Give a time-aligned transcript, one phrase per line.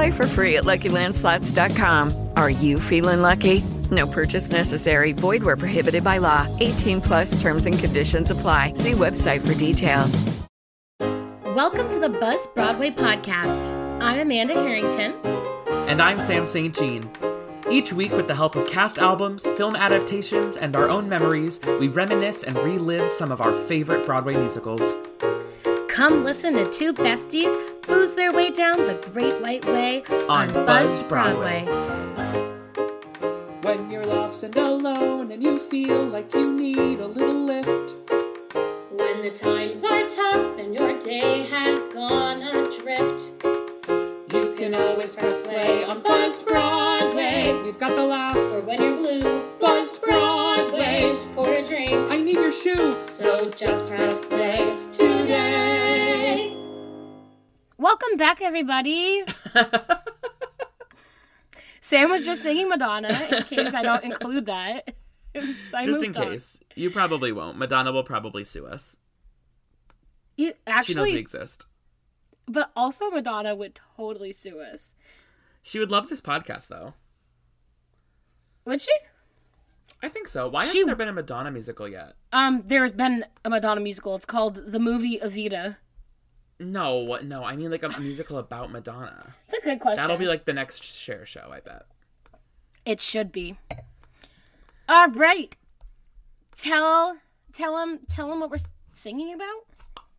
[0.00, 2.30] Play for free at LuckyLandSlots.com.
[2.38, 3.60] Are you feeling lucky?
[3.90, 5.12] No purchase necessary.
[5.12, 6.48] Void where prohibited by law.
[6.58, 8.72] 18 plus terms and conditions apply.
[8.76, 10.24] See website for details.
[11.54, 13.70] Welcome to the Buzzed Broadway podcast.
[14.00, 15.12] I'm Amanda Harrington.
[15.86, 16.74] And I'm Sam St.
[16.74, 17.10] Jean.
[17.70, 21.88] Each week, with the help of cast albums, film adaptations, and our own memories, we
[21.88, 24.96] reminisce and relive some of our favorite Broadway musicals.
[25.90, 27.52] Come listen to two besties
[27.84, 31.64] booze their way down the Great White Way On on, Buzzed Broadway.
[33.62, 39.20] When you're lost and alone and you feel like you need a little lift, When
[39.20, 43.59] the times are tough and your day has gone adrift.
[44.32, 47.52] You can always press play on Buzzed Broadway.
[47.64, 48.62] We've got the Or laughs.
[48.64, 51.08] when you're blue, Buzzed Broadway.
[51.10, 51.92] just pour a drink.
[52.10, 52.96] I need your shoe.
[53.08, 56.54] So just press play today.
[57.78, 59.24] Welcome back, everybody.
[61.80, 64.94] Sam was just singing Madonna in case I don't include that.
[65.34, 66.24] I Just in moved on.
[66.32, 66.58] case.
[66.74, 67.56] You probably won't.
[67.56, 68.96] Madonna will probably sue us.
[70.36, 70.58] You, She doesn't
[70.98, 71.66] actually, exist.
[72.52, 74.94] But also Madonna would totally sue us.
[75.62, 76.94] She would love this podcast, though.
[78.64, 78.92] Would she?
[80.02, 80.48] I think so.
[80.48, 82.14] Why She- hasn't there been a Madonna musical yet?
[82.32, 84.14] Um, there has been a Madonna musical.
[84.16, 85.76] It's called The Movie Evita.
[86.58, 87.44] No, no.
[87.44, 89.34] I mean like a musical about Madonna.
[89.46, 89.96] It's a good question.
[90.02, 91.86] That'll be like the next Cher show, I bet.
[92.84, 93.58] It should be.
[94.88, 95.54] All right.
[96.56, 97.16] Tell
[97.52, 98.58] tell him tell him what we're
[98.92, 99.64] singing about.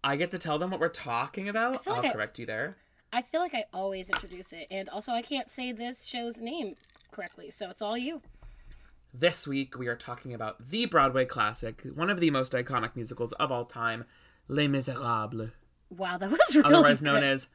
[0.04, 1.88] I get to tell them what we're talking about.
[1.88, 2.78] I'll like I- correct you there.
[3.14, 6.76] I feel like I always introduce it, and also I can't say this show's name
[7.12, 8.22] correctly, so it's all you.
[9.14, 13.34] This week we are talking about the Broadway classic, one of the most iconic musicals
[13.34, 14.06] of all time,
[14.48, 15.52] Les Miserables,
[15.90, 17.50] Wow, that was really otherwise known as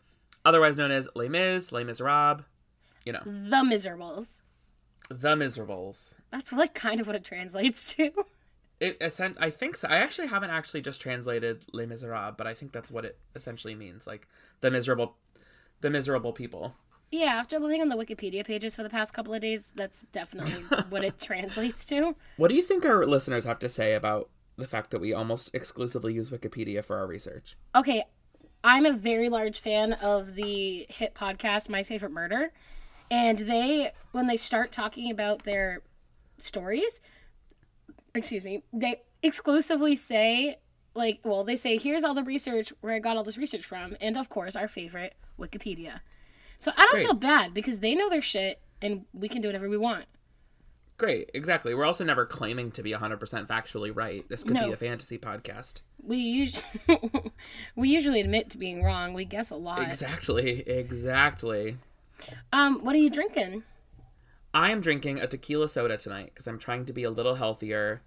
[0.44, 2.44] otherwise known as Les Mis, Les Miserables.
[3.06, 4.42] You know, The Miserables.
[5.08, 6.16] The Miserables.
[6.30, 8.10] That's like kind of what it translates to.
[8.78, 9.02] It
[9.40, 9.88] I think so.
[9.88, 13.74] I actually haven't actually just translated Les Miserables, but I think that's what it essentially
[13.74, 14.28] means, like
[14.60, 15.16] the miserable,
[15.80, 16.74] the miserable people.
[17.10, 20.62] Yeah, after looking on the Wikipedia pages for the past couple of days, that's definitely
[20.90, 22.16] what it translates to.
[22.36, 25.54] What do you think our listeners have to say about the fact that we almost
[25.54, 27.56] exclusively use Wikipedia for our research?
[27.74, 28.04] Okay,
[28.64, 32.52] I'm a very large fan of the hit podcast My Favorite Murder,
[33.10, 35.82] and they when they start talking about their
[36.38, 37.00] stories,
[38.16, 40.56] excuse me, they exclusively say
[40.94, 43.96] like, well, they say here's all the research where I got all this research from,
[44.00, 46.00] and of course our favorite Wikipedia.
[46.58, 47.04] So I don't Great.
[47.04, 50.06] feel bad because they know their shit, and we can do whatever we want.
[50.98, 51.74] Great, exactly.
[51.74, 54.26] We're also never claiming to be 100% factually right.
[54.30, 54.68] This could No.
[54.68, 55.82] be a fantasy podcast.
[56.02, 56.64] We usually
[57.76, 59.12] we usually admit to being wrong.
[59.12, 59.82] We guess a lot.
[59.82, 61.76] Exactly, exactly.
[62.50, 63.64] Um, what are you drinking?
[64.56, 68.00] I am drinking a tequila soda tonight because I'm trying to be a little healthier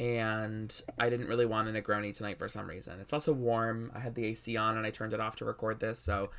[0.00, 2.98] and I didn't really want a Negroni tonight for some reason.
[2.98, 3.88] It's also warm.
[3.94, 6.30] I had the AC on and I turned it off to record this, so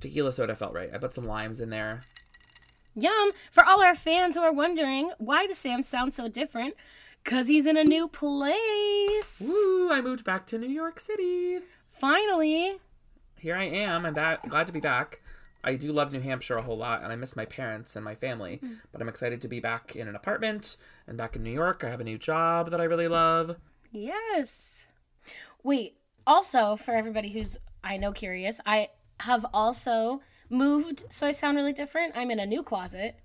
[0.00, 0.90] tequila soda felt right.
[0.92, 2.00] I put some limes in there.
[2.94, 3.30] Yum!
[3.50, 6.74] For all our fans who are wondering, why does Sam sound so different?
[7.24, 9.40] Cause he's in a new place.
[9.42, 9.90] Woo!
[9.90, 11.60] I moved back to New York City.
[11.90, 12.76] Finally.
[13.38, 14.04] Here I am.
[14.04, 14.46] I'm back.
[14.46, 15.22] Glad to be back.
[15.62, 18.14] I do love New Hampshire a whole lot, and I miss my parents and my
[18.14, 18.56] family.
[18.56, 18.74] Hmm.
[18.92, 20.76] But I'm excited to be back in an apartment
[21.06, 21.84] and back in New York.
[21.84, 23.56] I have a new job that I really love.
[23.92, 24.88] Yes.
[25.62, 25.96] Wait,
[26.26, 28.88] also for everybody who's I know curious, I
[29.20, 32.16] have also moved so I sound really different.
[32.16, 33.16] I'm in a new closet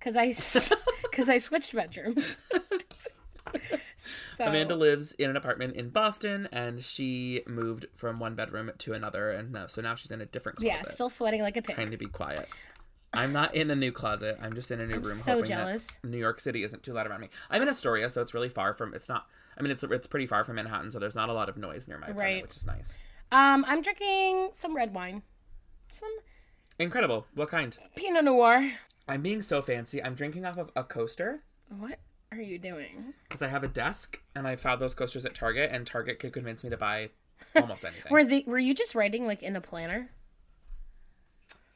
[0.00, 0.26] cuz I
[1.12, 2.38] cuz I switched bedrooms.
[3.96, 8.92] So- Amanda lives in an apartment in Boston, and she moved from one bedroom to
[8.92, 10.68] another, and now, so now she's in a different closet.
[10.68, 11.74] Yeah, still sweating like a pig.
[11.76, 12.48] trying to be quiet.
[13.12, 14.38] I'm not in a new closet.
[14.42, 15.16] I'm just in a new I'm room.
[15.16, 15.86] so hoping jealous.
[16.02, 17.30] That New York City isn't too loud around me.
[17.50, 18.92] I'm in Astoria, so it's really far from.
[18.94, 19.26] It's not.
[19.58, 21.88] I mean, it's it's pretty far from Manhattan, so there's not a lot of noise
[21.88, 22.42] near my apartment, Right.
[22.42, 22.96] which is nice.
[23.32, 25.22] Um, I'm drinking some red wine,
[25.88, 26.10] some
[26.78, 27.26] Incredible.
[27.34, 27.76] What kind?
[27.96, 28.72] Pinot Noir.
[29.08, 30.02] I'm being so fancy.
[30.02, 31.98] I'm drinking off of a coaster What
[32.32, 33.14] are you doing?
[33.28, 36.32] because I have a desk, and I found those coasters at Target, and Target could
[36.32, 37.10] convince me to buy
[37.56, 38.10] almost anything.
[38.12, 40.10] Were the were you just writing like in a planner?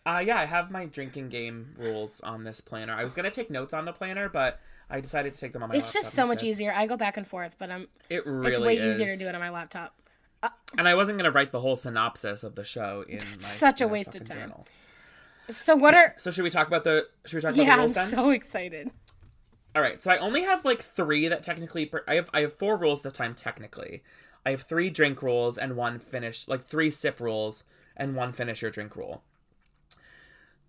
[0.05, 2.93] Uh, yeah, I have my drinking game rules on this planner.
[2.93, 4.59] I was gonna take notes on the planner, but
[4.91, 5.77] I decided to take them on my.
[5.77, 6.73] It's just so much easier.
[6.73, 8.99] I go back and forth, but I'm It really it's way is.
[9.01, 9.95] easier to do it on my laptop.
[10.77, 13.85] And I wasn't gonna write the whole synopsis of the show in my such a
[13.85, 14.39] you know, waste of time.
[14.39, 14.67] journal.
[15.51, 17.07] So what are So should we talk about the?
[17.27, 18.05] Should we talk about Yeah, the I'm then?
[18.05, 18.91] so excited.
[19.75, 20.03] All right.
[20.03, 21.87] So I only have like three that technically.
[21.87, 24.03] Per- I have I have four rules this time technically.
[24.45, 27.65] I have three drink rules and one finish, like three sip rules
[27.97, 29.23] and one finish your drink rule.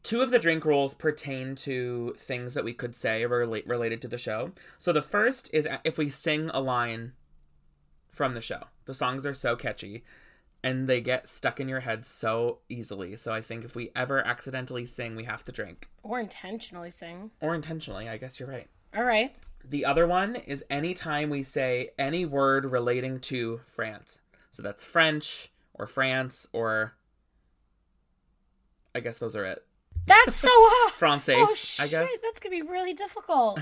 [0.04, 4.08] Two of the drink rules pertain to things that we could say relate related to
[4.08, 4.52] the show.
[4.78, 7.14] So the first is if we sing a line
[8.10, 8.66] from the show.
[8.86, 10.04] The songs are so catchy
[10.62, 13.18] and they get stuck in your head so easily.
[13.18, 15.90] So I think if we ever accidentally sing, we have to drink.
[16.04, 17.32] Or intentionally sing.
[17.42, 18.70] Or intentionally, I guess you're right.
[18.96, 19.34] All right.
[19.64, 24.20] The other one is anytime we say any word relating to France.
[24.52, 26.94] So that's French or France or
[28.94, 29.64] I guess those are it.
[30.06, 30.94] That's so uh, hard.
[30.94, 32.20] Francais, oh I shit, guess.
[32.22, 33.60] that's gonna be really difficult.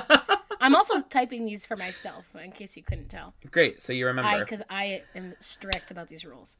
[0.60, 3.34] I'm also typing these for myself, in case you couldn't tell.
[3.50, 4.38] Great, so you remember.
[4.38, 6.56] because I am strict about these rules.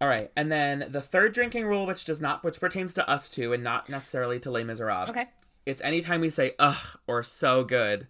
[0.00, 3.28] All right, and then the third drinking rule, which does not, which pertains to us
[3.28, 5.10] two, and not necessarily to Les Miserables.
[5.10, 5.26] Okay.
[5.66, 8.08] It's anytime we say "ugh" or "so good,"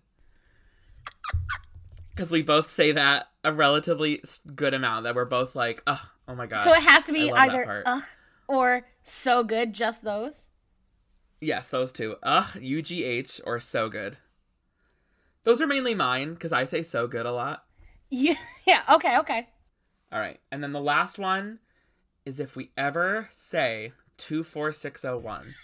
[2.11, 4.23] because we both say that a relatively
[4.55, 5.05] good amount.
[5.05, 7.53] That we're both like, "ugh, oh my god." So it has to be I love
[7.53, 8.03] that either ugh
[8.49, 10.49] or so good, just those.
[11.41, 12.17] Yes, those two.
[12.23, 14.19] Ugh, U G H or so good.
[15.45, 17.65] Those are mainly mine because I say so good a lot.
[18.11, 18.35] Yeah,
[18.67, 19.49] yeah, okay, okay.
[20.13, 21.61] All right, and then the last one
[22.27, 25.55] is if we ever say two four six zero one,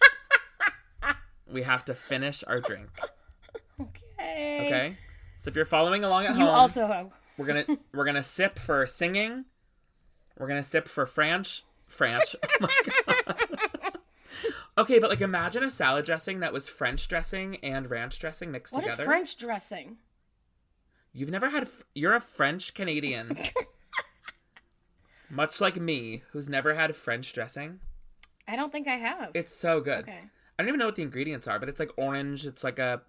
[1.50, 2.88] we have to finish our drink.
[3.80, 4.66] Okay.
[4.66, 4.96] Okay.
[5.36, 8.86] So if you're following along at You home, also we're gonna we're gonna sip for
[8.86, 9.44] singing.
[10.38, 11.62] We're gonna sip for French.
[11.86, 12.34] French.
[12.42, 12.80] Oh my
[13.16, 13.98] god.
[14.78, 18.74] okay, but like imagine a salad dressing that was French dressing and ranch dressing mixed
[18.74, 19.04] what is together.
[19.04, 19.96] French dressing?
[21.12, 21.64] You've never had.
[21.64, 23.36] f- You're a French Canadian.
[25.30, 27.80] Much like me, who's never had French dressing.
[28.46, 29.30] I don't think I have.
[29.34, 30.00] It's so good.
[30.00, 30.20] okay.
[30.58, 32.46] I don't even know what the ingredients are, but it's like orange.
[32.46, 33.02] It's like a,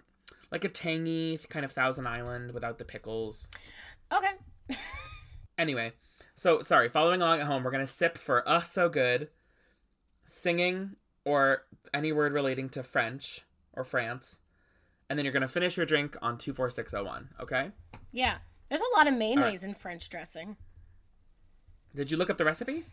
[0.52, 3.48] like a tangy kind of Thousand Island without the pickles.
[4.14, 4.78] Okay.
[5.58, 5.92] Anyway,
[6.36, 6.88] so sorry.
[6.88, 9.30] Following along at home, we're gonna sip for "uh so good,"
[10.24, 10.96] singing
[11.26, 11.64] or
[11.94, 13.42] any word relating to French
[13.74, 14.42] or France,
[15.10, 17.30] and then you're gonna finish your drink on two four six zero one.
[17.40, 17.72] Okay.
[18.12, 18.38] Yeah.
[18.70, 20.58] There's a lot of mayonnaise in French dressing.
[21.96, 22.84] Did you look up the recipe?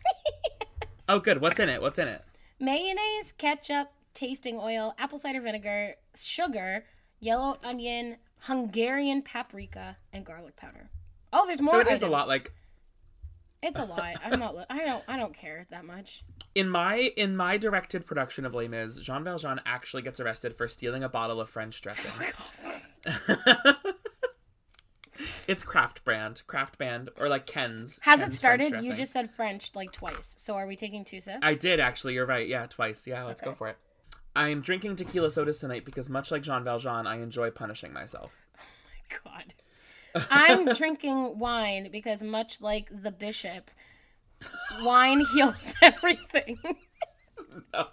[1.09, 1.41] oh, good.
[1.41, 1.81] What's in it?
[1.81, 2.23] What's in it?
[2.59, 6.85] Mayonnaise, ketchup, tasting oil, apple cider vinegar, sugar,
[7.19, 10.89] yellow onion, Hungarian paprika, and garlic powder.
[11.31, 11.75] Oh, there's more.
[11.75, 12.53] so it is a lot like
[13.61, 14.15] It's a lot.
[14.23, 14.55] I'm not.
[14.69, 15.03] I don't.
[15.07, 16.23] I don't care that much.
[16.55, 20.67] in my in my directed production of Les Mis, Jean Valjean actually gets arrested for
[20.67, 22.11] stealing a bottle of French dressing.
[25.47, 27.99] it's Kraft brand, Kraft brand, or like Ken's.
[28.01, 28.83] Has Ken's it started?
[28.83, 30.35] You just said French like twice.
[30.37, 31.39] So are we taking two sips?
[31.41, 32.13] I did actually.
[32.13, 32.47] You're right.
[32.47, 33.07] Yeah, twice.
[33.07, 33.77] Yeah, let's go for it.
[34.35, 38.35] I'm drinking tequila sodas tonight because, much like Jean Valjean, I enjoy punishing myself.
[38.57, 39.53] Oh my god.
[40.29, 43.71] I'm drinking wine because, much like the bishop,
[44.81, 46.57] wine heals everything.
[47.73, 47.87] No,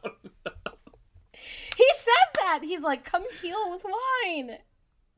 [1.77, 2.61] He says that.
[2.63, 4.59] He's like, come heal with wine.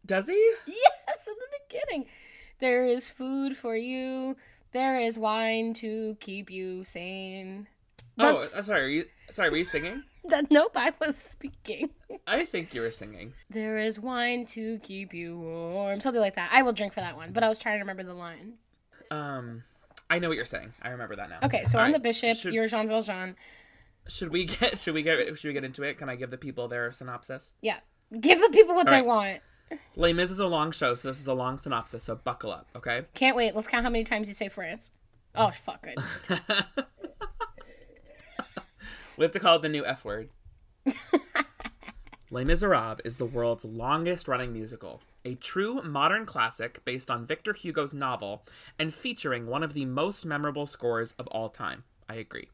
[0.04, 0.52] Does he?
[0.66, 2.08] Yes, in the beginning.
[2.58, 4.36] There is food for you.
[4.72, 7.68] There is wine to keep you sane.
[8.18, 8.82] Oh, That's, uh, sorry.
[8.82, 9.50] Are you sorry?
[9.50, 10.02] Were you singing?
[10.28, 11.90] that, nope, I was speaking.
[12.26, 13.34] I think you were singing.
[13.50, 16.00] There is wine to keep you warm.
[16.00, 16.50] Something like that.
[16.52, 18.54] I will drink for that one, but I was trying to remember the line.
[19.10, 19.64] Um,
[20.10, 20.72] I know what you're saying.
[20.82, 21.38] I remember that now.
[21.44, 22.36] Okay, so All I'm the bishop.
[22.36, 23.36] Should- You're Jean Valjean.
[24.08, 25.96] Should we get should we get should we get into it?
[25.98, 27.54] Can I give the people their synopsis?
[27.62, 27.78] Yeah.
[28.20, 29.06] Give the people what All they right.
[29.06, 29.40] want.
[29.96, 32.68] Les Mis is a long show, so this is a long synopsis, so buckle up,
[32.76, 33.06] okay?
[33.14, 33.54] Can't wait.
[33.56, 34.90] Let's count how many times you say France.
[35.34, 35.98] Oh, fuck it.
[39.16, 40.30] We have to call it the new F word.
[42.30, 47.52] Les Miserables is the world's longest running musical, a true modern classic based on Victor
[47.52, 48.44] Hugo's novel
[48.78, 51.84] and featuring one of the most memorable scores of all time.
[52.08, 52.48] I agree.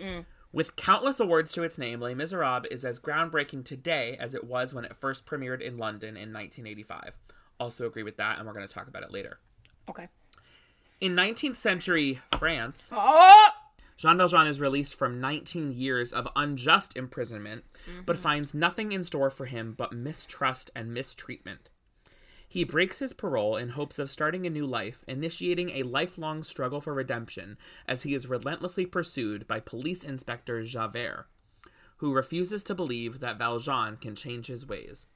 [0.00, 0.24] Mm.
[0.52, 4.72] With countless awards to its name, Les Miserables is as groundbreaking today as it was
[4.72, 7.12] when it first premiered in London in 1985.
[7.60, 9.38] Also agree with that, and we're going to talk about it later.
[9.88, 10.08] Okay.
[11.00, 13.48] In 19th century France, Oh!
[14.00, 17.64] Jean Valjean is released from 19 years of unjust imprisonment,
[18.06, 18.22] but mm-hmm.
[18.22, 21.68] finds nothing in store for him but mistrust and mistreatment.
[22.48, 26.80] He breaks his parole in hopes of starting a new life, initiating a lifelong struggle
[26.80, 31.26] for redemption as he is relentlessly pursued by police inspector Javert,
[31.98, 35.08] who refuses to believe that Valjean can change his ways.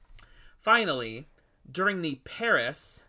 [0.59, 1.27] Finally,
[1.69, 3.05] during the Paris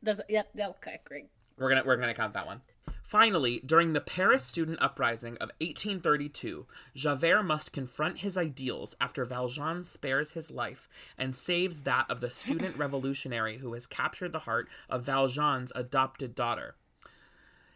[0.00, 1.26] Does yep, yep, okay, great.
[1.58, 2.60] we're gonna we're gonna count that one.
[3.04, 9.82] Finally, during the Paris student uprising of 1832, Javert must confront his ideals after Valjean
[9.82, 14.68] spares his life and saves that of the student revolutionary who has captured the heart
[14.88, 16.76] of Valjean's adopted daughter.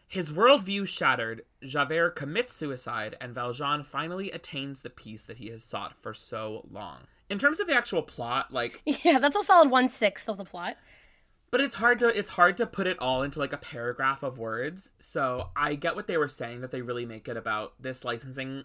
[0.08, 5.62] His worldview shattered, Javert commits suicide, and Valjean finally attains the peace that he has
[5.62, 7.00] sought for so long.
[7.28, 10.44] In terms of the actual plot, like Yeah, that's a solid one sixth of the
[10.46, 10.78] plot.
[11.50, 14.38] But it's hard to it's hard to put it all into like a paragraph of
[14.38, 14.90] words.
[14.98, 18.64] So I get what they were saying that they really make it about this licensing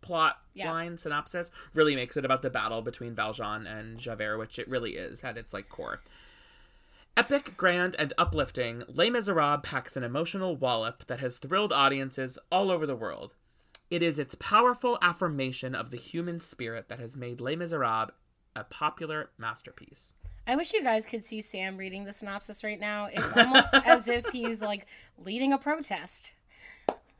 [0.00, 0.70] plot Yeah.
[0.72, 4.96] line synopsis really makes it about the battle between Valjean and Javert, which it really
[4.96, 6.00] is at its like core.
[7.16, 12.70] Epic, grand, and uplifting, Les Miserables packs an emotional wallop that has thrilled audiences all
[12.70, 13.34] over the world.
[13.90, 18.12] It is its powerful affirmation of the human spirit that has made Les Miserables
[18.56, 20.14] a popular masterpiece.
[20.46, 23.06] I wish you guys could see Sam reading the synopsis right now.
[23.12, 24.86] It's almost as if he's like
[25.24, 26.32] leading a protest.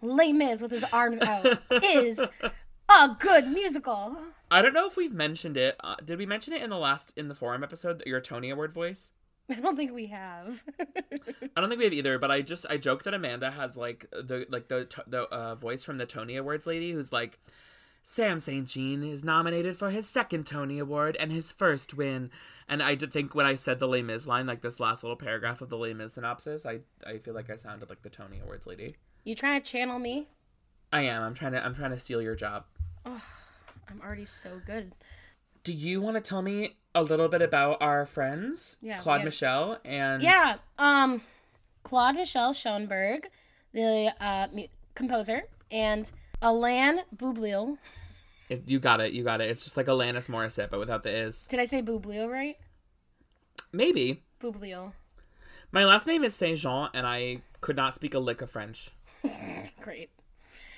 [0.01, 1.47] Les Mis with his arms out
[1.85, 2.19] is
[2.89, 4.17] a good musical.
[4.51, 5.77] I don't know if we've mentioned it.
[5.81, 8.03] Uh, did we mention it in the last in the forum episode?
[8.05, 9.13] Your Tony Award voice.
[9.49, 10.65] I don't think we have.
[10.81, 12.19] I don't think we have either.
[12.19, 15.85] But I just I joke that Amanda has like the like the the uh, voice
[15.85, 17.39] from the Tony Awards lady who's like.
[18.03, 18.67] Sam St.
[18.67, 22.31] Jean is nominated for his second Tony Award and his first win.
[22.69, 25.17] And I did think when I said the Les Mis line, like this last little
[25.17, 28.41] paragraph of the Les Mis synopsis, I I feel like I sounded like the Tony
[28.41, 28.97] Awards lady.
[29.25, 30.29] You trying to channel me?
[30.93, 31.23] I am.
[31.23, 31.65] I'm trying to.
[31.65, 32.65] I'm trying to steal your job.
[33.07, 33.23] Oh,
[33.89, 34.93] I'm already so good.
[35.65, 39.25] Do you want to tell me a little bit about our friends, Yeah, Claude yeah.
[39.27, 40.57] Michel and Yeah.
[40.79, 41.23] Um,
[41.85, 43.29] Claude Michel Schoenberg,
[43.73, 46.11] the uh, mu- composer, and
[46.43, 47.79] Alain Boublil.
[48.49, 49.13] It, you got it.
[49.13, 49.49] You got it.
[49.49, 51.47] It's just like Alanis Morissette, but without the is.
[51.47, 52.57] Did I say Boublil right?
[53.73, 54.23] Maybe.
[54.41, 54.93] Boublil.
[55.71, 58.91] My last name is Saint Jean, and I could not speak a lick of French.
[59.81, 60.11] Great.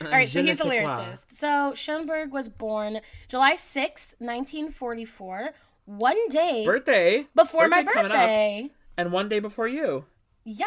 [0.01, 1.25] All right, so he's a lyricist.
[1.29, 5.51] So Schoenberg was born July 6th, 1944,
[5.87, 8.71] one day Birthday before my coming up, birthday.
[8.97, 10.05] and one day before you.
[10.45, 10.67] Yeah.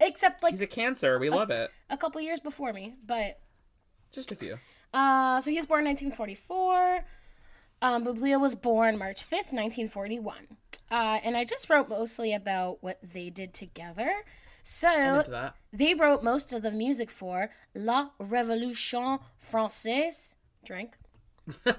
[0.00, 1.18] Except like He's a Cancer.
[1.18, 1.70] We love it.
[1.90, 3.38] a couple years before me, but
[4.16, 4.58] Just a few.
[4.92, 7.04] uh so he was born 1944.
[7.82, 10.48] Um Boublil was born March 5th, 1941.
[10.90, 14.10] Uh and I just wrote mostly about what they did together.
[14.64, 15.22] So
[15.72, 20.34] they wrote most of the music for La Révolution Française.
[20.64, 20.94] Drink.
[21.66, 21.74] I'm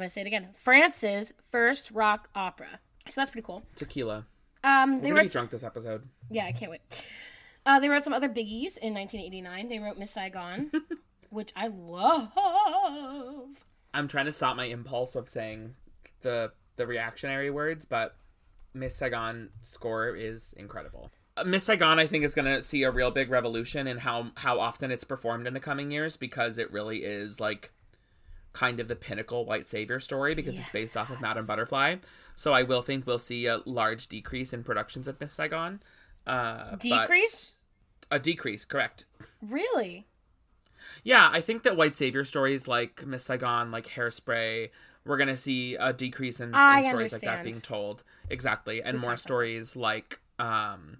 [0.00, 0.48] gonna say it again.
[0.54, 2.78] France's first rock opera.
[3.08, 3.64] So that's pretty cool.
[3.76, 4.26] Tequila.
[4.62, 6.08] Um, they We're wrote be drunk this episode.
[6.30, 6.80] yeah, I can't wait.
[7.66, 9.68] Uh, they wrote some other biggies in 1989.
[9.68, 10.70] They wrote Miss Saigon,
[11.34, 12.30] which I love.
[13.92, 15.74] I'm trying to stop my impulse of saying
[16.22, 18.16] the the reactionary words, but
[18.72, 21.10] Miss Saigon score is incredible.
[21.36, 24.30] Uh, Miss Saigon, I think, is going to see a real big revolution in how
[24.36, 27.72] how often it's performed in the coming years because it really is like
[28.52, 31.96] kind of the pinnacle white savior story because it's based off of Madame Butterfly.
[32.36, 35.82] So I will think we'll see a large decrease in productions of Miss Saigon.
[36.26, 37.52] Uh, Decrease?
[38.10, 39.06] A decrease, correct.
[39.42, 40.06] Really?
[41.04, 44.70] Yeah, I think that white savior stories like Miss Saigon, like Hairspray,
[45.04, 48.02] we're gonna see a decrease in, in stories like that being told.
[48.30, 50.98] Exactly, and more stories like um,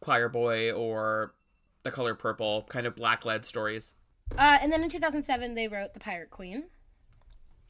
[0.00, 1.34] Choir Boy or
[1.82, 3.94] The Color Purple, kind of black led stories.
[4.38, 6.64] Uh, and then in 2007, they wrote The Pirate Queen.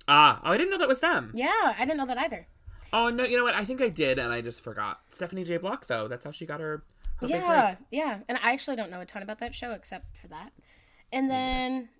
[0.07, 1.33] Ah, oh, I didn't know that was them.
[1.35, 2.47] Yeah, I didn't know that either.
[2.93, 3.55] Oh no, you know what?
[3.55, 5.00] I think I did, and I just forgot.
[5.11, 5.57] Stephanie J.
[5.57, 6.85] Block, though, that's how she got her.
[7.17, 8.19] her big Yeah, yeah.
[8.29, 10.53] And I actually don't know a ton about that show except for that.
[11.14, 11.90] And then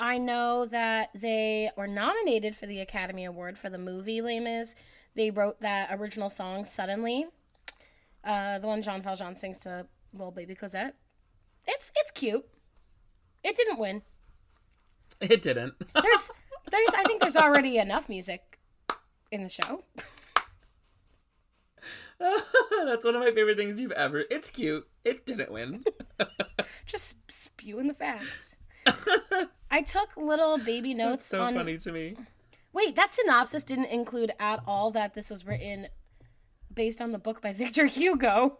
[0.00, 4.74] I know that they were nominated for the Academy Award for the movie Les Mis.
[5.14, 7.26] They wrote that original song "Suddenly,"
[8.24, 10.96] uh, the one Jean Valjean sings to little baby Cosette.
[11.68, 12.44] It's it's cute.
[13.44, 14.02] It didn't win.
[15.20, 15.74] It didn't.
[15.94, 16.30] There's
[16.70, 18.58] there's I think there's already enough music
[19.30, 19.84] in the show.
[22.84, 24.24] that's one of my favorite things you've ever.
[24.28, 24.88] It's cute.
[25.04, 25.84] It didn't win.
[26.86, 28.56] Just spewing the facts.
[29.70, 31.54] I took little baby notes so on.
[31.54, 32.16] funny to me.
[32.72, 35.88] Wait, that synopsis didn't include at all that this was written
[36.72, 38.58] based on the book by Victor Hugo.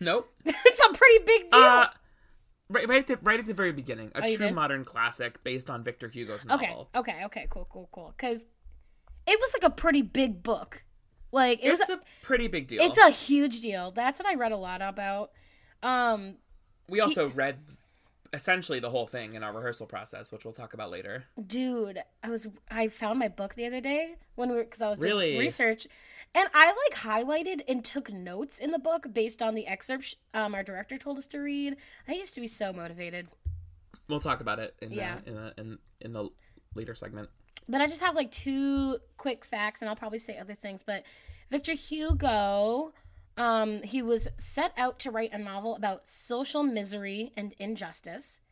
[0.00, 0.30] Nope.
[0.44, 1.60] it's a pretty big deal.
[1.60, 1.86] Uh,
[2.68, 5.70] right, right at the right at the very beginning, a Oh, true modern classic based
[5.70, 6.88] on Victor Hugo's novel.
[6.94, 8.14] okay, okay, okay, cool, cool, cool.
[8.16, 8.44] Because
[9.26, 10.84] it was like a pretty big book.
[11.32, 11.80] Like it was.
[11.88, 12.82] A, a pretty big deal.
[12.82, 13.90] it's a huge deal.
[13.92, 15.30] That's what I read a lot about.
[15.82, 16.36] Um,
[16.90, 17.58] we also read
[18.32, 21.24] essentially the whole thing in our rehearsal process, which we'll talk about later.
[21.46, 24.88] dude, I was I found my book the other day when we were because I
[24.90, 25.38] was doing Really?
[25.38, 25.86] research,
[26.34, 30.54] and I like highlighted and took notes in the book based on the excerpts um,
[30.54, 31.76] our director told us to read.
[32.08, 33.28] I used to be so motivated.
[34.08, 35.18] We'll talk about it in Yeah.
[35.24, 36.28] the in the in, in the
[36.74, 37.28] later segment.
[37.68, 40.82] But I just have like two quick facts, and I'll probably say other things.
[40.84, 41.04] But
[41.50, 42.92] Victor Hugo,
[43.40, 48.42] um, he was set out to write a novel about social misery and injustice.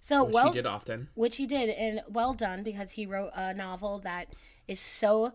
[0.00, 1.08] So Which well, he did often.
[1.14, 4.28] which he did, and well done because he wrote a novel that
[4.68, 5.32] is so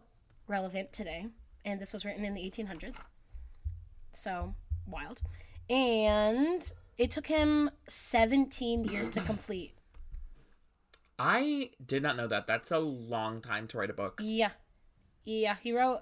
[0.47, 1.27] relevant today,
[1.65, 2.95] and this was written in the 1800s.
[4.13, 4.55] So
[4.87, 5.21] wild,
[5.69, 9.73] and it took him 17 years to complete.
[11.19, 12.47] I did not know that.
[12.47, 14.21] That's a long time to write a book.
[14.23, 14.51] Yeah.
[15.25, 16.01] Yeah, he wrote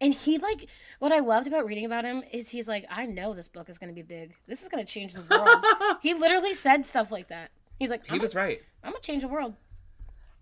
[0.00, 3.34] and he like what I loved about reading about him is he's like, I know
[3.34, 4.34] this book is gonna be big.
[4.46, 5.64] This is gonna change the world.
[6.02, 7.50] he literally said stuff like that.
[7.78, 8.60] He's like, He was right.
[8.82, 9.54] I'm gonna change the world.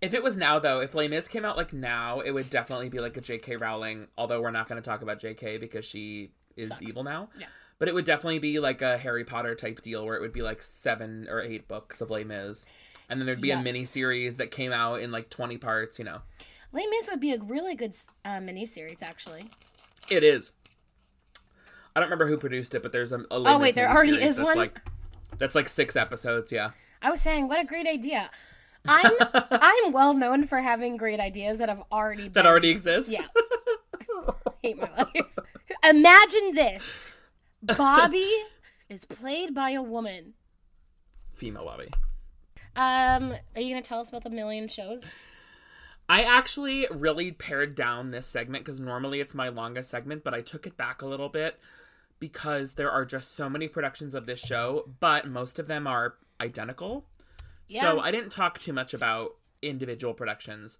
[0.01, 2.89] If it was now though, if Les Mis came out like now, it would definitely
[2.89, 3.55] be like a J.K.
[3.55, 4.07] Rowling.
[4.17, 5.57] Although we're not going to talk about J.K.
[5.57, 6.83] because she is Sucks.
[6.83, 7.29] evil now.
[7.39, 7.47] Yeah.
[7.79, 10.43] But it would definitely be like a Harry Potter type deal where it would be
[10.43, 12.67] like seven or eight books of Les Mis,
[13.09, 13.59] and then there'd be Yeah.
[13.59, 15.97] a mini series that came out in like twenty parts.
[15.97, 16.21] You know,
[16.73, 17.95] Les Mis would be a really good
[18.25, 19.49] uh, miniseries, actually.
[20.09, 20.51] it is.
[21.95, 23.89] I don't remember who produced it, but there's a, a Les Oh, wait, Mis there
[23.89, 24.57] already is one?
[24.57, 24.79] Like,
[25.37, 26.51] that's like six episodes.
[26.51, 26.71] Yeah.
[27.01, 28.29] I was saying, what a great idea.
[28.87, 29.11] I'm
[29.51, 33.11] I'm well known for having great ideas that have already been, That already exists.
[33.11, 33.25] Yeah.
[34.63, 35.39] hate my life.
[35.83, 37.11] Imagine this.
[37.61, 38.31] Bobby
[38.89, 40.33] is played by a woman.
[41.33, 41.89] Female Bobby.
[42.75, 45.03] Um, are you gonna tell us about the million shows?
[46.09, 50.41] I actually really pared down this segment because normally it's my longest segment, but I
[50.41, 51.59] took it back a little bit
[52.19, 56.15] because there are just so many productions of this show, but most of them are
[56.39, 57.05] identical.
[57.67, 57.81] Yeah.
[57.81, 60.77] So I didn't talk too much about individual productions.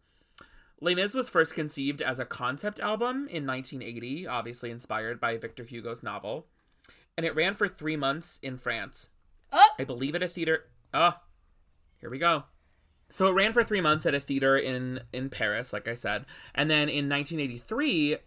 [0.80, 5.64] Les Mis was first conceived as a concept album in 1980, obviously inspired by Victor
[5.64, 6.46] Hugo's novel,
[7.18, 9.10] and it ran for three months in France.
[9.52, 9.70] Oh!
[9.80, 10.66] I believe at a theater.
[10.94, 11.16] Oh,
[12.00, 12.44] here we go.
[13.10, 16.26] So it ran for three months at a theater in in Paris, like I said,
[16.54, 18.18] and then in 1983,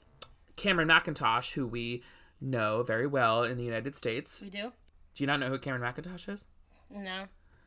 [0.56, 2.02] Cameron Mackintosh, who we
[2.40, 4.40] know very well in the United States.
[4.40, 4.72] We do?
[5.14, 6.46] Do you not know who Cameron Mackintosh is?
[6.90, 7.24] No.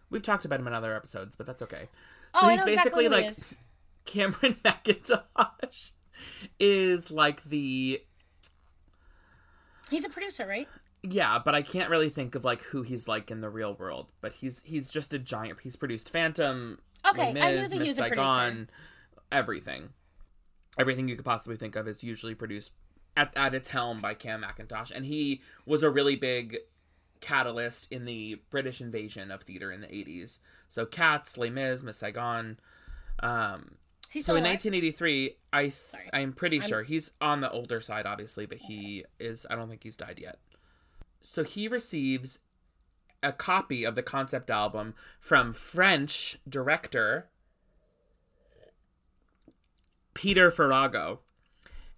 [0.10, 1.90] We've talked about him in other episodes, but that's okay.
[2.34, 3.46] Oh, So I he's basically exactly like is.
[4.06, 5.92] Cameron Mackintosh
[6.60, 8.02] is like the
[9.90, 10.68] He's a producer, right?
[11.04, 14.12] yeah, but I can't really think of like who he's like in the real world.
[14.22, 15.60] But he's he's just a giant.
[15.62, 18.70] He's produced Phantom, Okay, Les I knew that he Miss was a Saigon,
[19.32, 19.90] everything.
[20.78, 22.72] Everything you could possibly think of is usually produced
[23.16, 26.58] at, at its helm by Cam Mackintosh, and he was a really big
[27.22, 30.40] catalyst in the British invasion of theater in the 80s.
[30.68, 32.60] So Cats, Les Mis, Miss Saigon.
[33.20, 33.76] Um,
[34.10, 35.76] so in 1983, I th-
[36.12, 39.46] I'm pretty sure he's on the older side, obviously, but he is.
[39.50, 40.40] I don't think he's died yet.
[41.22, 42.40] So he receives
[43.24, 47.30] a copy of the concept album from French director
[50.14, 51.20] Peter Farago,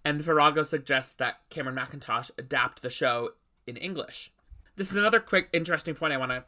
[0.04, 3.30] and Farago suggests that Cameron Mackintosh adapt the show
[3.66, 4.32] in English.
[4.76, 6.44] This is another quick, interesting point I want to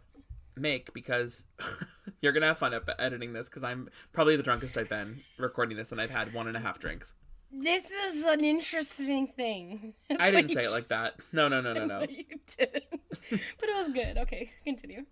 [0.56, 1.46] make because
[2.20, 5.92] you're gonna have fun editing this because I'm probably the drunkest I've been recording this,
[5.92, 7.14] and I've had one and a half drinks.
[7.50, 9.94] This is an interesting thing.
[10.08, 11.14] That's I didn't say it like that.
[11.32, 12.00] No, no, no, no, no.
[12.02, 12.24] You
[12.58, 12.84] didn't.
[13.30, 14.18] but it was good.
[14.18, 15.04] Okay, continue.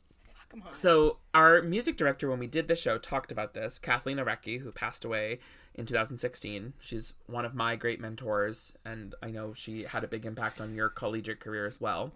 [0.51, 0.77] Fuck, hot.
[0.77, 3.79] So our music director, when we did the show, talked about this.
[3.79, 5.39] Kathleen Arecki, who passed away
[5.75, 6.75] in 2016.
[6.79, 10.75] She's one of my great mentors, and I know she had a big impact on
[10.75, 12.13] your collegiate career as well.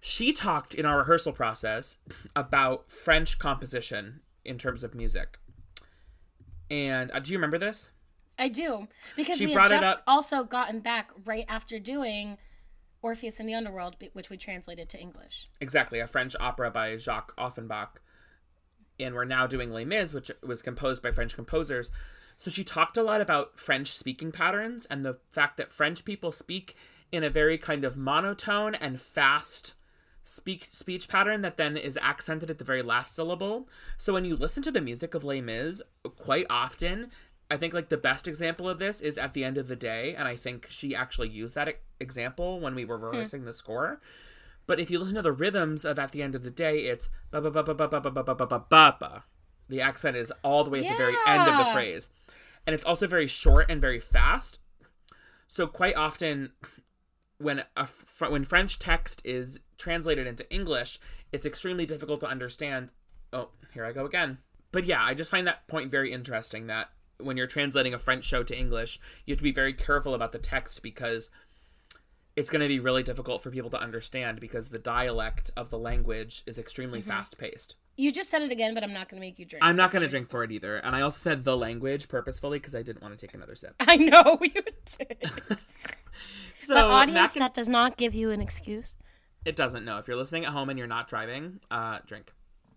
[0.00, 1.98] She talked in our rehearsal process
[2.34, 5.38] about French composition in terms of music.
[6.70, 7.90] And uh, do you remember this?
[8.40, 12.38] I do because She we had just up- also gotten back right after doing
[13.02, 15.46] Orpheus in the Underworld, which we translated to English.
[15.60, 18.00] Exactly, a French opera by Jacques Offenbach.
[18.98, 21.90] And we're now doing Les Mis, which was composed by French composers.
[22.36, 26.32] So she talked a lot about French speaking patterns and the fact that French people
[26.32, 26.74] speak
[27.12, 29.74] in a very kind of monotone and fast
[30.22, 33.68] speak speech pattern that then is accented at the very last syllable.
[33.98, 35.82] So when you listen to the music of Les Mis,
[36.16, 37.10] quite often,
[37.50, 40.14] I think like the best example of this is at the end of the day,
[40.14, 44.00] and I think she actually used that e- example when we were rehearsing the score.
[44.66, 47.08] But if you listen to the rhythms of at the end of the day, it's
[47.32, 49.24] ba ba ba ba ba ba ba ba ba ba ba ba.
[49.68, 51.72] The accent is all the way at the very end of the Yeah.
[51.72, 52.10] phrase,
[52.66, 54.60] and it's also very short and very fast.
[55.48, 56.52] So quite often,
[57.38, 61.00] when a fr- when French text is translated into English,
[61.32, 62.90] it's extremely difficult to understand.
[63.32, 64.38] Oh, here I go again.
[64.72, 66.90] But yeah, I just find that point very interesting that
[67.22, 70.32] when you're translating a French show to English, you have to be very careful about
[70.32, 71.30] the text because
[72.36, 75.78] it's going to be really difficult for people to understand because the dialect of the
[75.78, 77.74] language is extremely fast paced.
[77.96, 79.62] You just said it again, but I'm not going to make you drink.
[79.64, 80.76] I'm not going to drink for it either.
[80.78, 83.74] And I also said the language purposefully because I didn't want to take another sip.
[83.80, 84.62] I know you
[84.98, 85.28] did.
[86.62, 88.94] So, but audience, Mac and- that does not give you an excuse.
[89.46, 89.84] It doesn't.
[89.84, 92.34] No, if you're listening at home and you're not driving, uh, drink.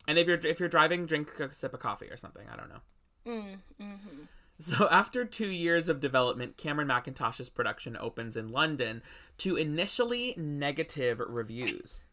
[0.07, 2.45] And if you're if you're driving, drink a sip of coffee or something.
[2.51, 2.79] I don't know.
[3.27, 4.23] Mm, mm-hmm.
[4.59, 9.01] So after two years of development, Cameron Mackintosh's production opens in London
[9.39, 12.05] to initially negative reviews.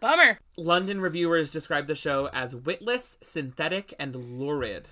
[0.00, 0.38] Bummer.
[0.56, 4.88] London reviewers described the show as witless, synthetic, and lurid.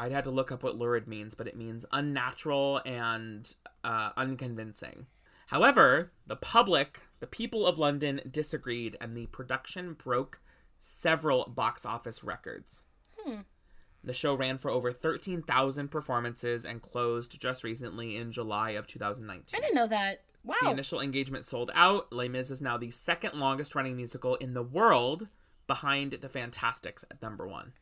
[0.00, 5.06] I'd had to look up what lurid means, but it means unnatural and uh, unconvincing.
[5.48, 10.40] However, the public, the people of London, disagreed, and the production broke
[10.78, 12.84] several box office records.
[13.18, 13.40] Hmm.
[14.04, 19.58] The show ran for over 13,000 performances and closed just recently in July of 2019.
[19.58, 20.22] I didn't know that.
[20.44, 20.54] Wow.
[20.62, 22.12] The initial engagement sold out.
[22.12, 25.28] Les Mis is now the second longest running musical in the world,
[25.66, 27.72] behind The Fantasticks at number one.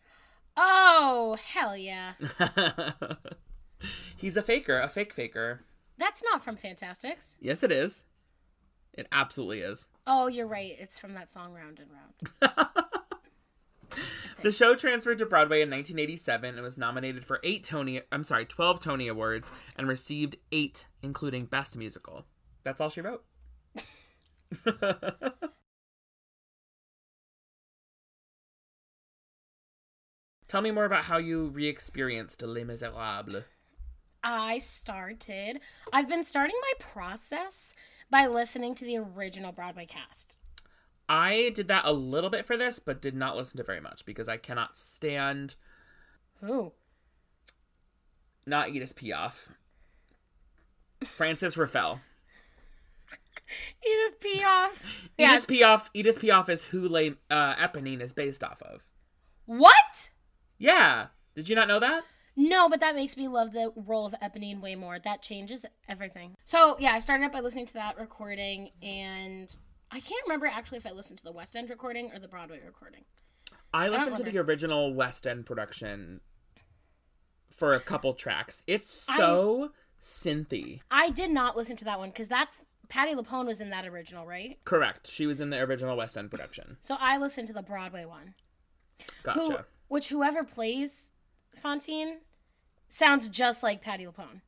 [0.57, 2.15] Oh, hell yeah.
[4.17, 5.65] He's a faker, a fake faker.
[5.99, 7.37] That's not from Fantasticks.
[7.41, 8.05] Yes, it is.
[8.95, 9.89] It absolutely is.
[10.07, 10.75] Oh, you're right.
[10.79, 12.77] It's from that song Round and Round.
[14.43, 18.45] The show transferred to Broadway in 1987 and was nominated for eight Tony, I'm sorry,
[18.45, 22.27] 12 Tony Awards and received eight, including Best Musical.
[22.63, 23.25] That's all she wrote.
[30.49, 33.43] Tell me more about how you re-experienced Les Miserables.
[34.23, 35.61] I started,
[35.93, 37.75] I've been starting my process
[38.11, 40.39] by listening to the original Broadway cast.
[41.09, 44.05] I did that a little bit for this, but did not listen to very much
[44.05, 45.57] because I cannot stand
[46.41, 46.73] Who?
[48.47, 49.49] not Edith Piaf.
[51.05, 52.01] Frances Ruffelle.
[53.87, 54.85] Edith Piaf.
[55.19, 55.33] Yeah.
[55.37, 55.89] Edith Piaf.
[55.95, 58.87] Edith Piaf is who Les uh, Eponine is based off of.
[59.47, 60.11] What?
[60.59, 61.07] Yeah.
[61.35, 62.05] Did you not know that?
[62.37, 64.99] No, but that makes me love the role of Eponine way more.
[64.99, 66.37] That changes everything.
[66.45, 69.55] So, yeah, I started out by listening to that recording, and
[69.97, 72.61] I can't remember actually if I listened to the West End recording or the Broadway
[72.63, 73.05] recording.
[73.73, 76.21] I listened to the original West End production
[77.51, 78.63] for a couple tracks.
[78.67, 79.71] It's so
[80.03, 80.81] synthy.
[80.91, 82.59] I did not listen to that one because that's
[82.91, 84.59] Patti LuPone was in that original, right?
[84.67, 85.11] Correct.
[85.11, 86.77] She was in the original West End production.
[86.83, 88.35] So I listened to the Broadway one.
[89.23, 89.41] Gotcha.
[89.41, 89.57] Who,
[89.89, 91.09] which whoever plays
[91.57, 92.19] Fontaine
[92.91, 94.43] sounds just like Patti LuPone.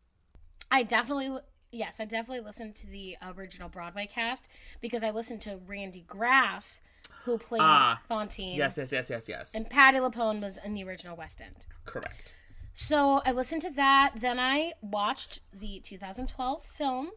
[0.71, 1.39] I definitely,
[1.71, 4.49] yes, I definitely listened to the original Broadway cast
[4.81, 6.81] because I listened to Randy Graff,
[7.25, 8.57] who played Ah, Fontaine.
[8.57, 9.55] Yes, yes, yes, yes, yes.
[9.55, 11.67] And Patti LuPone was in the original West End.
[11.85, 12.33] Correct.
[12.75, 14.13] So I listened to that.
[14.21, 17.11] Then I watched the 2012 film.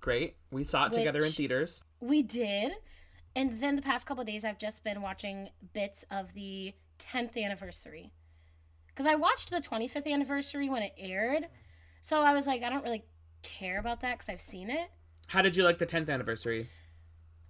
[0.00, 0.36] Great.
[0.50, 1.84] We saw it together in theaters.
[2.00, 2.72] We did.
[3.36, 7.36] And then the past couple of days, I've just been watching bits of the 10th
[7.36, 8.10] anniversary.
[8.86, 11.46] Because I watched the 25th anniversary when it aired.
[12.00, 13.04] So I was like, I don't really
[13.42, 14.88] care about that because I've seen it.
[15.28, 16.68] How did you like the 10th anniversary?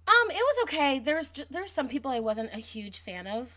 [0.07, 0.99] Um, it was okay.
[0.99, 3.51] There's there's some people I wasn't a huge fan of,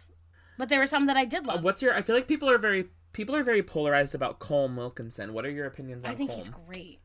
[0.58, 1.64] but there were some that I did Uh, love.
[1.64, 1.94] what's your?
[1.94, 5.32] I feel like people are very people are very polarized about Colm Wilkinson.
[5.32, 6.36] What are your opinions on I think Colm?
[6.36, 6.98] he's great.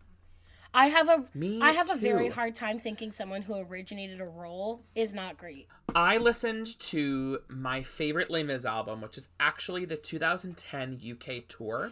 [0.74, 4.26] I have a Me I have a very hard time thinking someone who originated a
[4.26, 5.68] role is not great.
[5.96, 11.92] I listened to my favorite Les Mis album, which is actually the 2010 UK tour.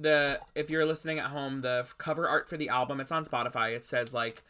[0.00, 3.74] The if you're listening at home, the cover art for the album, it's on Spotify.
[3.74, 4.44] It says like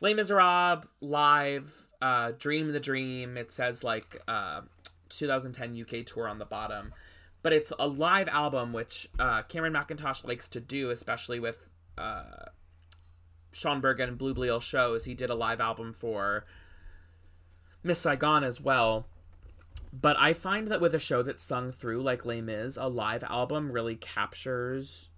[0.00, 3.36] Les Miserables live, uh, Dream the Dream.
[3.36, 4.62] It says like uh,
[5.10, 6.92] 2010 UK tour on the bottom,
[7.42, 11.66] but it's a live album, which uh, Cameron Mackintosh likes to do, especially with
[11.98, 12.46] uh,
[13.52, 15.04] Schoenberg and Boublil shows.
[15.04, 16.46] He did a live album for
[17.82, 19.06] Miss Saigon as well.
[19.92, 23.24] But I find that with a show that's sung through like Les Mis, a live
[23.24, 25.10] album really captures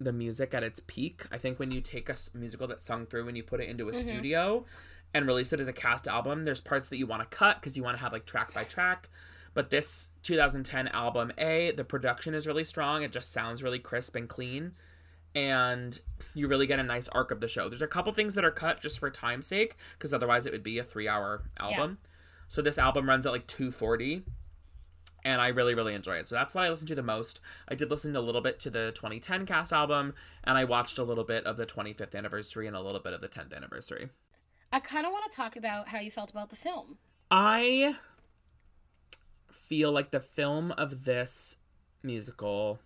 [0.00, 1.24] the music at its peak.
[1.30, 3.88] I think when you take a musical that's sung through and you put it into
[3.88, 4.06] a mm-hmm.
[4.06, 4.64] studio,
[5.14, 6.44] and release it as a cast album.
[6.44, 8.64] There's parts that you want to cut because you want to have like track by
[8.64, 9.08] track.
[9.54, 13.04] But this 2010 album, A, the production is really strong.
[13.04, 14.72] It just sounds really crisp and clean.
[15.36, 15.98] And
[16.34, 17.68] you really get a nice arc of the show.
[17.68, 20.64] There's a couple things that are cut just for time's sake, because otherwise it would
[20.64, 21.98] be a three hour album.
[22.48, 24.24] So this album runs at like 240
[25.24, 26.28] and I really, really enjoy it.
[26.28, 27.40] So that's what I listen to the most.
[27.68, 31.02] I did listen a little bit to the 2010 cast album, and I watched a
[31.02, 34.10] little bit of the 25th anniversary and a little bit of the 10th anniversary.
[34.70, 36.98] I kind of want to talk about how you felt about the film.
[37.30, 37.96] I
[39.50, 41.56] feel like the film of this
[42.02, 42.80] musical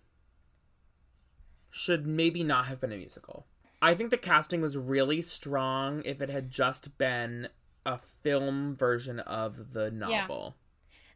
[1.69, 3.45] should maybe not have been a musical.
[3.81, 7.49] I think the casting was really strong if it had just been
[7.85, 10.55] a film version of the novel.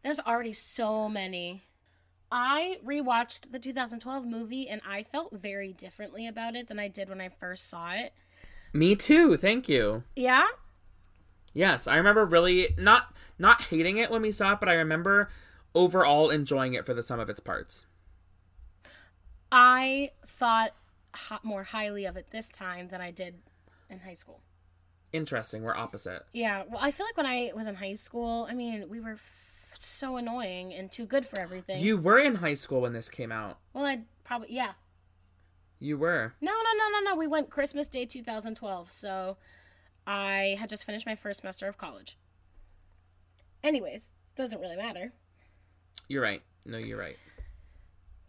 [0.03, 1.63] There's already so many.
[2.31, 7.09] I rewatched the 2012 movie and I felt very differently about it than I did
[7.09, 8.13] when I first saw it.
[8.73, 9.37] Me too.
[9.37, 10.03] Thank you.
[10.15, 10.47] Yeah?
[11.53, 15.29] Yes, I remember really not not hating it when we saw it, but I remember
[15.75, 17.85] overall enjoying it for the sum of its parts.
[19.51, 20.71] I thought
[21.43, 23.35] more highly of it this time than I did
[23.89, 24.41] in high school.
[25.13, 25.61] Interesting.
[25.63, 26.23] We're opposite.
[26.33, 29.13] Yeah, well, I feel like when I was in high school, I mean, we were
[29.13, 31.79] f- so annoying and too good for everything.
[31.79, 33.59] You were in high school when this came out.
[33.73, 34.71] Well, I'd probably, yeah.
[35.79, 36.33] You were.
[36.41, 37.15] No, no, no, no, no.
[37.15, 39.37] We went Christmas Day 2012, so
[40.07, 42.17] I had just finished my first semester of college.
[43.63, 45.13] Anyways, doesn't really matter.
[46.07, 46.41] You're right.
[46.65, 47.17] No, you're right.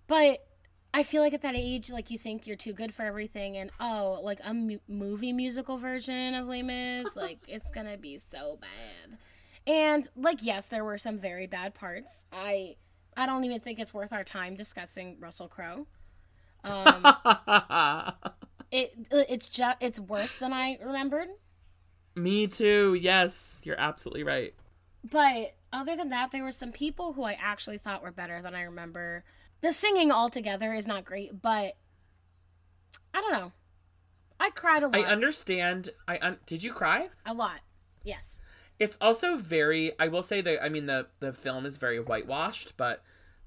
[0.06, 0.46] But
[0.94, 3.72] I feel like at that age, like you think you're too good for everything, and
[3.80, 8.60] oh, like a mu- movie musical version of Les Mis, like it's gonna be so
[8.60, 9.18] bad.
[9.66, 12.26] And like, yes, there were some very bad parts.
[12.32, 12.76] I
[13.16, 15.88] I don't even think it's worth our time discussing Russell Crowe.
[16.62, 17.04] Um,
[18.70, 21.26] it it's just it's worse than I remembered.
[22.14, 22.94] Me too.
[22.94, 24.54] Yes, you're absolutely right.
[25.10, 28.54] But other than that, there were some people who I actually thought were better than
[28.54, 29.24] I remember.
[29.64, 31.78] The singing altogether is not great, but
[33.14, 33.52] I don't know.
[34.38, 34.96] I cried a lot.
[34.96, 35.88] I understand.
[36.06, 37.08] I un- did you cry?
[37.24, 37.60] a lot.
[38.02, 38.38] Yes.
[38.78, 39.98] It's also very.
[39.98, 40.62] I will say that.
[40.62, 43.02] I mean, the the film is very whitewashed, but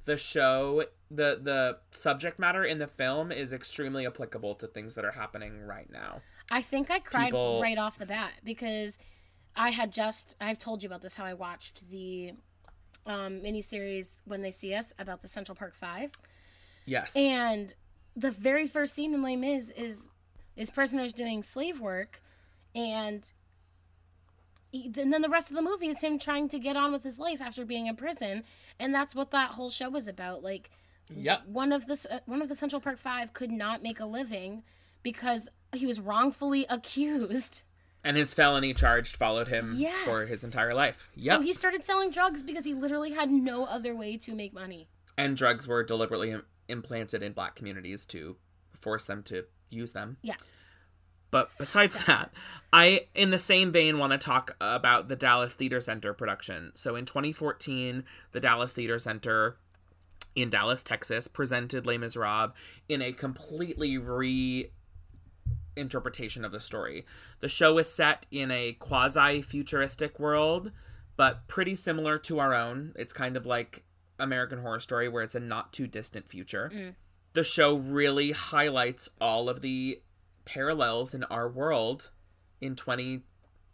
[0.06, 5.06] the show, the the subject matter in the film is extremely applicable to things that
[5.06, 6.22] are happening right now.
[6.50, 8.98] I think I cried People- right off the bat because
[9.56, 12.34] I had just I've told you about this how I watched the
[13.08, 16.12] um miniseries when they see us about the Central Park 5
[16.86, 17.16] Yes.
[17.16, 17.74] and
[18.16, 20.10] the very first scene in Les Mis is
[20.56, 22.22] is prisoners doing slave work
[22.76, 23.32] and
[24.72, 27.04] he- and then the rest of the movie is him trying to get on with
[27.04, 28.44] his life after being in prison
[28.80, 30.70] and that's what that whole show was about like
[31.16, 31.46] yep.
[31.48, 34.64] one of the uh, one of the Central Park 5 could not make a living
[35.04, 37.64] because he was wrongfully accused
[38.08, 40.06] And his felony charge followed him Yes.
[40.06, 41.10] for his entire life.
[41.16, 41.36] Yep.
[41.38, 44.88] So he started selling drugs because he literally had no other way to make money.
[45.18, 48.38] and drugs were deliberately Im- implanted in black communities to
[48.80, 50.18] force them to use them.
[50.22, 50.36] Yeah.
[51.32, 52.32] But besides that,
[52.72, 56.72] I, in the same vein, want to talk about the Dallas Theater Center production.
[56.76, 59.58] So in 2014, the Dallas Theater Center
[60.36, 62.54] in Dallas, Texas, presented Les Miserables
[62.88, 64.72] in a completely re
[65.78, 67.06] interpretation of the story.
[67.40, 70.72] The show is set in a quasi futuristic world,
[71.16, 72.94] but pretty similar to our own.
[72.96, 73.84] It's kind of like
[74.20, 76.72] American Horror Story, where it's a not too distant future.
[76.74, 76.96] Mm.
[77.34, 80.02] The show really highlights all of the
[80.46, 82.10] parallels in our world
[82.62, 83.22] in 20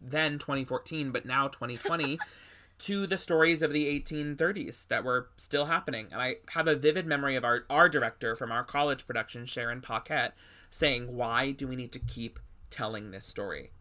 [0.01, 2.17] then 2014 but now 2020
[2.79, 7.05] to the stories of the 1830s that were still happening and i have a vivid
[7.05, 10.33] memory of our our director from our college production sharon paquette
[10.73, 13.71] saying why do we need to keep telling this story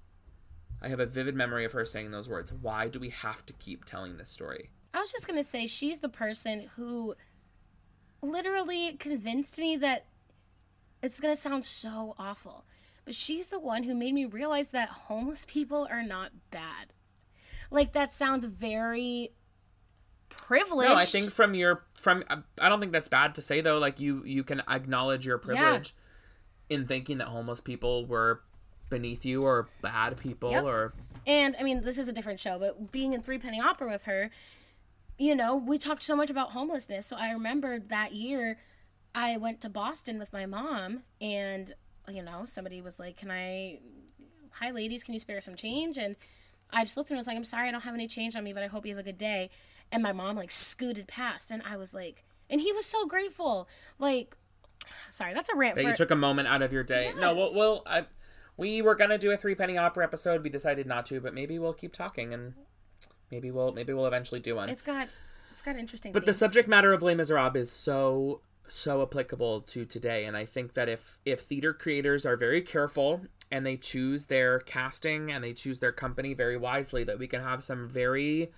[0.81, 3.53] i have a vivid memory of her saying those words why do we have to
[3.55, 7.15] keep telling this story I was just going to say she's the person who
[8.21, 10.07] literally convinced me that
[11.03, 12.65] it's going to sound so awful.
[13.05, 16.93] But she's the one who made me realize that homeless people are not bad.
[17.71, 19.33] Like that sounds very
[20.29, 20.91] privileged.
[20.91, 22.23] No, I think from your from
[22.61, 23.79] I don't think that's bad to say though.
[23.79, 25.95] Like you you can acknowledge your privilege
[26.73, 28.41] in thinking that homeless people were
[28.89, 30.65] beneath you or bad people Yep.
[30.65, 30.95] or
[31.27, 34.05] And I mean, this is a different show, but being in Three Penny Opera with
[34.05, 34.31] her,
[35.19, 37.07] you know, we talked so much about homelessness.
[37.07, 38.59] So I remember that year
[39.15, 41.73] I went to Boston with my mom, and,
[42.09, 43.79] you know, somebody was like, Can I,
[44.51, 45.97] hi ladies, can you spare some change?
[45.99, 46.17] And
[46.71, 48.35] I just looked at him and was like, I'm sorry, I don't have any change
[48.37, 49.51] on me, but I hope you have a good day.
[49.93, 53.69] And my mom, like, scooted past, and I was like, and he was so grateful.
[53.99, 54.37] Like,
[55.11, 57.13] sorry, that's a rant that you took a moment out of your day.
[57.17, 57.57] No, well, Yes.
[57.57, 58.07] well I
[58.57, 60.43] We were gonna do a three penny opera episode.
[60.43, 62.55] We decided not to, but maybe we'll keep talking and
[63.31, 64.69] maybe we'll maybe we'll eventually do one.
[64.69, 65.09] It's got
[65.53, 66.13] it's got interesting.
[66.13, 70.45] but the subject matter of Les Miserables is so so applicable to today, and I
[70.45, 75.45] think that if if theater creators are very careful and they choose their casting and
[75.45, 78.51] they choose their company very wisely, that we can have some very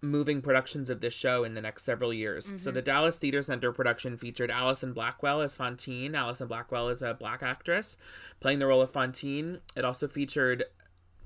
[0.00, 2.46] moving productions of this show in the next several years.
[2.46, 2.72] So mm-hmm.
[2.72, 6.14] the Dallas Theater Center production featured Allison Blackwell as Fantine.
[6.14, 7.98] Allison Blackwell is a black actress
[8.40, 9.60] playing the role of Fantine.
[9.76, 10.64] It also featured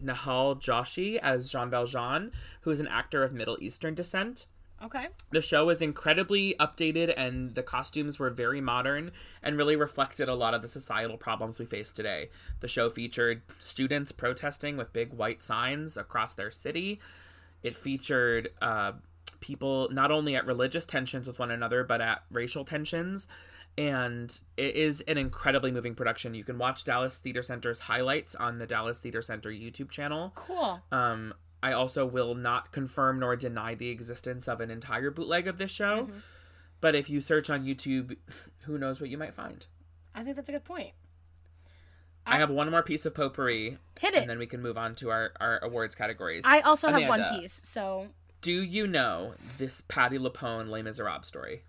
[0.03, 4.47] Nehal Joshi as Jean Valjean, who is an actor of Middle Eastern descent.
[4.85, 5.07] okay.
[5.31, 9.11] The show was incredibly updated and the costumes were very modern
[9.43, 12.29] and really reflected a lot of the societal problems we face today.
[12.61, 17.01] The show featured students protesting with big white signs across their city.
[17.67, 18.93] It featured uh,
[19.41, 23.27] people not only at religious tensions with one another, but at racial tensions.
[23.77, 26.35] And it is an incredibly moving production.
[26.35, 30.31] You can watch Dallas Theater Center's highlights on the Dallas Theater Center YouTube channel.
[30.37, 30.81] Cool.
[30.93, 35.59] Um, I also will not confirm nor deny the existence of an entire bootleg of
[35.59, 36.05] this show.
[36.05, 36.19] Mm-hmm.
[36.81, 38.17] But if you search on YouTube,
[38.67, 39.67] who knows what you might find.
[40.15, 40.93] I think that's a good point.
[42.27, 44.21] I have one more piece of potpourri, Hit it.
[44.23, 46.45] and then we can move on to our, our awards categories.
[46.47, 47.61] I also have one piece.
[47.65, 48.09] So
[48.43, 51.63] Do you know this Patti LuPone Les Miserables story?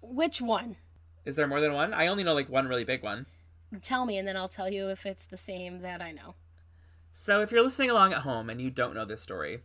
[0.00, 0.76] which one?
[1.24, 1.92] Is there more than one?
[1.92, 3.26] I only know like one really big one.
[3.82, 6.34] Tell me, and then I'll tell you if it's the same that I know.
[7.12, 9.60] So if you're listening along at home and you don't know this story,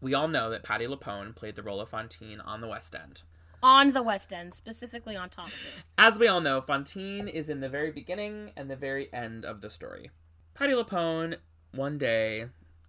[0.00, 3.22] we all know that Patti LuPone played the role of Fantine on the West End.
[3.62, 5.84] On the West End, specifically on top of it.
[5.96, 9.60] As we all know, Fantine is in the very beginning and the very end of
[9.60, 10.10] the story.
[10.54, 11.36] Patti LuPone,
[11.72, 12.46] one day,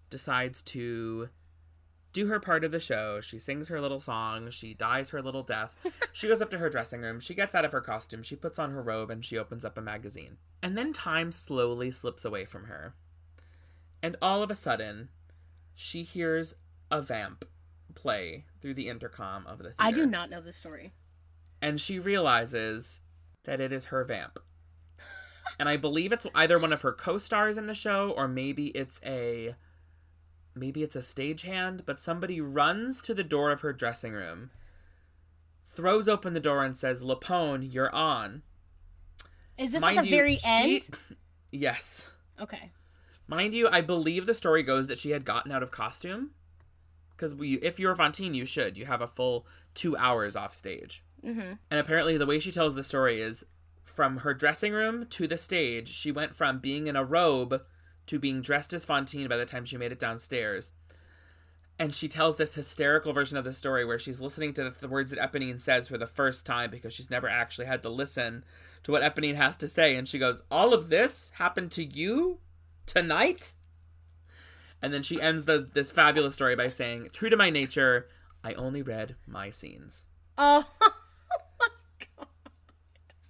[0.10, 1.30] decides to
[2.12, 3.22] do her part of the show.
[3.22, 5.76] She sings her little song, she dies her little death.
[6.12, 8.58] she goes up to her dressing room, she gets out of her costume, she puts
[8.58, 10.38] on her robe, and she opens up a magazine.
[10.62, 12.94] And then time slowly slips away from her.
[14.02, 15.10] And all of a sudden,
[15.76, 16.56] she hears
[16.90, 17.46] a vamp
[17.96, 20.94] play through the intercom of the theater I do not know this story.
[21.62, 23.02] and she realizes
[23.44, 24.40] that it is her vamp.
[25.60, 29.02] and I believe it's either one of her co-stars in the show or maybe it's
[29.06, 29.56] a
[30.56, 34.50] maybe it's a stagehand, but somebody runs to the door of her dressing room,
[35.66, 38.44] throws open the door and says, "LuPone, you're on."
[39.58, 40.90] Is this Mind at the you, very she- end?
[41.52, 42.10] Yes.
[42.40, 42.72] Okay.
[43.28, 46.32] Mind you, I believe the story goes that she had gotten out of costume.
[47.16, 48.78] Because we, if you're Fantine, you should.
[48.78, 51.04] You have a full two hours off stage.
[51.26, 51.54] Mm-hmm.
[51.70, 53.46] And apparently, the way she tells the story is
[53.84, 57.62] from her dressing room to the stage, she went from being in a robe
[58.08, 60.72] to being dressed as Fantine by the time she made it downstairs.
[61.80, 65.12] And she tells this hysterical version of the story where she's listening to the words
[65.12, 68.44] that Eponine says for the first time because she's never actually had to listen
[68.84, 69.96] to what Eponine has to say.
[69.96, 72.40] And she goes, All of this happened to you
[72.86, 73.54] tonight?
[74.84, 78.08] And then she ends the this fabulous story by saying, True to my nature,
[78.44, 80.06] I only read my scenes.
[80.38, 80.66] Oh,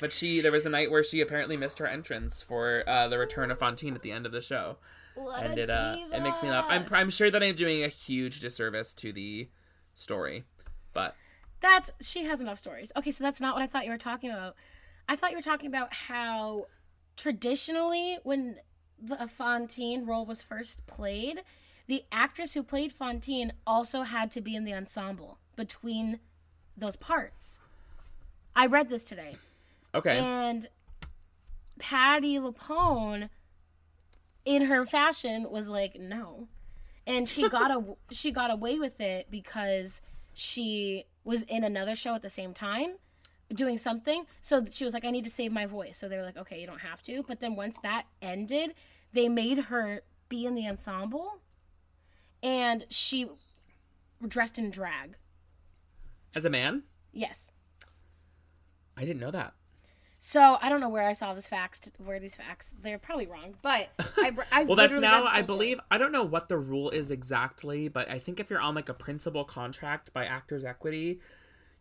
[0.04, 3.18] But she, there was a night where she apparently missed her entrance for uh, the
[3.18, 4.76] return of Fantine at the end of the show.
[5.16, 6.66] what and it uh, it makes me laugh.
[6.68, 6.86] I'm.
[6.92, 9.48] I'm sure that I'm doing a huge disservice to the
[9.94, 10.44] story,
[10.92, 11.16] but
[11.62, 12.92] That's she has enough stories.
[12.98, 14.56] Okay, so that's not what I thought you were talking about.
[15.08, 16.66] I thought you were talking about how
[17.16, 18.58] traditionally when
[19.04, 21.42] the Fantine role was first played,
[21.88, 26.20] the actress who played Fantine also had to be in the ensemble between
[26.78, 27.60] those parts.
[28.56, 29.36] I read this today.
[29.94, 30.18] okay.
[30.18, 30.68] And
[31.80, 33.30] Patti LuPone,
[34.46, 36.48] in her fashion, was like, no.
[37.06, 40.02] And she got a she got away with it because
[40.34, 42.96] she was in another show at the same time
[43.54, 44.26] doing something.
[44.42, 45.98] So she was like, I need to save my voice.
[45.98, 47.24] So they were like, okay, you don't have to.
[47.28, 48.74] But then once that ended,
[49.14, 51.40] they made her be in the ensemble
[52.42, 53.30] and she
[54.28, 55.16] dressed in drag.
[56.36, 57.50] As a man, Yes.
[58.98, 59.54] I didn't know that.
[60.20, 61.90] So I don't know where I saw this facts.
[61.98, 62.72] Where these facts?
[62.80, 64.32] They're probably wrong, but I.
[64.52, 65.26] I Well, that's now.
[65.26, 65.80] I believe.
[65.92, 68.88] I don't know what the rule is exactly, but I think if you're on like
[68.88, 71.20] a principal contract by Actors Equity,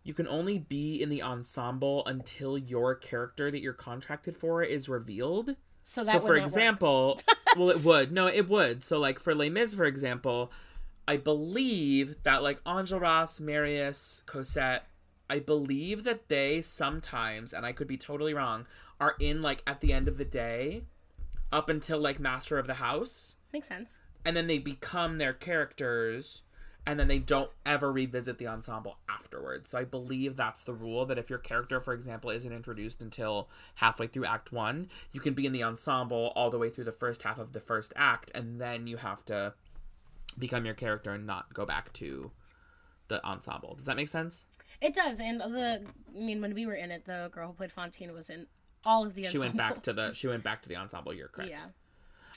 [0.03, 4.89] you can only be in the ensemble until your character that you're contracted for is
[4.89, 5.55] revealed.
[5.85, 7.21] So that so would for example
[7.57, 8.13] well it would.
[8.13, 8.83] No it would.
[8.85, 10.53] So like for Les Mis for example
[11.07, 14.87] I believe that like Angel Ross Marius Cosette
[15.29, 18.67] I believe that they sometimes and I could be totally wrong
[19.01, 20.83] are in like at the end of the day
[21.51, 23.37] up until like Master of the House.
[23.53, 23.99] Makes sense.
[24.25, 26.43] and then they become their characters
[26.87, 29.71] and then they don't ever revisit the ensemble afterwards.
[29.71, 33.49] So I believe that's the rule that if your character, for example, isn't introduced until
[33.77, 36.93] halfway through Act One, you can be in the ensemble all the way through the
[36.93, 39.55] first half of the first act, and then you have to
[40.39, 42.31] become your character and not go back to
[43.09, 43.75] the ensemble.
[43.75, 44.47] Does that make sense?
[44.81, 45.85] It does, and the
[46.17, 48.47] I mean, when we were in it, the girl who played Fantine was in
[48.85, 49.27] all of the.
[49.27, 49.47] ensemble.
[49.47, 51.15] She went back to the she went back to the ensemble.
[51.15, 51.51] You're correct.
[51.51, 51.67] Yeah.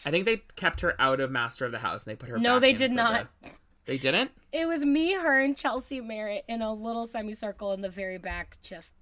[0.06, 2.38] I think they kept her out of Master of the House and they put her.
[2.38, 3.28] No, they did not.
[3.42, 3.50] the-
[3.86, 4.32] They didn't.
[4.52, 8.58] It was me, her, and Chelsea Merritt in a little semicircle in the very back,
[8.64, 8.94] just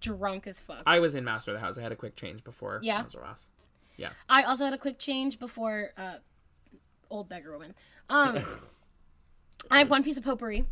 [0.00, 0.82] drunk as fuck.
[0.86, 1.78] I was in Master of the House.
[1.78, 2.80] I had a quick change before.
[2.82, 3.02] Yeah.
[3.02, 3.50] Master House.
[3.96, 4.10] Yeah.
[4.28, 6.16] I also had a quick change before uh,
[7.10, 7.74] old beggar woman.
[8.08, 8.38] Um,
[9.70, 10.64] I have one piece of potpourri.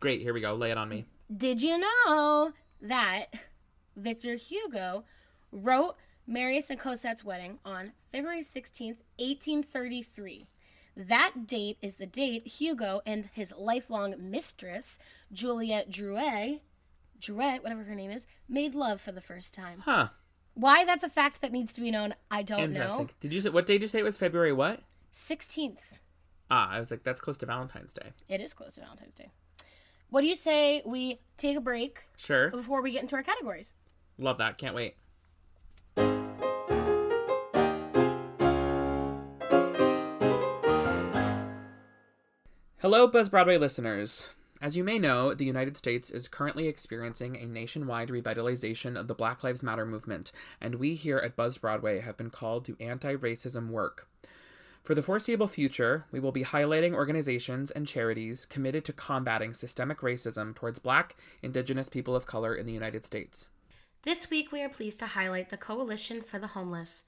[0.00, 0.20] Great.
[0.20, 0.54] Here we go.
[0.54, 1.06] Lay it on me.
[1.34, 3.26] Did you know that
[3.96, 5.04] Victor Hugo
[5.52, 5.94] wrote
[6.26, 10.46] Marius and Cosette's wedding on February 16th, 1833?
[10.96, 14.98] That date is the date Hugo and his lifelong mistress,
[15.32, 16.60] Juliette Drouet,
[17.20, 19.80] Drouet, whatever her name is, made love for the first time.
[19.84, 20.08] Huh.
[20.54, 23.06] Why that's a fact that needs to be known, I don't Interesting.
[23.06, 23.12] know.
[23.20, 24.16] Did you say what day did you say it was?
[24.16, 24.80] February what?
[25.12, 25.98] 16th.
[26.50, 28.12] Ah, I was like, that's close to Valentine's Day.
[28.28, 29.30] It is close to Valentine's Day.
[30.10, 32.50] What do you say we take a break Sure.
[32.50, 33.72] before we get into our categories?
[34.18, 34.58] Love that.
[34.58, 34.94] Can't wait.
[42.84, 44.28] Hello, Buzzed Broadway listeners.
[44.60, 49.14] As you may know, the United States is currently experiencing a nationwide revitalization of the
[49.14, 53.16] Black Lives Matter movement, and we here at Buzzed Broadway have been called to anti
[53.16, 54.06] racism work.
[54.82, 60.00] For the foreseeable future, we will be highlighting organizations and charities committed to combating systemic
[60.00, 63.48] racism towards Black, Indigenous people of color in the United States.
[64.02, 67.04] This week, we are pleased to highlight the Coalition for the Homeless.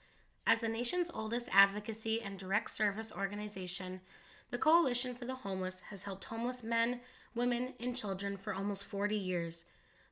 [0.47, 4.01] As the nation's oldest advocacy and direct service organization,
[4.51, 7.01] the Coalition for the Homeless has helped homeless men,
[7.35, 9.65] women, and children for almost 40 years.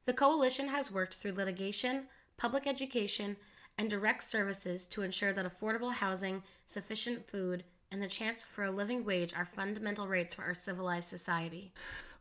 [0.07, 2.07] The Coalition has worked through litigation,
[2.37, 3.37] public education,
[3.79, 8.71] and direct services to ensure that affordable housing, sufficient food, and the chance for a
[8.71, 11.73] living wage are fundamental rights for our civilized society.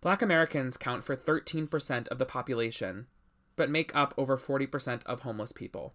[0.01, 3.07] Black Americans count for 13% of the population,
[3.55, 5.93] but make up over 40% of homeless people.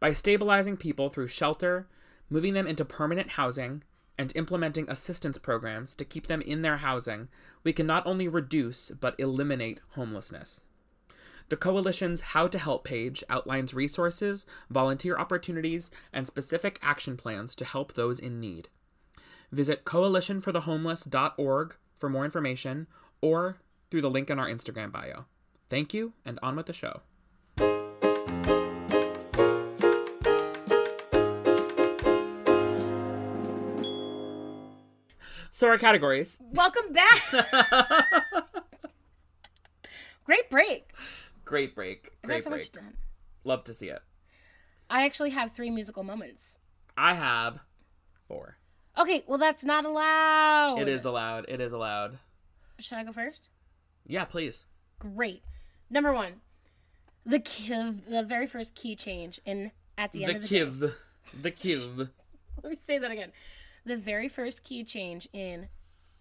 [0.00, 1.88] By stabilizing people through shelter,
[2.28, 3.82] moving them into permanent housing,
[4.20, 7.28] and implementing assistance programs to keep them in their housing,
[7.64, 10.60] we can not only reduce but eliminate homelessness.
[11.48, 17.64] The Coalition's How to Help page outlines resources, volunteer opportunities, and specific action plans to
[17.64, 18.68] help those in need.
[19.50, 22.88] Visit coalitionforthehomeless.org for more information
[23.22, 23.56] or
[23.90, 25.24] through the link in our Instagram bio.
[25.70, 27.00] Thank you, and on with the show.
[35.60, 36.38] So, our categories.
[36.40, 37.20] Welcome back!
[40.24, 40.90] Great break.
[41.44, 42.12] Great break.
[42.22, 42.62] Great so break.
[42.62, 42.96] much done.
[43.44, 44.00] Love to see it.
[44.88, 46.56] I actually have three musical moments.
[46.96, 47.58] I have
[48.26, 48.56] four.
[48.96, 50.78] Okay, well that's not allowed.
[50.78, 51.44] It is allowed.
[51.46, 52.18] It is allowed.
[52.78, 53.50] Should I go first?
[54.06, 54.64] Yeah, please.
[54.98, 55.42] Great.
[55.90, 56.36] Number one,
[57.26, 60.64] the key, the very first key change in at the, The end of the day.
[60.64, 60.94] kiv.
[61.42, 62.08] The kiv.
[62.62, 63.32] Let me say that again.
[63.84, 65.68] The very first key change in.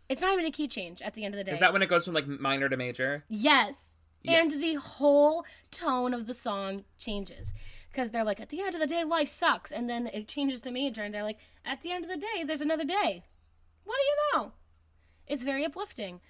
[0.07, 1.51] It's not even a key change at the end of the day.
[1.51, 3.25] Is that when it goes from like minor to major?
[3.29, 3.89] Yes.
[4.21, 4.53] Yes.
[4.53, 7.53] And the whole tone of the song changes.
[7.91, 9.71] Because they're like, at the end of the day, life sucks.
[9.71, 12.43] And then it changes to major, and they're like, at the end of the day,
[12.45, 13.23] there's another day.
[13.83, 14.51] What do you know?
[15.27, 16.21] It's very uplifting.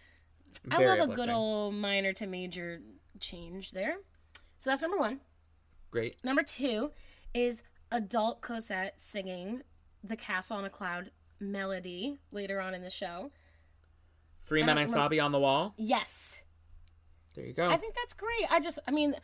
[0.72, 2.82] I Very love a good old minor to major
[3.20, 3.98] change there.
[4.58, 5.20] So that's number one.
[5.92, 6.18] Great.
[6.24, 6.92] Number two
[7.34, 9.62] is adult Cosette singing
[10.04, 13.32] the Castle on a Cloud melody later on in the show.
[14.44, 15.74] Three I men I saw remember- beyond the wall.
[15.78, 16.42] Yes.
[17.36, 17.70] There you go.
[17.70, 18.46] I think that's great.
[18.50, 19.16] I just, I mean,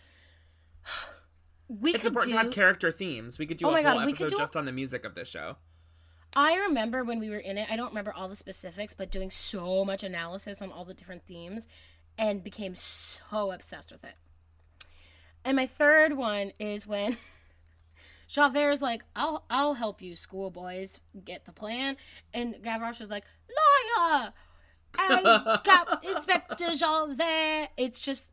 [1.68, 2.40] we it's could important do.
[2.40, 3.40] to have character themes.
[3.40, 4.72] We could do Oh a my whole God, we could episode do- just on the
[4.72, 5.58] music of this show.
[6.36, 7.68] I remember when we were in it.
[7.72, 11.26] I don't remember all the specifics, but doing so much analysis on all the different
[11.26, 11.68] themes,
[12.18, 14.16] and became so obsessed with it.
[15.44, 17.18] And my third one is when
[18.28, 21.98] Javert's like, "I'll I'll help you, schoolboys, get the plan,"
[22.34, 24.34] and Gavroche is like, "Liar!
[24.98, 28.28] I got Inspector Javert." It's just,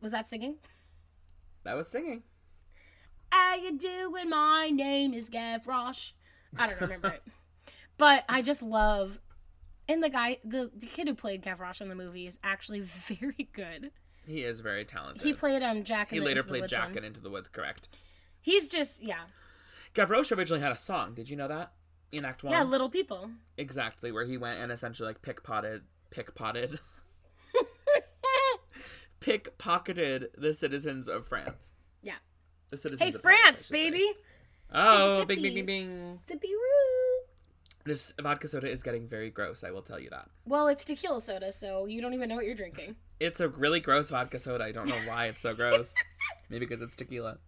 [0.00, 0.56] was that singing?
[1.64, 2.22] That was singing.
[3.30, 4.28] How you doing?
[4.28, 6.12] My name is Gavroche.
[6.58, 7.22] I don't remember it,
[7.98, 9.20] but I just love.
[9.88, 13.48] And the guy, the, the kid who played Gavroche in the movie is actually very
[13.52, 13.90] good.
[14.26, 15.22] He is very talented.
[15.22, 16.10] He played um Jack.
[16.10, 16.98] He later played Jack one.
[16.98, 17.88] in Into the Woods, correct.
[18.40, 19.24] He's just yeah,
[19.94, 21.14] Gavroche originally had a song.
[21.14, 21.72] Did you know that?
[22.12, 22.52] In Act One.
[22.52, 23.30] yeah, little people.
[23.56, 26.80] Exactly, where he went and essentially like pickpotted pickpotted
[29.20, 31.72] pickpocketed the citizens of France.
[32.02, 32.14] Yeah.
[32.70, 33.90] The citizens Hey, I France, should say.
[33.90, 34.10] baby.
[34.72, 36.20] Oh, bing bing bing bing.
[36.28, 37.26] Sippy roo.
[37.84, 40.28] This vodka soda is getting very gross, I will tell you that.
[40.44, 42.96] Well, it's tequila soda, so you don't even know what you're drinking.
[43.18, 44.64] It's a really gross vodka soda.
[44.64, 45.94] I don't know why it's so gross.
[46.50, 47.38] Maybe because it's tequila.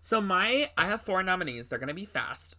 [0.00, 1.68] So my I have four nominees.
[1.68, 2.56] They're gonna be fast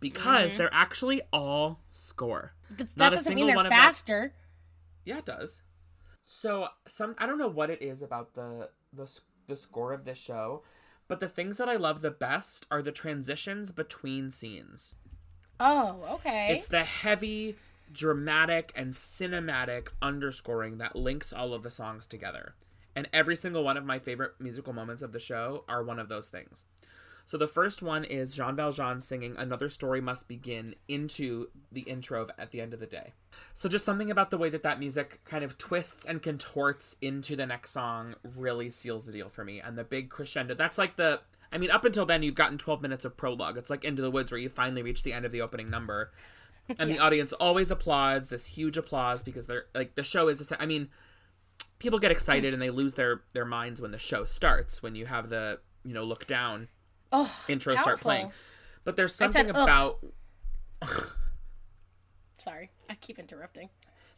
[0.00, 0.58] because mm-hmm.
[0.58, 2.52] they're actually all score.
[2.70, 4.32] That Not a doesn't single mean one they're of them- faster.
[5.04, 5.62] Yeah, it does.
[6.24, 9.10] So some I don't know what it is about the the
[9.46, 10.62] the score of this show,
[11.08, 14.96] but the things that I love the best are the transitions between scenes.
[15.58, 16.48] Oh, okay.
[16.50, 17.56] It's the heavy,
[17.90, 22.54] dramatic, and cinematic underscoring that links all of the songs together.
[22.94, 26.08] And every single one of my favorite musical moments of the show are one of
[26.08, 26.64] those things.
[27.28, 32.22] So the first one is Jean Valjean singing Another Story Must Begin into the intro
[32.22, 33.12] of At the End of the Day.
[33.54, 37.36] So just something about the way that that music kind of twists and contorts into
[37.36, 39.60] the next song really seals the deal for me.
[39.60, 41.20] And the big crescendo, that's like the
[41.52, 43.58] I mean, up until then, you've gotten 12 minutes of prologue.
[43.58, 46.12] It's like Into the Woods, where you finally reach the end of the opening number.
[46.78, 50.66] And the audience always applauds, this huge applause, because they're like, the show is, I
[50.66, 50.90] mean,
[51.78, 55.06] people get excited and they lose their, their minds when the show starts, when you
[55.06, 56.68] have the, you know, look down
[57.12, 58.32] oh, intro it's start playing.
[58.84, 59.98] But there's something "Ugh." about
[62.38, 63.68] Sorry, I keep interrupting.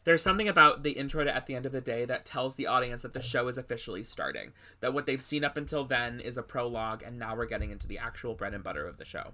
[0.03, 2.67] there's something about the intro to at the end of the day that tells the
[2.67, 4.53] audience that the show is officially starting.
[4.79, 7.87] That what they've seen up until then is a prologue, and now we're getting into
[7.87, 9.33] the actual bread and butter of the show.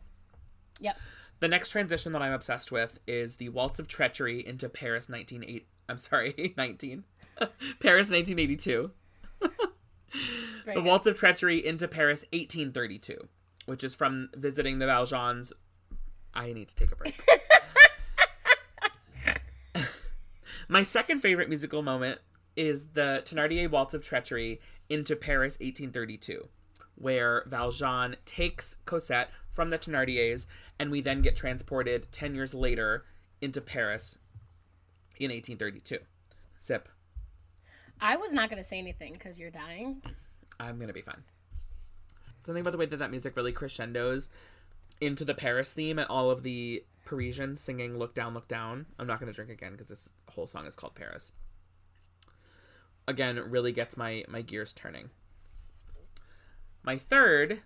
[0.79, 0.97] Yep.
[1.39, 5.67] The next transition that I'm obsessed with is the Waltz of Treachery into Paris 198.
[5.87, 7.03] I'm sorry, 19.
[7.79, 8.91] Paris 1982.
[10.65, 10.81] The.
[10.81, 13.29] Waltz of Treachery into Paris 1832,
[13.67, 15.53] which is from visiting the Valjeans.
[16.33, 17.21] I need to take a break.
[20.67, 22.19] My second favorite musical moment
[22.55, 24.59] is the Thénardier Waltz of Treachery
[24.89, 26.47] into Paris 1832,
[26.95, 30.47] where Valjean takes Cosette from the Thénardiers,
[30.79, 33.05] and we then get transported 10 years later
[33.41, 34.17] into Paris
[35.19, 35.99] in 1832.
[36.57, 36.89] Sip.
[38.01, 40.01] I was not going to say anything because you're dying.
[40.59, 41.23] I'm gonna be fine.
[42.47, 44.29] Something about the way that that music really crescendos
[45.01, 49.05] into the Paris theme and all of the Parisians singing "Look Down, Look Down." I'm
[49.05, 51.33] not gonna drink again because this whole song is called Paris.
[53.05, 55.09] Again, really gets my my gears turning.
[56.83, 57.63] My third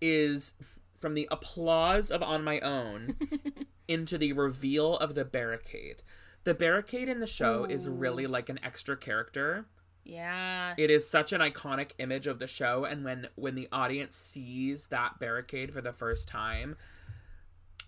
[0.00, 0.54] is
[0.98, 3.18] from the applause of "On My Own"
[3.86, 6.02] into the reveal of the barricade.
[6.42, 7.92] The barricade in the show is oh.
[7.92, 9.66] really like an extra character
[10.04, 10.74] Yeah.
[10.76, 14.86] it is such an iconic image of the show and when when the audience sees
[14.86, 16.76] that barricade for the first time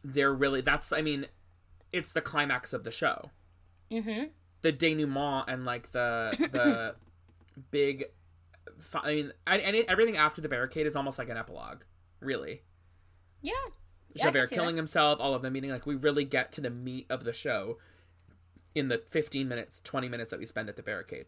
[0.04, 1.26] they're really that's i mean
[1.92, 3.30] it's the climax of the show
[3.90, 4.24] mm-hmm.
[4.60, 6.94] the denouement and like the the
[7.70, 8.04] big
[9.02, 11.82] i mean and and everything after the barricade is almost like an epilogue
[12.20, 12.62] really
[13.42, 13.52] Yeah.
[14.14, 14.80] Yeah, Javert killing that.
[14.80, 17.78] himself, all of them meeting like we really get to the meat of the show
[18.74, 21.26] in the 15 minutes, 20 minutes that we spend at the barricade.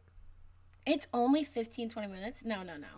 [0.87, 2.45] It's only 15, 20 minutes.
[2.45, 2.89] No, no, no.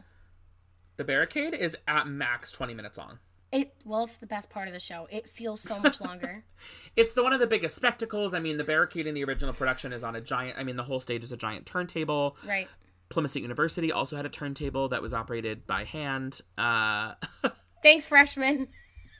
[0.97, 3.19] The barricade is at max 20 minutes long.
[3.53, 5.07] It well, it's the best part of the show.
[5.11, 6.45] It feels so much longer.
[6.97, 8.33] It's the one of the biggest spectacles.
[8.33, 10.59] I mean, the barricade in the original production is on a giant.
[10.59, 12.39] I mean, the whole stage is a giant turntable.
[12.47, 12.69] right.
[13.11, 16.41] Plymouth State University also had a turntable that was operated by hand.
[16.57, 17.13] Uh,
[17.83, 18.69] Thanks, freshman.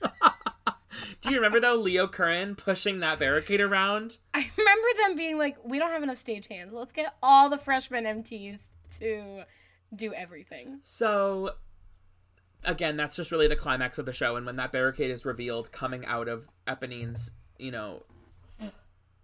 [1.21, 4.17] do you remember though Leo Curran pushing that barricade around?
[4.33, 6.73] I remember them being like, "We don't have enough stage hands.
[6.73, 8.67] Let's get all the freshman MTs
[8.99, 9.43] to
[9.95, 11.55] do everything." So,
[12.63, 14.35] again, that's just really the climax of the show.
[14.35, 18.03] And when that barricade is revealed coming out of Eponine's, you know,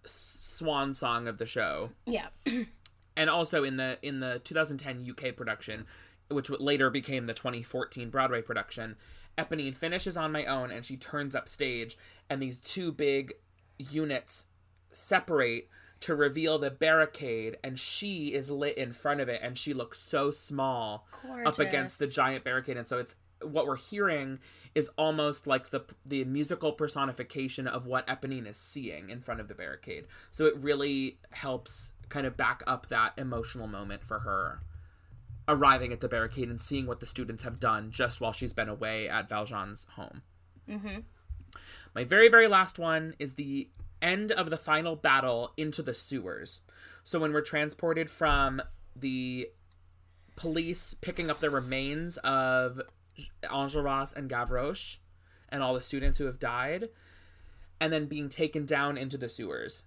[0.05, 2.28] swan song of the show, Yeah.
[3.18, 5.86] and also in the in the 2010 UK production,
[6.30, 8.95] which later became the 2014 Broadway production,
[9.38, 11.97] Eponine finishes on my own and she turns up stage,
[12.29, 13.34] and these two big
[13.77, 14.45] units
[14.91, 15.69] separate
[16.01, 20.01] to reveal the barricade, and she is lit in front of it, and she looks
[20.01, 21.07] so small
[21.45, 24.39] up against the giant barricade, and so it's what we're hearing
[24.75, 29.47] is almost like the the musical personification of what Eponine is seeing in front of
[29.47, 30.05] the barricade.
[30.31, 34.61] So it really helps kind of back up that emotional moment for her
[35.47, 38.69] arriving at the barricade and seeing what the students have done just while she's been
[38.69, 40.21] away at Valjean's home.
[40.69, 40.99] Mm-hmm.
[41.93, 43.69] My very, very last one is the
[44.01, 46.61] end of the final battle into the sewers.
[47.03, 48.61] So when we're transported from
[48.95, 49.49] the
[50.35, 52.81] police picking up the remains of
[53.43, 54.97] Enjolras and Gavroche
[55.49, 56.89] and all the students who have died,
[57.79, 59.83] and then being taken down into the sewers.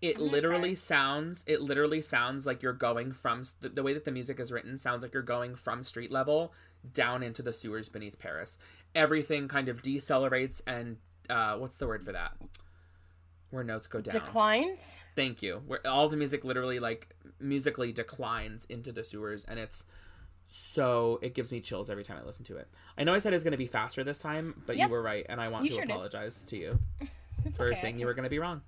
[0.00, 4.10] It literally sounds it literally sounds like you're going from the, the way that the
[4.12, 6.52] music is written sounds like you're going from street level
[6.94, 8.56] down into the sewers beneath paris
[8.94, 12.32] everything kind of decelerates and uh what's the word for that
[13.50, 15.00] where notes go down Declines.
[15.16, 19.84] thank you where all the music literally like musically declines into the sewers and it's
[20.44, 23.32] so it gives me chills every time i listen to it i know i said
[23.32, 24.88] it was going to be faster this time but Yep.
[24.88, 25.90] you were right and i want You to sure did.
[25.90, 26.78] apologize to you
[27.44, 27.80] It's for okay.
[27.80, 28.62] saying you were going to be wrong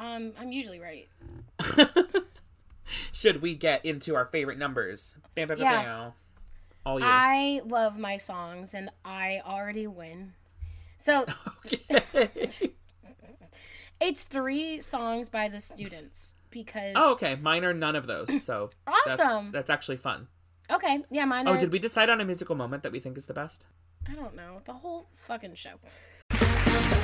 [0.00, 1.08] Um, I'm usually right.
[3.12, 5.82] should we get into our favorite numbers bam, bam, bam, Yeah.
[5.84, 6.12] bam.
[6.86, 10.32] all you I love my songs, and I already win.
[10.96, 11.26] So
[14.00, 16.94] it's three songs by the students because.
[16.96, 19.52] oh okay mine are none of those so Awesome.
[19.52, 20.28] that's, actually fun
[20.70, 23.26] Okay, yeah, mine oh did we decide on a musical moment that we think is
[23.26, 23.66] the best
[24.08, 25.74] I don't know the whole fucking show.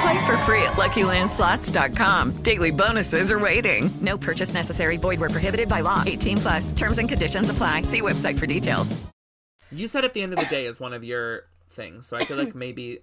[0.00, 2.42] Play for free at LuckyLandSlots.com.
[2.42, 3.90] Daily bonuses are waiting.
[4.00, 4.96] No purchase necessary.
[4.96, 6.02] Void where prohibited by law.
[6.06, 6.72] 18 plus.
[6.72, 7.82] Terms and conditions apply.
[7.82, 8.96] See website for details.
[9.72, 12.24] you said at the end of the day is one of your things so i
[12.24, 12.98] feel like maybe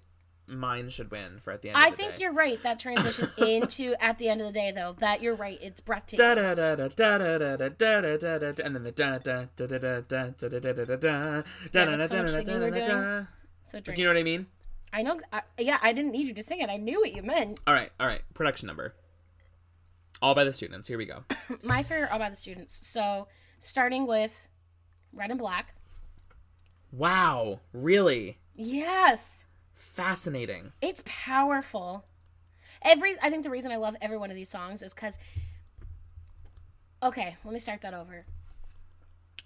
[0.45, 2.23] mine should win for at the end I of the think day.
[2.23, 2.61] you're right.
[2.63, 5.57] That transition into at the end of the day, though, that you're right.
[5.61, 6.25] It's breathtaking.
[6.25, 8.91] da da da da da da da da da da da da and then the
[8.91, 12.11] da da da da da da da da da da da da da da that's
[12.11, 13.01] so much da singing da we're da doing.
[13.01, 13.25] da
[13.65, 13.99] So Do drink.
[13.99, 14.47] you know what I mean?
[14.93, 15.19] I know.
[15.33, 16.69] I, yeah, I didn't need you to sing it.
[16.69, 17.59] I knew what you meant.
[17.67, 18.21] All right, all right.
[18.33, 18.93] Production number.
[20.21, 20.87] All by the students.
[20.87, 21.23] Here we go.
[21.63, 22.79] My favorite are by the students.
[22.87, 23.27] So
[23.59, 24.47] starting with
[25.13, 25.73] Red and Black.
[26.91, 30.71] Wow, really Yes, fascinating.
[30.81, 32.05] it's powerful.
[32.81, 35.17] Every I think the reason I love every one of these songs is because.
[37.03, 38.25] Okay, let me start that over.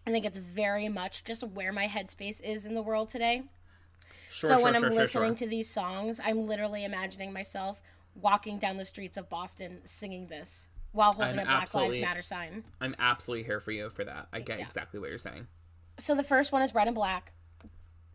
[0.07, 3.43] I think it's very much just where my headspace is in the world today.
[4.31, 7.81] Sure, so sure, when sure, I'm listening to these songs, I'm literally imagining myself
[8.15, 12.21] walking down the streets of Boston singing this while holding I'm a Black Lives Matter
[12.21, 12.63] sign.
[12.79, 14.29] I'm absolutely here for you for that.
[14.31, 14.65] I get Yeah.
[14.65, 15.47] exactly what you're saying.
[15.97, 17.33] So the first one is Red and Black.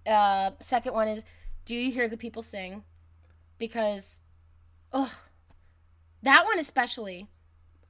[0.07, 1.23] Uh, second one is
[1.67, 2.83] Do You Hear the People Sing?
[3.59, 4.21] Because,
[4.93, 5.13] oh,
[6.23, 7.27] that one especially,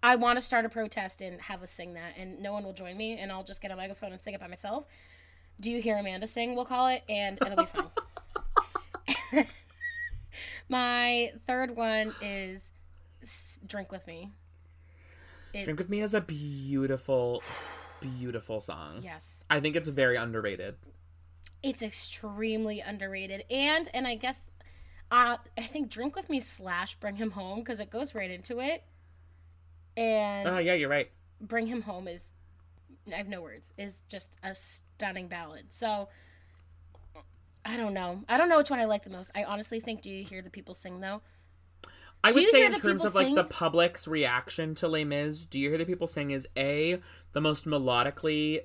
[0.03, 2.73] I want to start a protest and have us sing that, and no one will
[2.73, 4.85] join me, and I'll just get a microphone and sing it by myself.
[5.61, 6.55] Do you hear Amanda sing?
[6.55, 7.87] We'll call it, and it'll be fun.
[10.69, 12.73] My third one is
[13.67, 14.31] Drink with Me.
[15.53, 17.43] It- Drink with Me is a beautiful,
[18.01, 19.01] beautiful song.
[19.03, 19.45] Yes.
[19.49, 20.77] I think it's very underrated.
[21.63, 24.43] it's extremely underrated and and i guess
[25.11, 28.61] uh i think drink with me slash bring him home because it goes right into
[28.61, 28.85] it
[29.97, 31.11] and Oh yeah, you're right.
[31.41, 32.33] bring him home is
[33.13, 36.09] i have no words is just a stunning ballad so
[37.67, 40.01] i don't know i don't know which one i like the most i honestly think
[40.01, 41.21] do you hear the people sing though
[42.25, 45.61] I Do would say in terms of like the public's reaction to Les Mis, do
[45.61, 46.99] you hear the people sing is a
[47.35, 48.61] the most melodically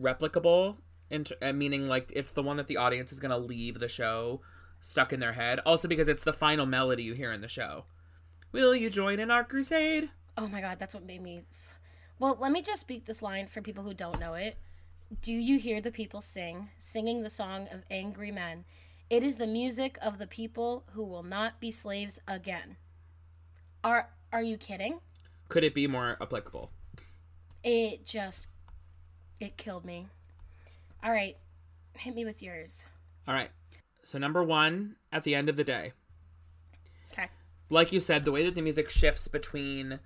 [0.00, 0.76] replicable,
[1.10, 4.40] and uh, meaning like it's the one that the audience is gonna leave the show
[4.80, 5.60] stuck in their head.
[5.66, 7.84] Also because it's the final melody you hear in the show.
[8.52, 10.10] Will you join in our crusade?
[10.38, 11.42] oh my god that's what made me
[12.20, 14.56] well let me just speak this line for people who don't know it
[15.22, 18.64] do you hear the people sing singing the song of angry men?
[19.10, 22.76] It is the music of the people who will not be slaves again.
[23.82, 25.00] Are are you kidding?
[25.48, 26.70] Could it be more applicable?
[27.64, 28.48] it just
[29.40, 30.06] it killed me.
[31.02, 31.36] All right
[31.98, 32.84] hit me with yours.
[33.26, 33.50] All right.
[34.02, 35.92] So number one, at the end of the day,
[37.12, 37.28] okay.
[37.68, 40.00] Like you said, the way that the music shifts between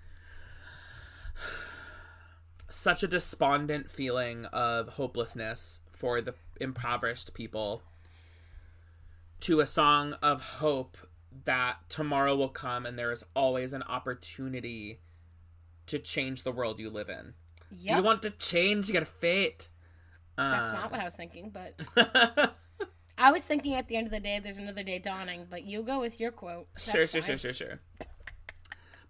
[2.72, 7.82] such a despondent feeling of hopelessness for the impoverished people
[9.40, 10.96] to a song of hope
[11.44, 15.00] that tomorrow will come and there is always an opportunity
[15.86, 17.34] to change the world you live in.
[17.76, 18.88] Do you want to change?
[18.88, 19.68] You got a fate.
[20.36, 22.54] that's not um, what i was thinking but
[23.18, 25.82] I was thinking at the end of the day, there's another day dawning, but you
[25.82, 26.66] go with your quote.
[26.74, 27.38] That's sure, sure, fine.
[27.38, 27.80] sure, sure, sure.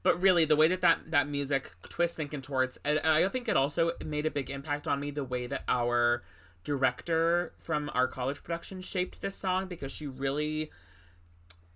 [0.03, 3.57] But really, the way that that, that music twists and contorts, and I think it
[3.57, 5.11] also made a big impact on me.
[5.12, 6.22] The way that our
[6.64, 10.70] director from our college production shaped this song, because she really,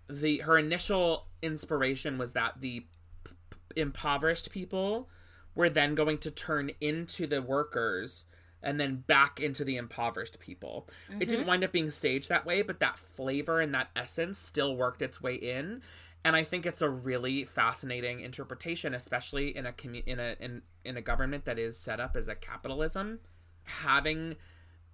[0.09, 2.81] the her initial inspiration was that the
[3.25, 5.09] p- p- impoverished people
[5.55, 8.25] were then going to turn into the workers
[8.63, 10.89] and then back into the impoverished people.
[11.21, 11.49] It didn't Mhm.
[11.49, 15.21] wind up being staged that way, but that flavor and that essence still worked its
[15.23, 15.83] way in.
[16.27, 20.63] And I think it's a really fascinating interpretation, especially in a commu- in a in,
[20.85, 23.21] in a government that is set up as a capitalism,
[23.63, 24.35] having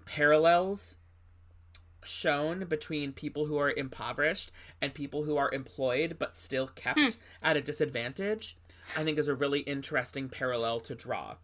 [0.04, 0.98] parallels
[2.04, 4.52] shown between people who are impoverished
[4.82, 7.08] and people who are employed but still kept Hmm.
[7.42, 8.58] at a disadvantage,
[8.94, 11.36] I think is a really interesting parallel to draw.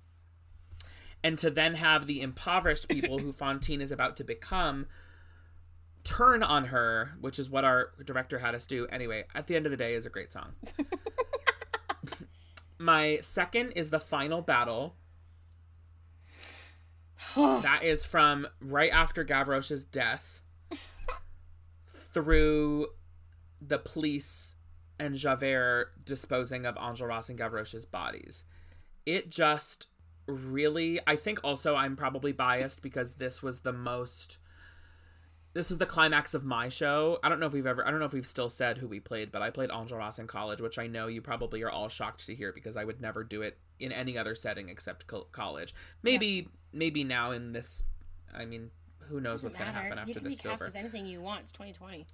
[1.25, 4.87] And to then have the impoverished people who Fantine is about to become
[6.09, 8.87] turn on her, which is what our director had us do.
[8.87, 10.55] Anyway, at the end of the day, is a great song.
[12.79, 14.97] My second is the final battle.
[17.37, 20.41] that is from right after Gavroche's death
[21.87, 22.87] through
[23.61, 24.55] the police
[24.99, 28.47] and Javert disposing of Enjolras and Gavroche's bodies.
[29.05, 29.89] It just
[30.27, 34.39] really I think also I'm probably biased because this was the most
[35.55, 37.19] this was the climax of my show.
[37.23, 39.01] I don't know if we've ever I don't know if we've still said who we
[39.01, 42.25] played, but I played Enjolras in college, which I know you probably are all shocked
[42.27, 45.75] to hear because I would never do it in any other setting except co- college.
[46.03, 47.83] Maybe maybe now in this
[48.35, 48.71] I mean,
[49.09, 51.21] who knows what's going to happen you after can this is cast as anything you
[51.21, 51.43] want.
[51.43, 52.07] It's 2020.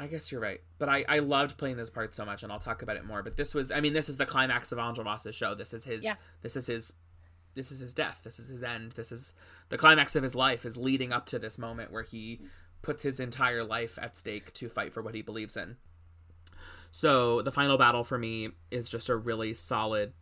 [0.00, 0.60] I guess you're right.
[0.78, 3.22] But I, I loved playing this part so much and I'll talk about it more.
[3.22, 5.54] But this was I mean, this is the climax of Enjolras' show.
[5.54, 6.14] This is his Yeah.
[6.42, 6.92] this is his
[7.54, 8.20] this is his death.
[8.22, 8.92] This is his end.
[8.92, 9.34] This is
[9.68, 12.40] the climax of his life is leading up to this moment where he
[12.82, 15.76] puts his entire life at stake to fight for what he believes in.
[16.90, 20.12] So the final battle for me is just a really solid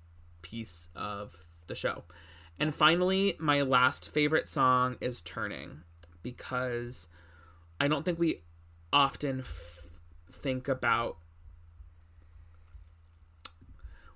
[0.43, 2.05] piece of the show.
[2.59, 5.83] And finally, my last favorite song is Turning
[6.23, 7.09] because
[7.81, 8.43] I don't think we
[8.93, 9.93] often f-
[10.31, 11.19] think about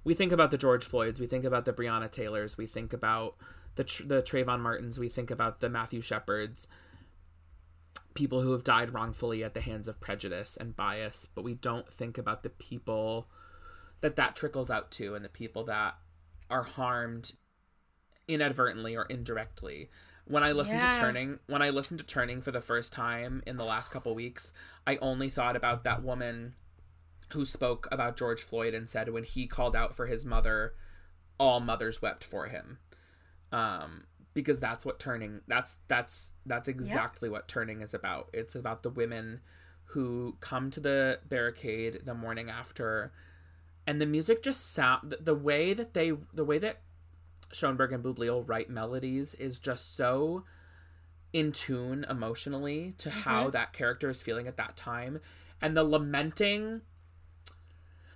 [0.02, 3.36] we think about the George Floyds, we think about the Breonna Taylors, we think about
[3.74, 6.66] the Tr- the Trayvon Martins, we think about the Matthew Shepherds,
[8.20, 11.88] people who have died wrongfully at the hands of prejudice and bias, but we don't
[11.90, 13.26] think about the people
[14.02, 15.94] that that trickles out to and the people that
[16.50, 17.32] are harmed
[18.28, 19.88] inadvertently or indirectly.
[20.26, 20.90] When I listened Yeah.
[20.90, 24.14] to Turning, when I listened to Turning for the first time in the last couple
[24.14, 24.52] weeks,
[24.86, 26.54] I only thought about that woman
[27.32, 30.74] who spoke about George Floyd and said when he called out for his mother,
[31.38, 32.80] all mothers wept for him.
[33.50, 34.04] Um,
[34.34, 38.28] because that's what turning that's that's that's exactly what turning is about.
[38.32, 39.40] It's about the women
[39.86, 43.12] who come to the barricade the morning after
[43.86, 46.80] and the music just sound the, the way that they the way that
[47.52, 50.44] Schoenberg and Boublil write melodies is just so
[51.32, 53.52] in tune emotionally to how Mhm.
[53.52, 55.20] that character is feeling at that time
[55.60, 56.82] and the lamenting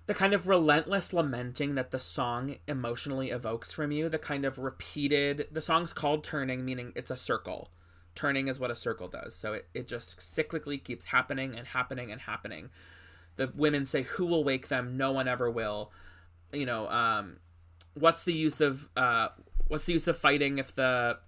[0.07, 4.59] the kind of relentless lamenting that the song emotionally evokes from you the kind of
[4.59, 7.71] repeated the song's called turning meaning it's a circle.
[8.15, 9.35] Turning is what a circle does.
[9.35, 12.71] So it, it just cyclically keeps happening and happening and happening.
[13.35, 14.97] The women say who will wake them?
[14.97, 15.91] No one ever will.
[16.53, 17.39] You know um
[17.95, 19.29] what's the use of uh
[19.69, 21.19] what's the use of fighting if the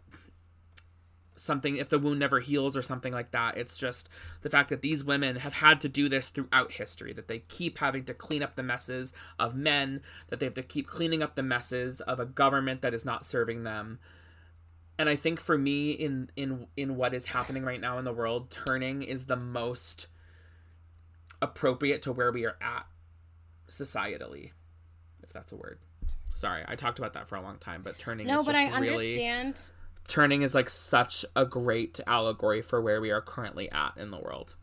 [1.37, 4.09] something if the wound never heals or something like that it's just
[4.43, 7.79] the fact that these women have had to do this throughout history that they keep
[7.79, 11.35] having to clean up the messes of men that they have to keep cleaning up
[11.35, 13.99] the messes of a government that is not serving them
[14.99, 18.13] and i think for me in in in what is happening right now in the
[18.13, 20.07] world turning is the most
[21.43, 22.87] appropriate to where we are at
[23.69, 24.53] societally
[25.23, 25.79] if that's a word
[26.35, 28.79] sorry i talked about that for a long time but turning No, is but I
[28.79, 29.71] really understand.
[30.07, 34.19] Turning is like such a great allegory for where we are currently at in the
[34.19, 34.55] world.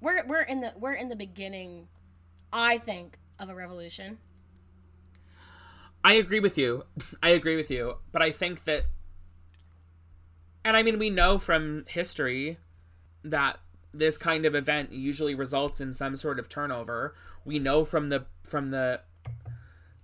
[0.00, 1.88] We're we're in the we're in the beginning,
[2.52, 4.18] I think, of a revolution.
[6.04, 6.84] i agree with you.
[7.22, 7.96] I agree with you.
[8.12, 8.84] But i think that
[10.64, 12.58] and i mean we know from history
[13.22, 13.58] that
[13.94, 17.14] this kind of event usually results in some sort of turnover.
[17.44, 19.00] We know from the from the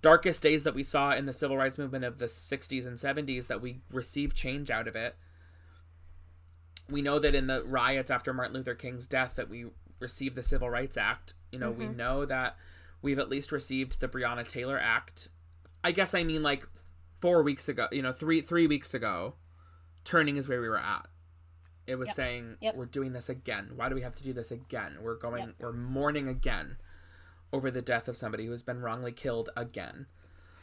[0.01, 3.47] darkest days that we saw in the civil rights movement of the 60s and 70s
[3.47, 5.15] that we received change out of it
[6.89, 9.65] we know that in the riots after martin luther king's death that we
[9.99, 11.95] received the civil rights act you know we Mhm.
[11.95, 12.57] know that
[13.01, 15.29] we've at least received the breonna taylor act
[15.83, 16.65] i guess i mean like
[17.21, 19.35] four weeks ago you know three three weeks ago
[20.03, 21.07] turning is where we were at
[21.87, 22.15] It was Yep.
[22.15, 22.75] saying Yep.
[22.75, 23.71] we're doing this again.
[23.75, 24.99] Why do we have to do this again?
[25.01, 25.55] We're going Yep.
[25.59, 26.77] we're mourning again
[27.53, 30.07] over the death of somebody who has been wrongly killed again.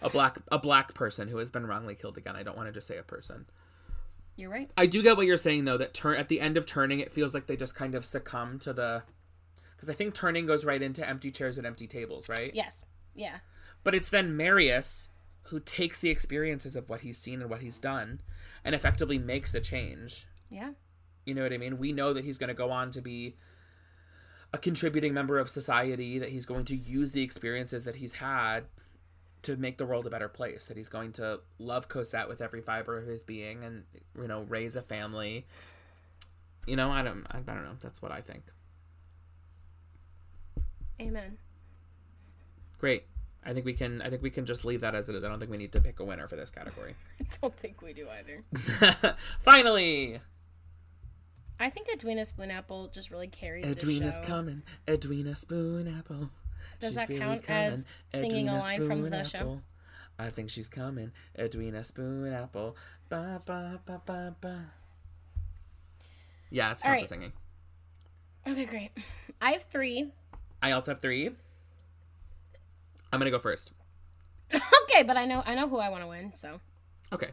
[0.01, 2.37] A black a black person who has been wrongly killed again.
[2.37, 3.47] I don't want to just say a person.
[4.37, 4.71] You're right.
[4.77, 7.13] I do get what you're saying though that turn at the end of turning it
[7.13, 9.03] feels like they just kind of succumb to the
[9.79, 12.55] cuz I think turning goes right into empty chairs and empty tables, right?
[12.55, 12.85] Yes.
[13.15, 13.39] Yeah.
[13.83, 15.11] But it's then Marius
[15.49, 18.21] who takes the experiences of what he's seen and what he's done
[18.65, 20.27] and effectively makes a change.
[20.51, 20.73] Yeah.
[21.25, 21.79] You know what I mean?
[21.79, 23.37] We know that he's going to go on to be
[24.53, 28.65] a contributing member of society, that he's going to use the experiences that he's had
[29.43, 32.61] to make the world a better place, that he's going to love Cosette with every
[32.61, 33.85] fiber of his being and,
[34.17, 35.47] you know, raise a family.
[36.67, 37.77] You know, I don't, I don't know.
[37.81, 38.45] That's what I think.
[41.01, 41.39] Amen.
[42.79, 43.05] Great.
[43.45, 44.03] I think we can.
[44.03, 45.25] I think we can just leave that as it is.
[45.25, 46.95] I don't think we need to pick a winner for this category.
[47.21, 49.17] I don't think we do either.
[49.41, 50.21] Finally,
[51.61, 54.23] I think Edwina Spoonapple just really carried the Edwina's show.
[54.23, 54.63] coming.
[54.89, 56.31] Edwina Spoonapple.
[56.81, 57.63] Does She's that really count coming.
[57.63, 59.61] as singing a Edwina line from the show?
[60.19, 61.13] I think she's coming.
[61.39, 62.75] Edwina Spoonapple.
[63.09, 64.67] Ba ba ba ba ba.
[66.51, 67.09] Yeah, it's All right.
[67.09, 67.33] singing.
[68.47, 68.91] Okay, great.
[69.41, 70.11] I have three.
[70.63, 71.31] I also have three.
[73.13, 73.73] I'm gonna go first.
[74.55, 76.33] okay, but I know I know who I want to win.
[76.35, 76.61] So
[77.13, 77.31] Okay.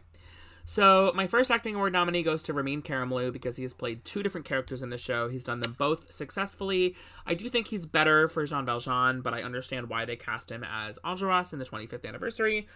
[0.68, 4.24] So my first acting award nominee goes to Ramin Karimloo because he has played two
[4.24, 5.28] different characters in the show.
[5.28, 6.96] He's done them both successfully.
[7.24, 10.64] I do think he's better for Jean Valjean, but I understand why they cast him
[10.68, 12.66] as Enjolras in the 25th anniversary.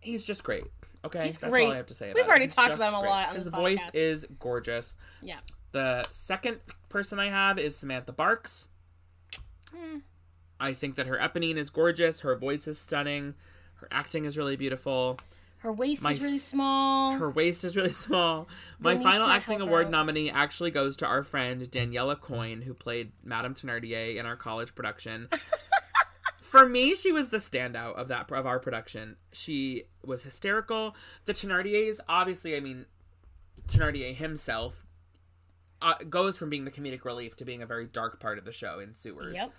[0.00, 0.64] He's just great.
[1.04, 1.64] Okay, He's that's great.
[1.66, 2.10] all I have to say.
[2.10, 3.08] About We've already He's talked about him a great.
[3.08, 4.94] lot His voice is gorgeous.
[5.22, 5.38] yeah.
[5.72, 6.58] The second
[6.90, 8.68] person I have is Samantha Barks.
[9.74, 10.00] Hmm.
[10.60, 12.20] I think that her Eponine is gorgeous.
[12.20, 13.34] Her voice is stunning.
[13.82, 15.18] Her acting is really beautiful.
[15.58, 17.12] Her waist My is really small.
[17.12, 18.48] Her waist is really small.
[18.78, 19.92] My final acting award out.
[19.92, 24.74] nominee actually goes to our friend Daniela Coyne, who played Madame Thenardier in our college
[24.74, 25.28] production.
[26.40, 29.16] For me, she was the standout of that of our production.
[29.32, 30.94] She was hysterical.
[31.24, 32.86] The Thenardiers, obviously, I mean,
[33.66, 34.84] Thenardier himself
[35.80, 38.52] uh, goes from being the comedic relief to being a very dark part of the
[38.52, 39.52] show in Sewers Yep.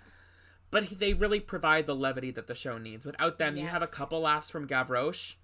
[0.74, 3.06] But he- they really provide the levity that the show needs.
[3.06, 5.36] Without them, you have a couple laughs from Gavroche,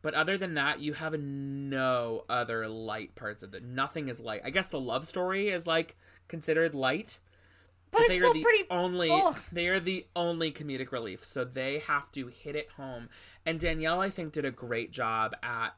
[0.00, 3.64] but other than that, you have no other light parts of it.
[3.64, 4.42] Nothing is light.
[4.44, 5.96] I guess the love story is like
[6.28, 7.18] considered light,
[7.90, 9.10] But it's they are the pretty- only.
[9.10, 9.36] Ugh.
[9.50, 13.08] They are the only comedic relief, so they have to hit it home.
[13.44, 15.70] And Danielle, I think, did a great job at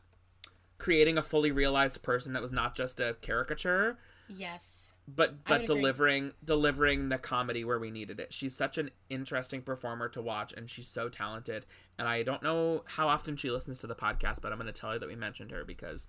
[0.79, 3.99] creating a fully realized person that was not just a caricature
[4.29, 4.93] Yes.
[5.09, 5.67] But but would agree.
[5.77, 8.33] delivering delivering the comedy where we needed it.
[8.35, 11.65] She's such an interesting performer to watch and she's so talented.
[11.99, 14.79] And I don't know how often she listens to the podcast, but I'm going to
[14.79, 16.09] tell her that we mentioned her because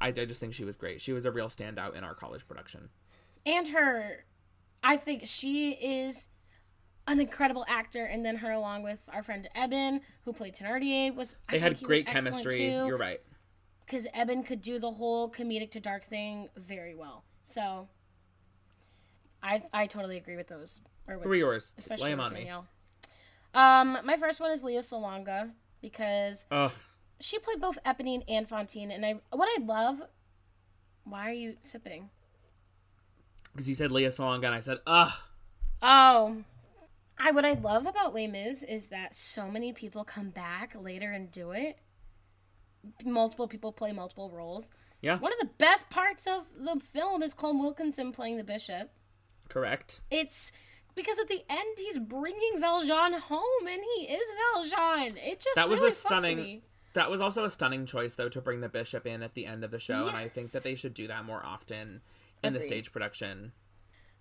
[0.00, 1.00] I, I just think she was great.
[1.00, 2.88] She was a real standout in our college production.
[3.44, 4.24] And her,
[4.82, 6.28] I think she is
[7.08, 8.04] an incredible actor.
[8.04, 11.78] And then her, along with our friend Eben, who played Thenardier, was I They think
[11.78, 12.56] had great chemistry.
[12.58, 12.86] too.
[12.86, 13.20] You're right.
[13.84, 17.24] because Eben could do the whole comedic to dark thing very well.
[17.42, 17.88] So
[19.42, 20.80] I I totally agree with those.
[21.06, 21.74] Or with, Who are yours?
[21.78, 22.40] Especially Lay 'em with on me.
[22.40, 22.66] Danielle.
[23.54, 26.72] Um, my first one is Lea Salonga because Ugh.
[27.20, 30.02] she played both Eponine and Fantine, and I what I love.
[31.04, 32.10] Why are you sipping?
[33.52, 35.12] Because you said Lea Salonga and I said, ugh.
[35.80, 36.44] Oh,
[37.18, 41.10] I what I love about Les Mis is that so many people come back later
[41.10, 41.78] and do it.
[43.04, 44.70] Multiple people play multiple roles.
[45.00, 45.18] Yeah.
[45.18, 48.90] One of the best parts of the film is Colm Wilkinson playing the bishop.
[49.48, 50.00] Correct.
[50.10, 50.52] It's
[50.94, 55.16] because at the end he's bringing Valjean home, and he is Valjean.
[55.16, 56.62] It just that was really a stunning
[56.94, 59.62] that was also a stunning choice though to bring the bishop in at the end
[59.62, 62.00] of the show and i think that they should do that more often
[62.42, 63.52] in the stage production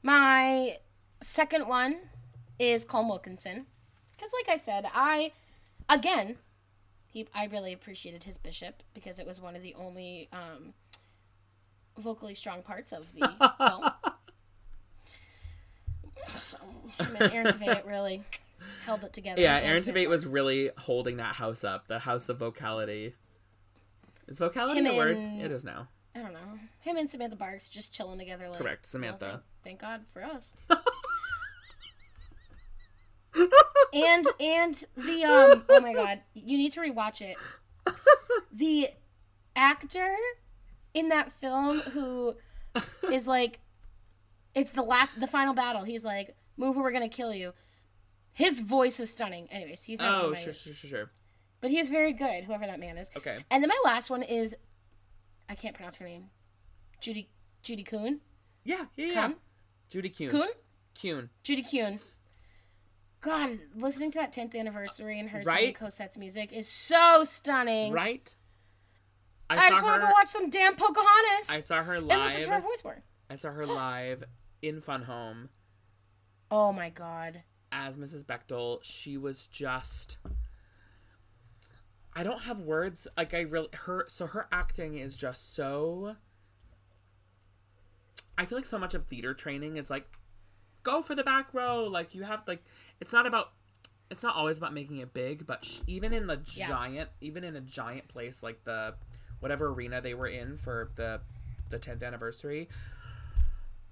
[0.03, 0.77] My
[1.21, 1.97] second one
[2.59, 3.65] is Colm Wilkinson.
[4.15, 5.31] Because, like I said, I,
[5.89, 6.37] again,
[7.05, 10.73] he, I really appreciated his bishop because it was one of the only um,
[11.97, 13.91] vocally strong parts of the film.
[16.35, 16.57] So,
[16.99, 18.23] him and Aaron Tveit really
[18.85, 19.41] held it together.
[19.41, 23.13] yeah aaron tveit was really holding that house up the house of vocality
[24.27, 26.57] is vocality Him a word and- it is now I don't know.
[26.79, 28.49] Him and Samantha Barks just chilling together.
[28.49, 29.43] Like, Correct, well, Samantha.
[29.63, 30.51] thank, thank God for us.
[33.93, 37.37] and and the um oh my god, you need to rewatch it.
[38.51, 38.89] The
[39.55, 40.15] actor
[40.95, 42.35] in that film who
[43.11, 43.59] is like,
[44.57, 45.83] it's the last, the final battle.
[45.83, 47.53] He's like, "Move, or we're gonna kill you."
[48.33, 49.47] His voice is stunning.
[49.51, 50.09] Anyways, he's not.
[50.09, 51.11] oh one of my- sure sure sure sure
[51.59, 53.09] but he is very good, whoever that man is.
[53.17, 53.43] Okay.
[53.49, 54.55] And then my last one is
[55.49, 56.25] I can't pronounce her name.
[57.01, 57.29] Judy
[57.61, 58.19] Judy Kuhn.
[58.63, 59.27] Yeah, yeah, yeah.
[59.27, 59.35] Kuhn?
[59.89, 60.29] Judy Kuhn.
[60.29, 60.49] Kuhn?
[60.99, 61.29] Kuhn.
[61.43, 61.99] Judy Kuhn.
[63.21, 65.57] God, listening to that 10th anniversary and her Right?
[65.57, 67.91] singing Cosette's music is so stunning.
[67.91, 68.35] Right?
[69.49, 71.49] I, just want to go watch some damn Pocahontas.
[71.49, 72.11] I saw her live.
[72.11, 73.01] And listen to her voice more.
[73.29, 74.23] I saw her live
[74.61, 75.49] in Fun Home
[76.49, 77.43] Oh my god.
[77.71, 78.23] as Mrs.
[78.23, 78.79] Bechdel.
[78.81, 80.17] She was just.
[82.13, 83.07] I don't have words.
[83.17, 84.05] Like I really her.
[84.07, 86.15] So her acting is just so.
[88.37, 90.07] I feel like so much of theater training is like,
[90.83, 91.83] go for the back row.
[91.85, 92.63] Like you have like,
[92.99, 93.51] it's not about.
[94.09, 96.69] It's not always about making it big, but sh- even in the Yeah.
[96.69, 98.93] giant, even in a giant place like the,
[99.41, 101.19] whatever arena they were in for the,
[101.69, 102.69] the tenth anniversary,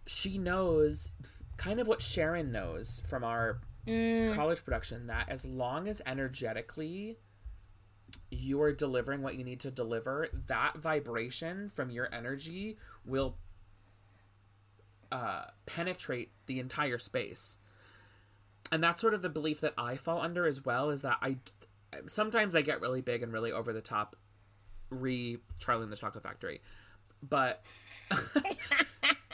[0.07, 1.11] she knows
[1.57, 4.33] kind of what Sharon knows from our Mm.
[4.33, 7.19] college production that as long as energetically
[8.31, 13.37] you are delivering what you need to deliver, that vibration from your energy will
[15.11, 17.57] uh, penetrate the entire space.
[18.71, 21.37] And that's sort of the belief that I fall under as well is that I
[22.07, 24.15] sometimes I get really big and really over the top
[24.89, 26.61] re Charlie and the Chocolate Factory.
[27.21, 27.63] But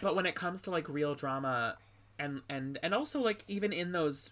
[0.00, 1.76] but when it comes to like real drama
[2.18, 4.30] and and and also like even in those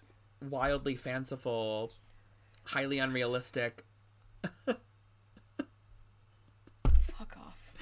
[0.49, 1.91] wildly fanciful
[2.65, 3.85] highly unrealistic
[6.85, 7.73] Fuck off.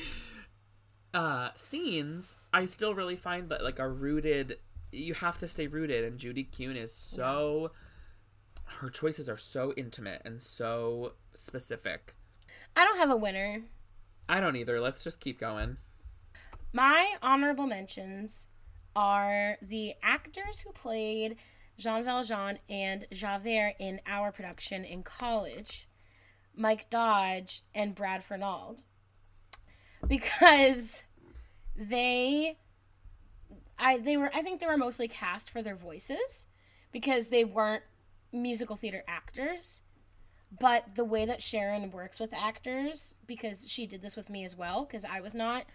[1.13, 4.57] uh scenes i still really find that like are rooted
[4.91, 7.71] you have to stay rooted and judy kuhn is so
[8.79, 12.15] her choices are so intimate and so specific
[12.75, 13.61] I don't have a winner.
[14.27, 15.77] i don't either let's just keep going
[16.71, 18.47] My honorable mentions
[18.95, 21.37] are the actors who played
[21.77, 25.87] Jean Valjean and Javert in our production in college,
[26.55, 28.83] Mike Dodge and Brad Fernald,
[30.07, 31.05] because
[31.75, 32.57] they,
[33.77, 36.47] I they were I think they were mostly cast for their voices,
[36.91, 37.83] because they weren't
[38.31, 39.81] musical theater actors.
[40.59, 44.55] But the way that Sharon works with actors, because she did this with me as
[44.55, 45.65] well, because I was not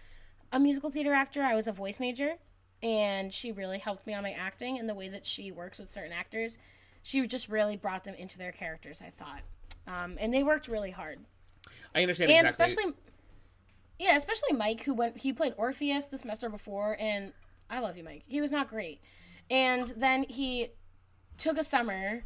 [0.55, 1.43] a musical theater actor.
[1.43, 2.35] I was a voice major,
[2.81, 5.89] and she really helped me on my acting and the way that she works with
[5.89, 6.57] certain actors.
[7.03, 9.01] She just really brought them into their characters.
[9.01, 9.41] I thought,
[9.85, 11.19] um, and they worked really hard.
[11.93, 12.93] i understand and exactly especially,
[13.99, 17.33] yeah, especially Mike, who went he played Orpheus the semester before, and
[17.69, 18.23] I love you, Mike.
[18.25, 19.01] He was not great,
[19.51, 20.69] and then he
[21.37, 22.23] took a summer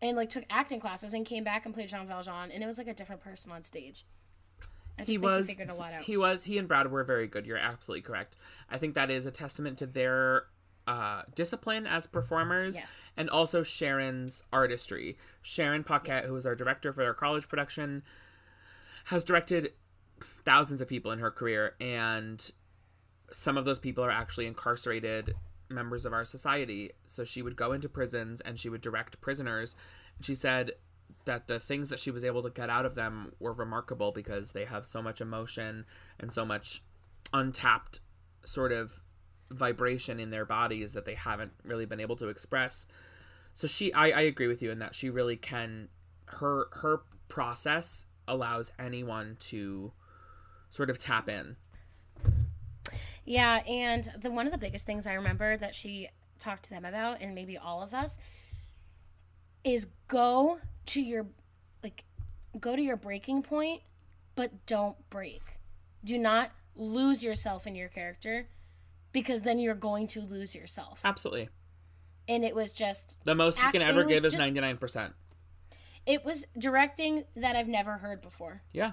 [0.00, 2.78] and like took acting classes and came back and played Jean Valjean, and it was
[2.78, 4.04] like a different person on stage.
[5.06, 6.02] He was he figured a lot out.
[6.02, 7.46] he was he and brad were very good.
[7.46, 8.36] You're absolutely correct.
[8.70, 10.44] I think that is a testament to their
[10.86, 13.04] uh, discipline as performers Yes.
[13.16, 15.16] and also sharon's artistry.
[15.42, 18.02] Sharon paquette who was our director for our college production
[19.06, 19.72] has directed
[20.20, 22.50] thousands of people in her career and
[23.32, 25.34] some of those people are actually incarcerated
[25.68, 26.90] members of our society.
[27.06, 29.76] So she would go into prisons and she would direct prisoners.
[30.20, 30.72] She said
[31.24, 34.52] that the things that she was able to get out of them were remarkable because
[34.52, 35.84] they have so much emotion
[36.18, 36.82] and so much
[37.32, 38.00] untapped
[38.44, 39.00] sort of
[39.50, 42.86] vibration in their bodies that they haven't really been able to express.
[43.54, 45.88] So she I, I agree with you in that she really can
[46.26, 49.92] her her process allows anyone to
[50.70, 51.56] sort of tap in.
[53.24, 56.08] Yeah, and the one of the biggest things I remember that she
[56.38, 58.18] talked to them about, and maybe all of us,
[59.62, 61.26] is go to your
[61.82, 62.04] like
[62.58, 63.82] go to your breaking point,
[64.34, 65.42] but don't break.
[66.04, 68.48] Do not lose yourself in your character
[69.12, 71.00] because then you're going to lose yourself.
[71.04, 71.48] absolutely
[72.28, 75.12] And it was just the most you can ever give is just- 99%
[76.06, 78.62] It was directing that I've never heard before.
[78.72, 78.92] Yeah.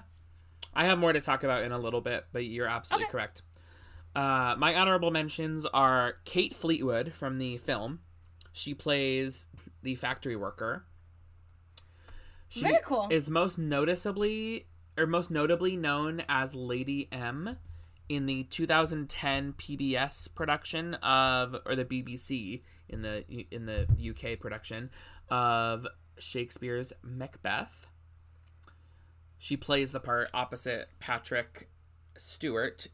[0.74, 3.12] I have more to talk about in a little bit, but you're absolutely Okay.
[3.12, 3.42] correct.
[4.14, 8.00] Uh, my honorable mentions are Kate Fleetwood from the film.
[8.52, 9.46] She plays
[9.82, 10.84] the factory worker.
[12.48, 13.08] She Very cool.
[13.10, 17.56] Is most noticeably or most notably known as Lady M
[18.08, 24.90] in the 2010 PBS production of or the BBC in the in the UK production
[25.30, 25.86] of
[26.18, 27.86] Shakespeare's Macbeth.
[29.36, 31.68] She plays the part opposite Patrick
[32.16, 32.88] Stewart.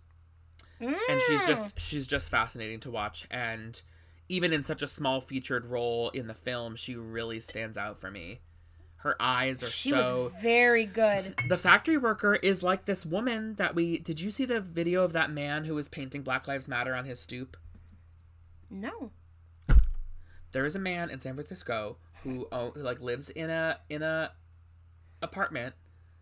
[0.81, 1.47] And she's mm.
[1.47, 3.81] just she's just fascinating to watch and
[4.29, 8.11] even in such a small featured role in the film, she really stands out for
[8.11, 8.41] me.
[9.05, 11.35] Her eyes are She so was very good.
[11.51, 15.13] the factory worker is like this woman that we did you see the video of
[15.13, 17.59] that man who was painting Black Lives Matter on his stoop?
[18.71, 19.13] No.
[20.53, 24.03] There is a man in San Francisco who own, who like lives in a in
[24.03, 24.33] a
[25.21, 25.75] apartment,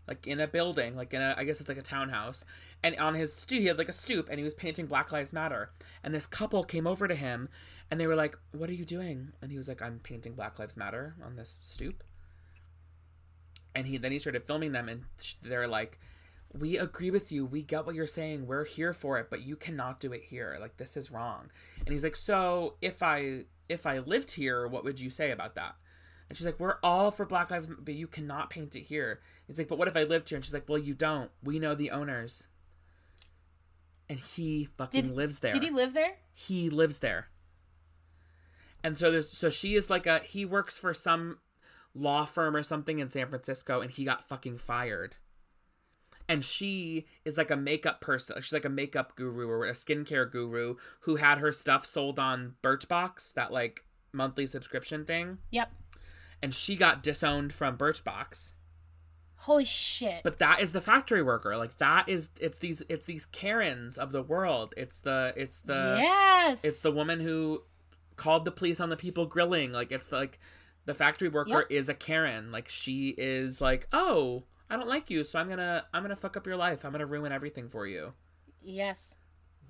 [0.09, 2.45] like in a building, like in a I guess it's like a townhouse.
[2.83, 5.33] And on his stoop, he had like a stoop, and he was painting Black Lives
[5.33, 5.71] Matter.
[6.03, 7.49] And this couple came over to him,
[7.93, 10.59] and they were like, "What are you doing?" And he was like, "I'm painting Black
[10.59, 12.03] Lives Matter on this stoop."
[13.75, 15.05] And he then he started filming them, and
[15.43, 15.99] they're like,
[16.53, 17.47] "We agree with you.
[17.47, 18.47] We get what you're saying.
[18.47, 20.57] We're here for it, but you cannot do it here.
[20.61, 21.51] Like this is wrong."
[21.81, 25.55] And he's like, "So if I if I lived here, what would you say about
[25.55, 25.77] that?"
[26.29, 29.59] And she's like, "We're all for Black Lives, but you cannot paint it here." He's
[29.59, 31.31] like, "But what if I lived here?" And she's like, "Well, you don't.
[31.43, 32.49] We know the owners."
[34.09, 35.53] And he fucking Did- lives there.
[35.53, 36.17] Did he live there?
[36.35, 37.29] He lives there.
[38.85, 41.39] And so there's so she is like a he works for some
[41.95, 45.17] law firm or something in San Francisco and he got fucking fired.
[46.29, 48.37] And she is like a makeup person.
[48.41, 52.55] She's like a makeup guru or a skincare guru who had her stuff sold on
[52.63, 55.39] Birchbox, that like monthly subscription thing.
[55.51, 55.73] Yep.
[56.43, 58.53] And she got disowned from Birchbox.
[59.37, 60.23] Holy shit.
[60.23, 61.57] But that is the factory worker.
[61.57, 64.73] Like that is it's these it's these Karens of the world.
[64.77, 66.65] It's the it's the Yes.
[66.65, 67.65] It's the woman who
[68.15, 69.73] called the police on the people grilling.
[69.73, 70.39] Like it's like
[70.85, 71.67] the factory worker Yep.
[71.71, 72.51] is a Karen.
[72.53, 76.11] Like she is like, "Oh, I don't like you, so I'm going to I'm going
[76.15, 76.85] to fuck up your life.
[76.85, 78.15] I'm going to ruin everything for you."
[78.63, 79.17] yes.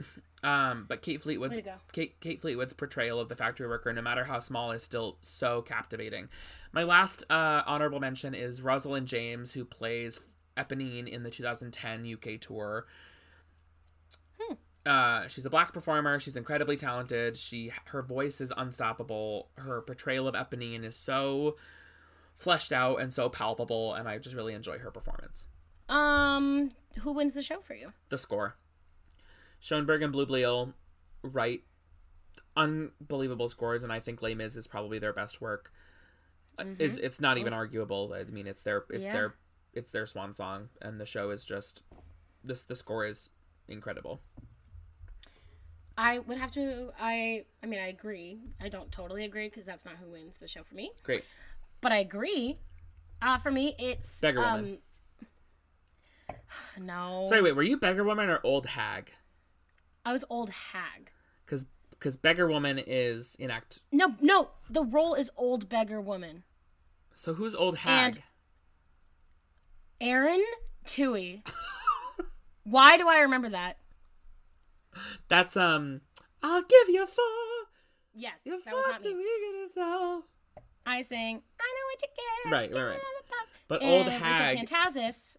[0.45, 1.75] Um, but Kate Fleetwood's Way to go.
[1.93, 5.63] Kate, Kate Fleetwood's portrayal of the factory worker, no matter how small, is still so
[5.63, 6.29] captivating.
[6.73, 10.21] My last uh, honorable mention is Rosalind James, who plays
[10.57, 12.87] Eponine in the 2010 UK tour.
[14.85, 16.19] Uh, she's a black performer.
[16.19, 17.37] She's incredibly talented.
[17.37, 19.49] She her voice is unstoppable.
[19.57, 21.57] Her portrayal of Eponine is so
[22.35, 25.47] fleshed out and so palpable, and I just really enjoy her performance.
[25.89, 26.71] Um,
[27.01, 27.93] who wins the show for you?
[28.09, 28.57] the score.
[29.61, 30.73] Schoenberg and Boublil
[31.23, 31.63] write
[32.57, 35.73] unbelievable scores, and I think Les Mis is probably their best work.
[36.59, 38.13] Uh, Is it's not even arguable.
[38.19, 39.13] I mean, it's their it's Yeah.
[39.13, 39.35] their
[39.73, 41.83] it's their swan song, and the show is just
[42.43, 42.63] this.
[42.63, 43.31] The score is
[43.69, 44.21] incredible.
[46.03, 46.91] I would have to.
[47.01, 47.45] I.
[47.63, 48.41] I mean, I agree.
[48.61, 50.91] I don't totally agree because that's not who wins the show for me.
[51.05, 51.25] Great.
[51.81, 52.59] But I agree.
[53.21, 54.55] Uh, for me, it's Beggar um.
[54.55, 54.79] Woman.
[56.79, 57.25] No.
[57.29, 57.57] Sorry, wait.
[57.57, 59.13] Were you beggar woman or old hag?
[60.05, 61.11] I was old hag.
[61.47, 63.81] Because because beggar woman is in act.
[63.91, 64.51] No, no.
[64.69, 66.43] The role is old beggar woman.
[67.15, 68.17] So who's old hag?
[68.17, 68.23] And-
[70.01, 70.43] Aaron
[70.85, 71.43] Tui.
[72.65, 73.77] Why do I remember that?
[75.29, 76.01] That's um.
[76.43, 77.25] I'll give you four.
[78.15, 79.25] Yes, You that was not to me.
[80.85, 82.53] I sang, I know what you get.
[82.53, 82.97] Right, right, right.
[82.97, 85.37] out of the box." But And old hag Rachel Pantazis.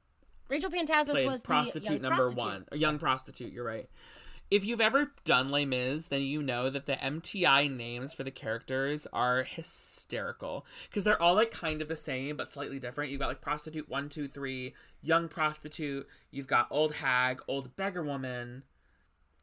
[0.49, 2.71] Rachel Pantazis was the prostitute number prostitute.
[2.71, 3.51] one, young prostitute.
[3.51, 3.89] You're right.
[4.51, 8.29] If you've ever done Les Mis, then you know that the MTI names for the
[8.29, 13.09] characters are hysterical because they're all like kind of the same but slightly different.
[13.09, 16.07] You've got like prostitute one, two, three, young prostitute.
[16.29, 18.63] You've got old hag, old beggar woman,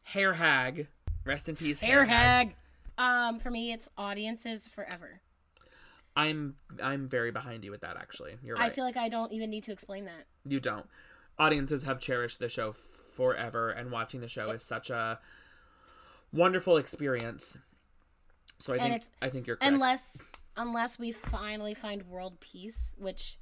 [0.05, 0.89] hair hag.
[1.25, 2.55] Rest in peace, Hair hag.
[2.97, 5.21] Um, for me, it's audiences forever.
[6.17, 7.97] I'm I'm very behind you with that.
[7.97, 8.71] Actually, you're right.
[8.71, 10.27] I feel like I don't even need to explain that.
[10.45, 10.87] You don't.
[11.39, 12.75] Audiences have cherished the show
[13.13, 15.19] forever, and watching the show is such a
[16.33, 17.59] wonderful experience.
[18.59, 19.73] So I think I think you're correct.
[19.73, 20.23] Unless,
[20.57, 23.39] unless we finally find world peace, which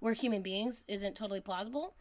[0.00, 1.94] we're human beings, isn't totally plausible.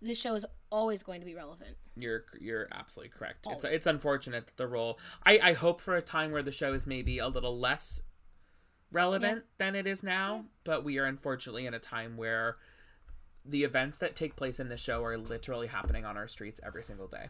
[0.00, 1.76] This show is always going to be relevant.
[1.96, 3.46] you're you're absolutely correct.
[3.50, 3.76] It's Always.
[3.76, 4.98] it's unfortunate that the role.
[5.24, 8.00] I I hope for a time where the show is maybe a little less
[8.90, 12.56] relevant than it is now, but we are unfortunately in a time where
[13.44, 16.82] the events that take place in the show are literally happening on our streets every
[16.82, 17.28] single day.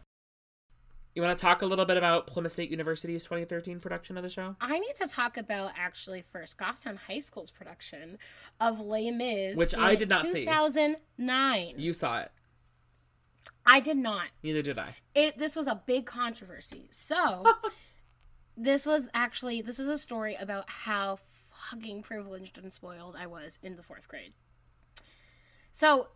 [1.15, 4.29] You want to talk a little bit about Plymouth State University's 2013 production of the
[4.29, 4.55] show?
[4.59, 8.17] I need to talk about actually first Goffstown High School's production
[8.59, 10.45] of Les Mis, Which I did not see.
[10.45, 11.75] 2009.
[11.77, 12.31] You saw it.
[13.65, 14.27] I did not.
[14.41, 14.95] Neither did I.
[15.15, 16.89] It this was a big controversy.
[16.91, 17.43] So
[18.57, 21.19] this was actually this is a story about how
[21.69, 24.33] fucking privileged and spoiled I was in the fourth grade.
[25.71, 26.09] So,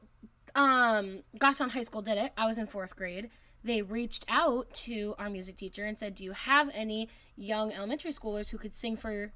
[0.53, 2.31] um, Goffstown High School did it.
[2.37, 3.29] I was in fourth grade.
[3.63, 8.11] They reached out to our music teacher and said, "Do you have any young elementary
[8.11, 9.33] schoolers who could sing for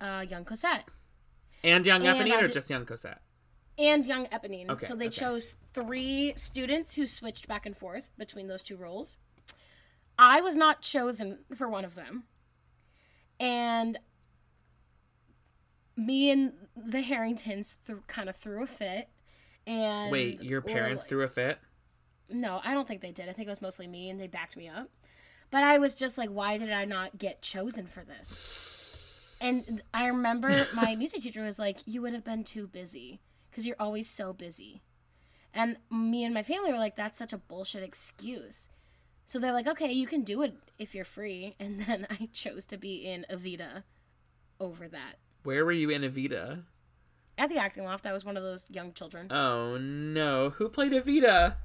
[0.00, 0.84] uh, young Cosette
[1.62, 3.20] And Young And Eponine or just Young Cosette?
[3.78, 5.16] And young Eponine?" Okay, so they okay.
[5.16, 9.16] chose three students who switched back and forth between those two roles.
[10.18, 12.24] I was not chosen for one of them,
[13.40, 13.98] and
[15.96, 19.08] me and the Harringtons th- kind of threw a fit.
[19.66, 21.58] And Wait, your parents like- threw a fit?
[22.28, 23.28] No, I don't think they did.
[23.28, 24.88] I think it was mostly me, and they backed me up.
[25.50, 29.36] But I was just like, why did I not get chosen for this?
[29.40, 33.20] And I remember my music teacher was like, you would have been too busy
[33.54, 34.82] because you're always so busy.
[35.54, 38.68] And me and my family were like, that's such a bullshit excuse.
[39.26, 41.54] So they're like, okay, you can do it if you're free.
[41.60, 43.84] And then I chose to be in Evita
[44.58, 45.18] over that.
[45.44, 46.64] Where were you in Evita?
[47.38, 49.30] At the acting loft, I was one of those young children.
[49.30, 51.56] Oh no, who played Evita?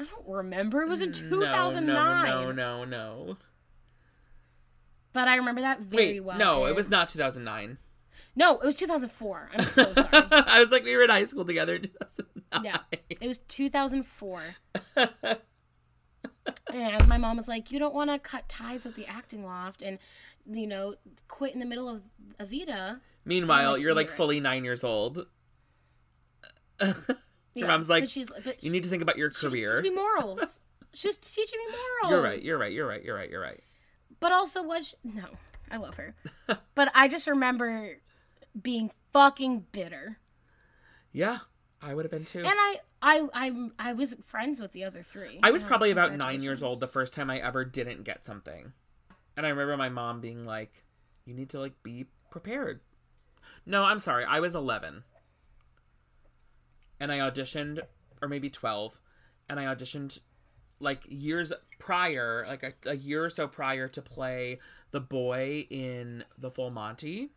[0.00, 0.82] I don't remember.
[0.82, 1.86] It was in 2009.
[1.86, 3.36] No, no, no, no.
[5.12, 6.38] But I remember that very Wait, well.
[6.38, 7.78] no, it was not 2009.
[8.38, 9.50] No, it was 2004.
[9.54, 10.08] I'm so sorry.
[10.12, 12.64] I was like, we were in high school together in 2009.
[12.64, 12.78] yeah,
[13.10, 14.42] it was 2004.
[16.72, 19.82] and my mom was like, "You don't want to cut ties with the acting loft,
[19.82, 19.98] and
[20.50, 20.94] you know,
[21.26, 22.02] quit in the middle of
[22.40, 25.26] Evita." Meanwhile, you're like "You're right." fully nine years old.
[26.80, 26.94] Your
[27.54, 29.80] Yeah, mom's like, but she's- but you need to think about your She career.
[29.80, 30.60] teaching me morals.
[30.94, 32.10] she was teaching me morals.
[32.12, 32.40] You're right.
[32.42, 32.72] You're right.
[32.72, 33.02] You're right.
[33.02, 33.28] You're right.
[33.30, 33.60] You're right.
[34.20, 35.24] But also, was no,
[35.72, 36.14] I love her,
[36.76, 37.96] but I just remember
[38.62, 40.18] being fucking bitter.
[41.12, 41.38] Yeah,
[41.80, 42.40] I would have been too.
[42.40, 45.38] And I, I, I, I was friends with the other three.
[45.42, 48.72] I was probably about nine years old the first time I ever didn't get something.
[49.36, 50.84] And I remember my mom being like,
[51.24, 52.80] you need to like be prepared.
[53.64, 54.24] No, I'm sorry.
[54.24, 55.04] I was 11.
[57.00, 57.80] And I auditioned,
[58.20, 59.00] or maybe 12.
[59.48, 60.18] And I auditioned
[60.80, 64.58] like years prior, like a, a year or so prior to play
[64.90, 67.30] the boy in The Full Monty.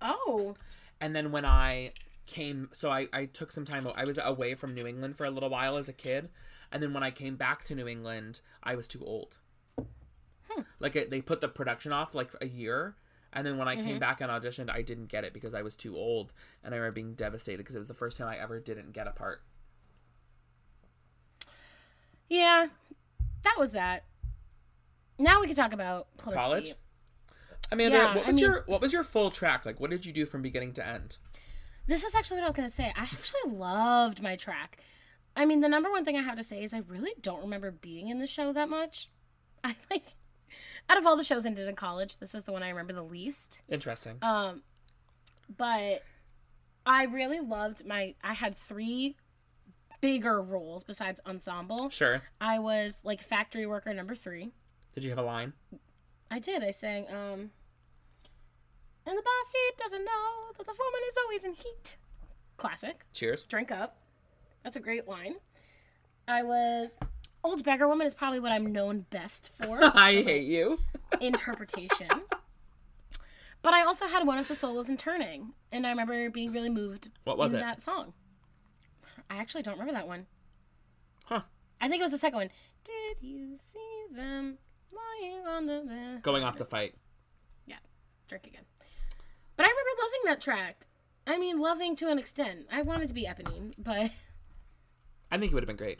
[0.00, 0.54] Oh.
[1.00, 1.92] And then when I
[2.26, 5.30] came, so I, I took some time, I was away from New England for a
[5.30, 6.28] little while as a kid.
[6.70, 9.36] And then when I came back to New England, I was too old.
[10.80, 12.96] Like it, they put the production off like a year.
[13.32, 14.00] And then when I came Mhm.
[14.00, 16.32] back and auditioned, I didn't get it because I was too old.
[16.64, 19.06] And I remember being devastated because it was the first time I ever didn't get
[19.06, 19.42] a part.
[22.28, 22.68] Yeah,
[23.42, 24.04] that was that.
[25.18, 26.74] Now we can talk about Plymouth College?
[27.70, 29.66] Amanda, Yeah, what I was mean- your what was your full track?
[29.66, 31.18] Like what did you do from beginning to end?
[31.86, 32.92] This is actually what I was gonna say.
[32.96, 34.78] I actually loved my track.
[35.36, 37.70] I mean, the number one thing I have to say is I really don't remember
[37.70, 39.08] being in the show that much.
[39.64, 40.04] I like
[40.90, 42.92] out of all the shows I did in college, this is the one I remember
[42.94, 43.60] the least.
[43.68, 44.16] Interesting.
[44.22, 44.62] Um,
[45.56, 46.02] but
[46.86, 48.14] I really loved my.
[48.24, 49.16] I had three
[50.00, 51.90] bigger roles besides ensemble.
[51.90, 52.22] Sure.
[52.40, 54.52] I was like factory worker number three.
[54.94, 55.52] Did you have a line?
[56.30, 56.62] I did.
[56.62, 57.50] I sang, um,
[59.08, 61.96] and the boss seat doesn't know that the foreman is always in heat.
[62.56, 63.04] Classic.
[63.12, 63.44] Cheers.
[63.44, 63.96] Drink up.
[64.62, 65.36] That's a great line.
[66.26, 66.94] I was
[67.42, 69.78] old beggar woman is probably what I'm known best for.
[69.96, 70.78] I hate you.
[71.20, 72.08] interpretation.
[73.62, 76.70] But I also had one of the solos in Turning, and I remember being really
[76.70, 77.62] moved What was in it?
[77.62, 78.12] that song.
[79.30, 80.26] I actually don't remember that one.
[81.24, 81.42] Huh.
[81.80, 82.50] I think it was the second one.
[82.84, 84.58] Did you see them
[84.92, 86.22] lying on the bed?
[86.22, 86.94] Going off to fight.
[87.66, 87.76] Yeah,
[88.28, 88.62] drink again.
[89.58, 90.86] But I remember loving that track.
[91.26, 92.66] I mean, loving to an extent.
[92.72, 94.10] I wanted to be Eponine, but
[95.30, 95.98] I think it would have been great.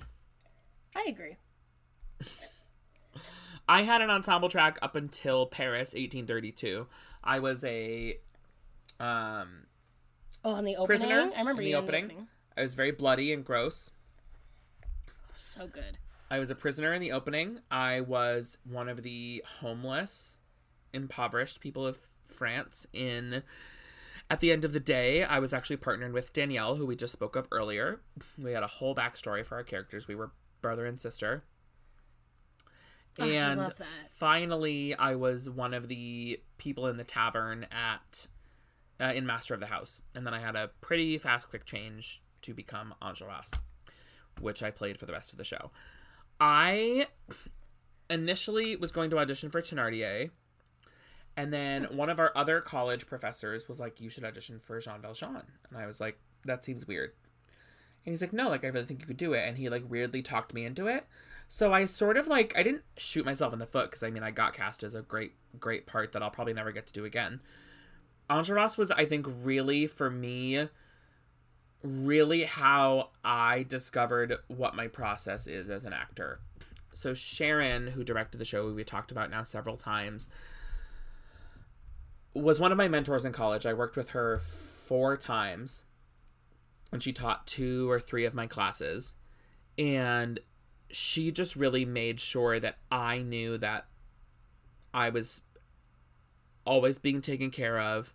[0.97, 1.37] I agree.
[3.69, 6.87] I had an ensemble track up until Paris 1832.
[7.23, 8.15] I was a
[9.01, 9.67] um
[10.45, 10.87] Oh, on the opening.
[10.87, 12.07] prisoner I remember in the opening.
[12.09, 12.29] the opening.
[12.57, 13.91] I was very bloody and gross.
[15.35, 15.99] So good.
[16.31, 17.61] I was a prisoner in the opening.
[17.71, 20.39] I was one of the homeless,
[20.93, 23.43] impoverished people of France in
[24.31, 27.13] at the end of the day, I was actually partnered with Danielle, who we just
[27.13, 28.01] spoke of earlier.
[28.37, 30.07] We had a whole backstory for our characters.
[30.07, 31.45] We were brother and sister.
[33.19, 33.73] I And
[34.17, 38.27] finally, I was one of the people in the tavern at
[39.01, 42.23] uh, in Master of the House, and then I had a pretty fast, quick change
[42.43, 43.61] to become Enjolras,
[44.41, 45.71] which I played for the rest of the show.
[46.41, 47.07] I
[48.11, 50.31] initially was going to audition for Thenardier,
[51.39, 55.01] and then one of our other college professors was like, "You should audition for Jean
[55.01, 57.13] Valjean," and I was like, "That seems weird."
[58.05, 59.89] And he's like, "No, like I really think you could do it," and he like
[59.89, 61.07] weirdly talked me into it.
[61.47, 64.25] So I sort of like I didn't shoot myself in the foot because I mean
[64.25, 67.05] I got cast as a great great part that I'll probably never get to do
[67.05, 67.41] again.
[68.29, 70.69] Enjolras was I think really for me
[71.85, 76.41] really how I discovered what my process is as an actor.
[76.93, 80.29] So Sharon, who directed the show we talked about now several times,
[82.39, 83.67] was one of my mentors in college.
[83.67, 85.85] I worked with her four times
[86.93, 89.15] and she taught two or three of my classes.
[89.77, 90.41] And
[90.91, 93.87] she just really made sure that I knew that
[94.93, 95.43] I was
[96.65, 98.13] always being taken care of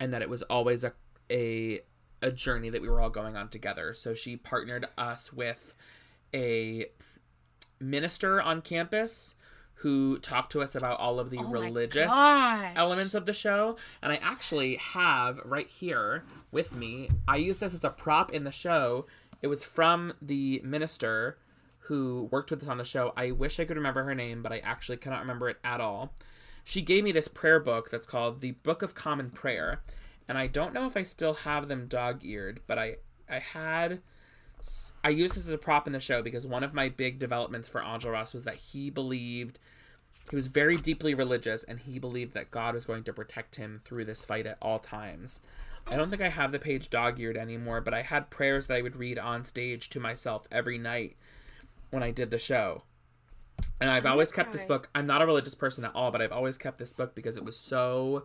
[0.00, 0.92] and that it was always a
[1.30, 1.80] a
[2.22, 3.92] a journey that we were all going on together.
[3.94, 5.74] So she partnered us with
[6.34, 6.86] a
[7.78, 9.35] minister on campus
[9.80, 13.76] who talked to us about all of the Oh religious elements of the show.
[14.02, 18.44] And I actually have right here with me, I use this as a prop in
[18.44, 19.06] the show,
[19.42, 21.38] It was from the minister
[21.80, 23.12] who worked with us on the show.
[23.16, 26.12] I wish I could remember her name, but I actually cannot remember it at all.
[26.64, 29.82] She gave me this prayer book that's called the Book of Common Prayer,
[30.28, 32.96] and I don't know if I still have them dog-eared, but I
[33.28, 34.00] I had
[35.04, 37.68] I used this as a prop in the show because one of my big developments
[37.68, 39.58] for Enjolras was that he believed
[40.30, 43.80] he was very deeply religious and he believed that God was going to protect him
[43.84, 45.40] through this fight at all times.
[45.86, 48.76] I don't think I have the page dog eared anymore, but I had prayers that
[48.76, 51.16] I would read on stage to myself every night
[51.90, 52.82] when I did the show.
[53.80, 54.88] And I've always kept this book.
[54.94, 57.44] I'm not a religious person at all, but I've always kept this book because it
[57.44, 58.24] was so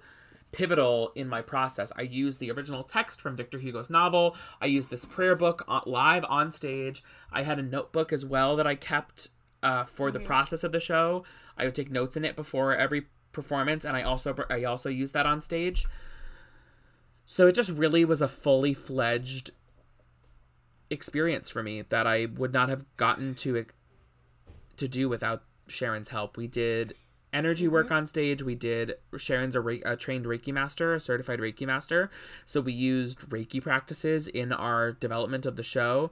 [0.52, 1.92] pivotal in my process.
[1.96, 4.36] I used the original text from Victor Hugo's novel.
[4.60, 7.04] I used this prayer book on, live on stage.
[7.32, 9.30] I had a notebook as well that I kept
[9.64, 11.24] uh, for the process of the show.
[11.58, 15.14] I would take notes in it before every performance, and I also I also used
[15.14, 15.86] that on stage.
[17.26, 19.52] So it just really was a fully fledged
[20.90, 23.66] experience for me that I would not have gotten to
[24.78, 26.36] to do without Sharon's help.
[26.36, 26.96] We did
[27.34, 28.44] energy work on stage.
[28.44, 32.10] We did Sharon's a, Re- a trained Reiki master, a certified Reiki master.
[32.46, 36.12] So we used Reiki practices in our development of the show.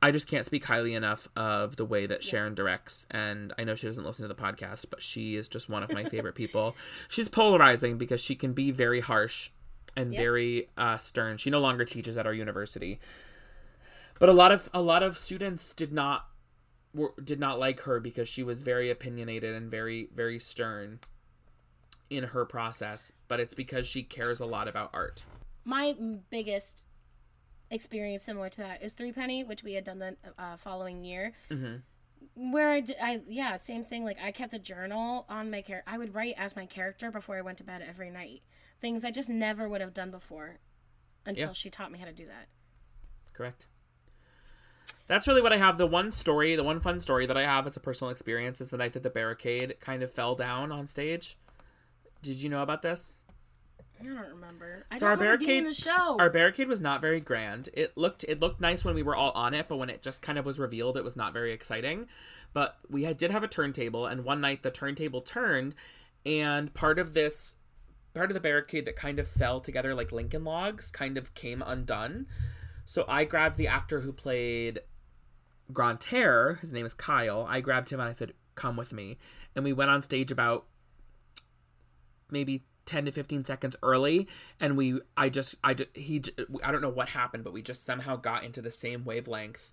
[0.00, 3.06] I just can't speak highly enough of the way that Sharon directs.
[3.10, 5.92] And I know she doesn't listen to the podcast, but she is just one of
[5.92, 6.76] my favorite people.
[7.08, 9.50] She's polarizing because she can be very harsh
[9.96, 10.20] and Yep.
[10.22, 11.38] very uh, stern.
[11.38, 13.00] She no longer teaches at our university.
[14.20, 16.26] But a lot of a lot of students did not
[16.98, 20.98] were, did not like her because she was very opinionated and very very stern
[22.10, 25.24] in her process, but it's because she cares a lot about art.
[25.64, 25.94] My
[26.30, 26.86] biggest
[27.70, 31.32] experience similar to that is Three Penny, which we had done the uh, following year.
[31.50, 32.52] Mm-hmm.
[32.52, 34.04] Where I, did, I yeah, same thing.
[34.04, 35.90] Like I kept a journal on my character.
[35.90, 38.42] I would write as my character before I went to bed every night.
[38.80, 40.58] Things I just never would have done before,
[41.26, 41.52] until Yeah.
[41.52, 42.48] she taught me how to do that.
[43.32, 43.66] Correct.
[45.06, 45.78] That's really what I have.
[45.78, 48.70] The one story, the one fun story that I have as a personal experience is
[48.70, 51.36] the night that the barricade kind of fell down on stage.
[52.22, 53.16] Did you know about this?
[54.00, 54.86] I don't remember.
[54.90, 56.16] I so don't our barricade the show.
[56.18, 59.32] our barricade was not very grand it looked it looked nice when we were all
[59.32, 62.06] on it but when it just kind of was revealed it was not very exciting
[62.52, 65.74] but we had, did have a turntable and one night the turntable turned
[66.24, 67.56] and part of this
[68.14, 71.62] part of the barricade that kind of fell together like lincoln logs kind of came
[71.62, 72.26] undone
[72.88, 74.80] so i grabbed the actor who played
[75.72, 77.46] Grantaire, his name is Kyle.
[77.48, 79.18] I grabbed him and I said, "Come with me."
[79.54, 80.66] And we went on stage about
[82.30, 84.26] maybe 10 to 15 seconds early
[84.60, 86.22] and we I just I he
[86.62, 89.72] i don't know what happened, but we just somehow got into the same wavelength.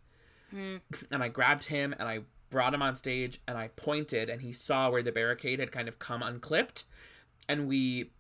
[0.52, 0.78] Hmm.
[1.10, 4.52] And I grabbed him and I brought him on stage and I pointed and he
[4.52, 6.84] saw where the barricade had kind of come unclipped
[7.48, 8.12] and we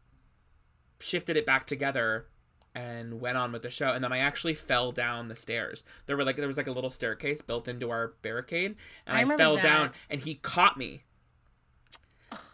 [1.00, 2.28] shifted it back together
[2.76, 3.88] and went on with the show.
[3.88, 5.84] And then i actually fell down the stairs.
[6.06, 8.76] There were like there was like a little staircase built into our barricade
[9.08, 9.64] and I i, fell that.
[9.64, 11.04] down and he caught me.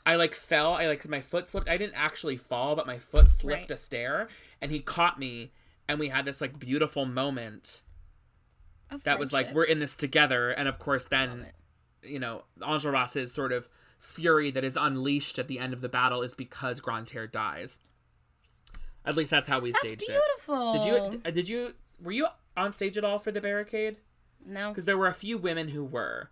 [0.06, 1.68] I like fell i like my foot slipped.
[1.70, 3.72] I didn't actually fall but my foot slipped Right.
[3.72, 4.28] a stair
[4.62, 5.52] and he caught me
[5.88, 7.82] and we had this like beautiful moment
[8.92, 11.48] Of that was like we're in this together and of course then
[12.04, 13.70] you know ross's sort of
[14.00, 17.80] fury that is unleashed at the end of the battle is because grantaire dies
[19.06, 20.74] at least that's how we staged beautiful.
[20.74, 23.98] it did you uh, did you were you on stage at all for the barricade
[24.46, 24.70] No.
[24.70, 26.30] because there were a few women who were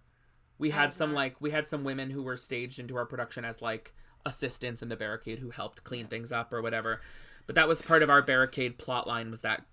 [0.57, 1.15] we had some not.
[1.15, 3.93] like we had some women who were staged into our production as like
[4.25, 7.01] assistants in the barricade who helped clean things up or whatever
[7.45, 9.63] but that was part of our barricade plot line was that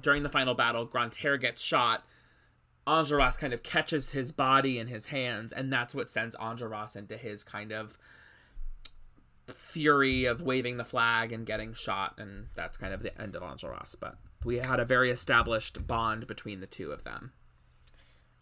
[0.00, 2.04] during the final battle grantaire gets shot
[2.86, 7.18] Enjolras kind of catches his body in his hands, and that's what sends Enjolras into
[7.18, 7.98] his kind of
[9.52, 13.42] fury of waving the flag and getting shot, and that's kind of the end of
[13.42, 13.96] Enjolras.
[13.98, 17.32] But we had a very established bond between the two of them.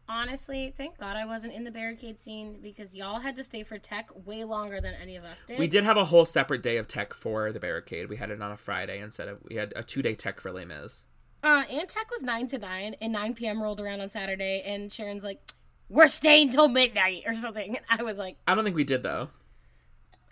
[0.09, 3.77] Honestly, thank God I wasn't in the barricade scene because y'all had to stay for
[3.77, 5.59] tech way longer than any of us did.
[5.59, 8.09] We did have a whole separate day of tech for the barricade.
[8.09, 10.53] We had it on a Friday instead of we had a two day tech for
[10.53, 11.05] Les Mis.
[11.43, 13.63] Uh, and tech was 9 to 9, and 9 p.m.
[13.63, 15.41] rolled around on Saturday, and Sharon's like,
[15.89, 17.77] we're staying till midnight or something.
[17.77, 19.29] And I was like, I don't think we did though.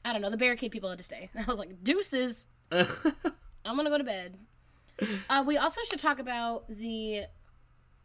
[0.05, 1.31] I don't know, the barricade people had to stay.
[1.35, 2.47] And I was like, deuces.
[2.71, 4.37] I'm gonna go to bed.
[5.29, 7.25] Uh, we also should talk about the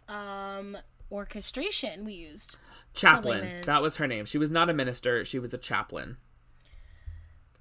[0.08, 0.78] um,
[1.12, 2.58] orchestration we used.
[2.94, 3.62] Chaplain.
[3.66, 4.26] That was her name.
[4.26, 5.24] She was not a minister.
[5.24, 6.18] She was a chaplain.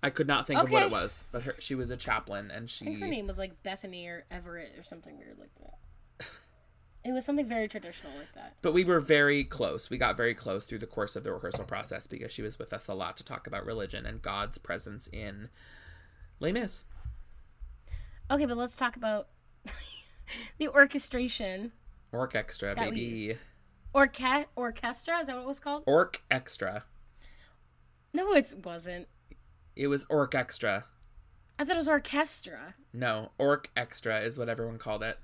[0.02, 2.64] I could not think of what it was, but her, she was a chaplain, and
[2.64, 2.84] I she.
[2.84, 5.74] think her name was like Bethany or Everett or something weird like that.
[7.04, 8.54] It was something very traditional like that.
[8.60, 9.88] But we were very close.
[9.88, 12.72] We got very close through the course of the rehearsal process because she was with
[12.72, 15.48] us a lot to talk about religion and God's presence in
[16.40, 16.84] Les Mis.
[18.30, 19.28] Okay, but let's talk about
[20.58, 21.72] the orchestration.
[22.12, 23.38] Orc Extra, That baby.
[23.94, 25.20] Orca- orchestra?
[25.20, 25.84] Is that what it was called?
[25.86, 26.84] Orc Extra.
[28.12, 29.06] No, it wasn't.
[29.76, 30.84] It was Orc Extra.
[31.58, 32.74] I thought it was orchestra.
[32.92, 35.18] No, Orc Extra is what everyone called it.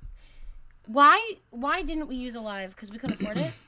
[0.86, 1.34] Why?
[1.50, 2.70] Why didn't we use a live?
[2.70, 3.52] Because we couldn't afford it.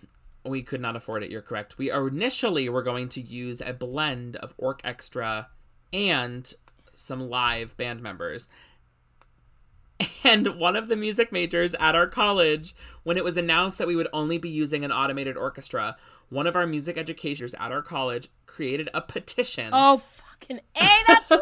[0.44, 1.30] We could not afford it.
[1.32, 1.76] You're correct.
[1.76, 5.48] We initially were going to use a blend of Orc Extra
[5.92, 6.54] and
[6.94, 8.46] some live band members.
[10.22, 13.96] And one of the music majors at our college, when it was announced that we
[13.96, 15.96] would only be using an automated orchestra,
[16.28, 19.70] one of our music educators at our college created a petition.
[19.72, 20.88] Oh fucking a!
[21.06, 21.40] That's right.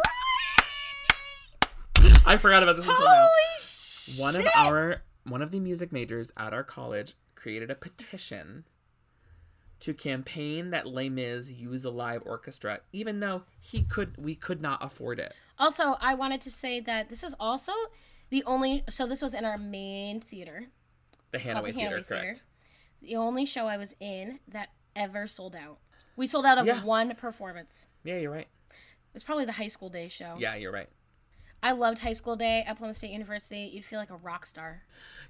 [2.26, 3.28] I forgot about this until now.
[3.28, 4.20] Holy shit!
[4.20, 8.64] One of our one of the music majors at our college created a petition
[9.80, 14.62] to campaign that Les Mis use a live orchestra, even though he could we could
[14.62, 15.34] not afford it.
[15.58, 17.72] Also, I wanted to say that this is also
[18.30, 18.84] the only.
[18.88, 20.66] So this was in our main theater.
[21.32, 22.42] The called Hanaway Theater, correct?
[23.02, 25.78] The only show I was in that ever sold out.
[26.16, 26.82] We sold out of Yeah.
[26.84, 27.86] one performance.
[28.04, 28.48] Yeah, you're right.
[28.70, 30.36] It was probably the high school day show.
[30.38, 30.88] Yeah, you're right.
[31.64, 33.70] I loved high school day at Plymouth State University.
[33.72, 34.82] You'd feel like a rock star.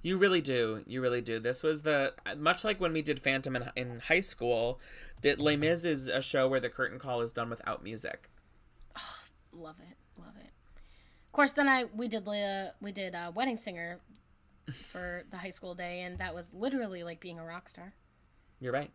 [0.02, 0.82] You really do.
[0.84, 1.38] You really do.
[1.38, 4.80] This was the much like when we did Phantom in, in high school.
[5.22, 8.28] That Les Mis is a show where the curtain call is done without music.
[9.52, 10.50] Love it, love it.
[11.26, 14.00] Of course, then I we did uh, we did uh, Wedding Singer
[14.72, 17.94] for the high school day, and that was literally like being a rock star.
[18.58, 18.90] You're right.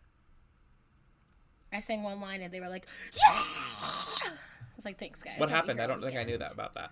[1.72, 4.34] I sang one line, and they were like, "Yeah!" I
[4.76, 5.82] was like, "Thanks, guys." What happened?
[5.82, 6.92] I don't think I knew that about that.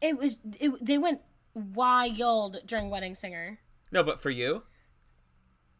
[0.00, 1.20] It was it, they went
[1.54, 3.58] wild during Wedding Singer.
[3.90, 4.62] No, but for you,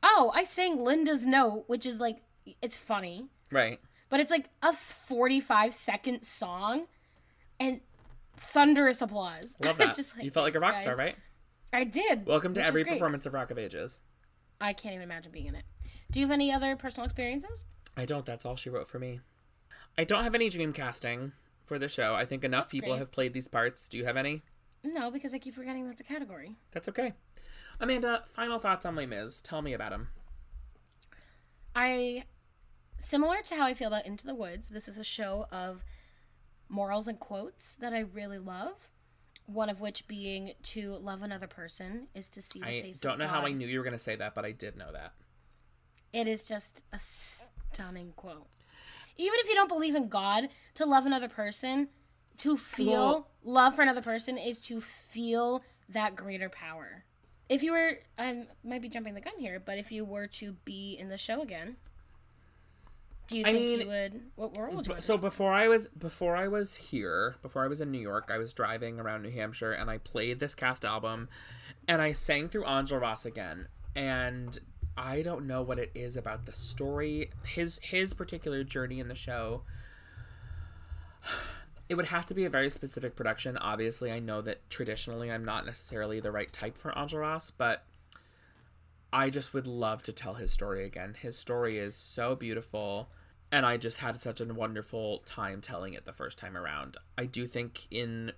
[0.02, 2.22] Oh, I sang Linda's Note, which is like
[2.62, 3.78] it's funny, right?
[4.08, 6.86] but it's like a 45 second song
[7.60, 7.80] and
[8.36, 9.56] thunderous applause.
[9.62, 9.94] Love that.
[9.96, 11.16] just like, you felt like a "Thanks, rock star, right?
[11.72, 12.26] I did.
[12.26, 14.00] Welcome to every performance of Rock of Ages.
[14.60, 15.64] I can't even imagine being in it.
[16.10, 17.64] Do you have any other personal experiences?
[17.96, 18.24] I don't.
[18.24, 19.20] That's all she wrote for me.
[19.98, 21.32] I don't have any dream casting
[21.68, 22.14] for the show.
[22.14, 22.98] I think enough That's people great.
[22.98, 23.88] have played these parts.
[23.88, 24.42] Do you have any?
[24.82, 26.56] No, because I keep forgetting that's a category.
[26.72, 27.12] That's okay.
[27.80, 29.40] Amanda, final thoughts on Les Mis.
[29.40, 30.08] Tell me about him.
[31.74, 32.24] I
[32.98, 35.84] similar to how I feel about Into the Woods, this is a show of
[36.68, 38.88] morals and quotes that I really love.
[39.46, 43.14] One of which being to love another person is to see the I face don't
[43.14, 44.92] of know how I knew you were going to say that, but I did know
[44.92, 45.12] that.
[46.12, 48.46] It is just a stunning quote.
[49.18, 51.88] Even if you don't believe in God, to love another person,
[52.38, 57.04] to feel Well- love for another person is to feel that greater power.
[57.48, 60.52] If you were, I might be jumping the gun here, but if you were to
[60.64, 61.76] be in the show again,
[63.26, 64.20] do you I think mean, you would?
[64.36, 65.00] What role would you?
[65.00, 68.38] So before I was before I was here, before I was in New York, I
[68.38, 71.28] was driving around New Hampshire and I played this cast album
[71.86, 73.68] and I sang through Enjolras again.
[73.94, 74.58] And
[74.98, 79.14] I don't know what it is about the story, his his particular journey in the
[79.14, 79.62] show.
[81.88, 83.56] It would have to be a very specific production.
[83.56, 87.84] Obviously, I know that traditionally I'm not necessarily the right type for Ross, but
[89.10, 91.16] I just would love to tell his story again.
[91.18, 93.08] His story is so beautiful,
[93.50, 96.98] and I just had such a wonderful time telling it the first time around.
[97.16, 98.32] I do think in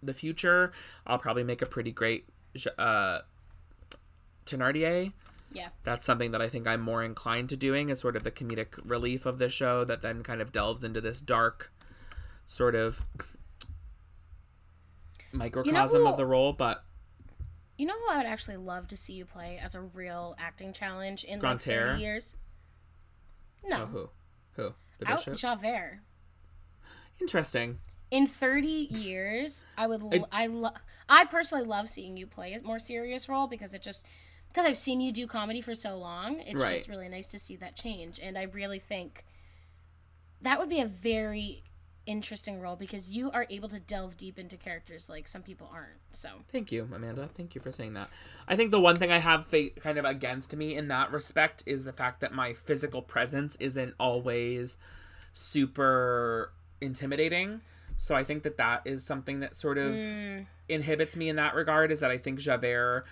[0.00, 0.72] the future,
[1.06, 2.26] I'll probably make a pretty great
[2.78, 3.20] uh,
[4.44, 5.12] Thenardier.
[5.56, 5.68] Yeah.
[5.84, 8.78] That's something that I think I'm more inclined to doing as sort of the comedic
[8.84, 11.72] relief of the show that then kind of delves into this dark
[12.44, 13.04] sort of
[15.32, 16.84] microcosm who- of the role, but
[17.78, 20.72] You know who I would actually love to see you play as a real acting
[20.72, 21.88] challenge in like Grantaire?
[21.92, 22.36] 30 years?
[23.64, 23.82] Oh, no.
[23.82, 24.10] oh, who?
[24.52, 24.74] Who?
[24.98, 25.28] The Out?
[25.36, 26.00] Javert.
[27.20, 27.80] Interesting.
[28.10, 30.70] In 30 years, I would l- I lo-
[31.08, 34.06] I personally love seeing you play a more serious role because it just
[34.56, 36.76] because I've seen you do comedy for so long, it's Right.
[36.78, 39.24] just really nice to see that change and I really think
[40.40, 41.62] that would be a very
[42.06, 45.98] interesting role because you are able to delve deep into characters like some people aren't.
[46.14, 47.28] So, Thank you, Amanda.
[47.36, 48.08] Thank you for saying that.
[48.48, 51.62] I think the one thing I have fa- kind of against me in that respect
[51.66, 54.76] is the fact that my physical presence isn't always
[55.32, 57.60] super intimidating.
[57.98, 60.46] So I think that that is something that sort of Mm.
[60.68, 61.90] inhibits me in that regard.
[61.90, 63.04] Is that I think Javert,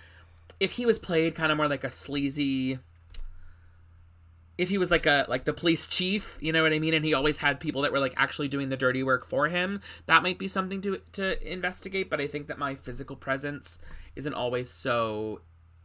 [0.59, 2.79] if he was played kind of more like a sleazy,
[4.57, 7.03] if he was like a like the police chief, you know what I mean, and
[7.03, 10.23] he always had people that were like actually doing the dirty work for him, that
[10.23, 12.09] might be something to to investigate.
[12.09, 13.79] But I think that my physical presence
[14.15, 15.41] isn't always so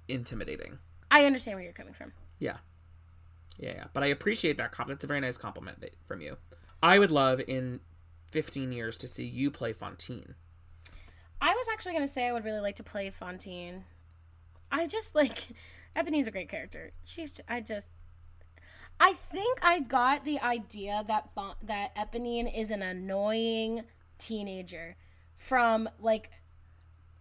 [0.08, 0.78] intimidating.
[1.10, 2.12] I understand where you're coming from.
[2.38, 2.58] Yeah.
[3.58, 3.84] Yeah, yeah.
[3.92, 4.98] But I appreciate that compliment.
[5.00, 6.36] That's a very nice compliment that- from you.
[6.82, 7.80] I would love in
[8.30, 10.34] 15 years to see you play Fantine.
[11.42, 13.84] I was actually going to say I would really like to play Fantine.
[14.70, 15.48] I just like
[15.96, 16.92] Ebony's a great character.
[17.04, 17.88] She's I just
[18.98, 23.84] I think I got the idea that Bon- that Eponine is an annoying
[24.18, 24.96] teenager
[25.36, 26.30] from like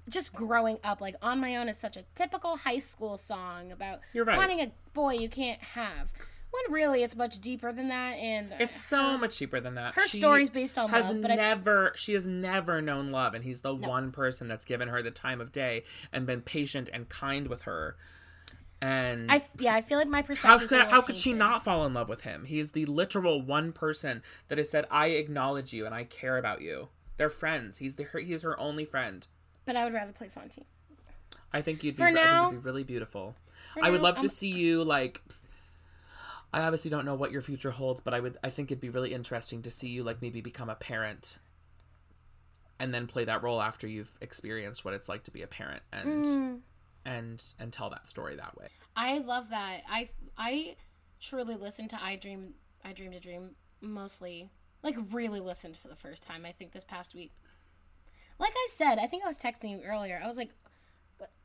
[0.10, 4.00] just growing up like on my own is such a typical high school song about
[4.14, 4.38] right.
[4.38, 6.12] wanting a boy you can't have.
[6.52, 9.94] When really it's much deeper than that and uh, It's so much deeper than that.
[9.96, 13.44] her story's based on has love, but I- never she has never known love, and
[13.44, 17.08] he's the one person that's given her the time of day and been patient and
[17.08, 17.98] kind with her.
[18.82, 21.86] And I yeah, I feel like my how perspective could how could she not fall
[21.86, 22.46] in love with him?
[22.46, 26.38] He is the literal one person that has said, "I acknowledge you and I care
[26.38, 27.78] about you." They're friends.
[27.78, 29.28] He's the he is her only friend.
[29.66, 30.64] But I would rather play Fantine.
[31.52, 33.36] I think you'd be, For now- be really beautiful.
[33.74, 35.22] For I would now, love to I'm- see you like.
[36.52, 38.38] I obviously don't know what your future holds, but I would.
[38.44, 41.38] I think it'd be really interesting to see you like maybe become a parent,
[42.80, 45.84] and then play that role after you've experienced what it's like to be a parent,
[45.92, 46.60] and Mm.
[47.06, 48.68] and and tell that story that way.
[48.96, 49.82] I love that.
[49.90, 50.76] I I
[51.22, 52.54] truly listened to I Dream
[52.84, 54.50] I Dreamed a Dream mostly
[54.82, 57.32] like really listened for the first time I think this past week.
[58.40, 60.20] Like I said, I think I was texting you earlier.
[60.24, 60.52] I was like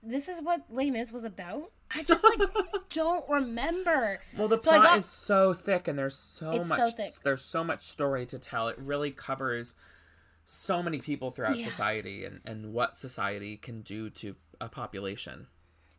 [0.03, 1.71] this is what Les Mis was about.
[1.95, 2.41] I just like
[2.91, 4.21] don't remember.
[4.37, 6.79] Well, the So plot got- is so thick, and there's so It's much.
[6.79, 7.13] so thick.
[7.23, 8.69] There's so much story to tell.
[8.69, 9.75] It really covers
[10.45, 11.65] so many people throughout Yeah.
[11.65, 15.47] society, and and what society can do to a population.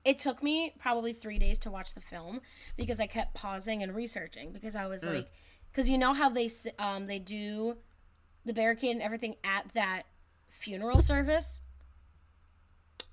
[0.04, 2.42] It took me probably three days to watch the film
[2.78, 5.16] because I kept pausing and researching because I was Mm.
[5.16, 5.32] like,
[5.72, 7.78] because you know how they s- um they do
[8.46, 10.04] the barricade and everything at that
[10.50, 11.62] funeral service.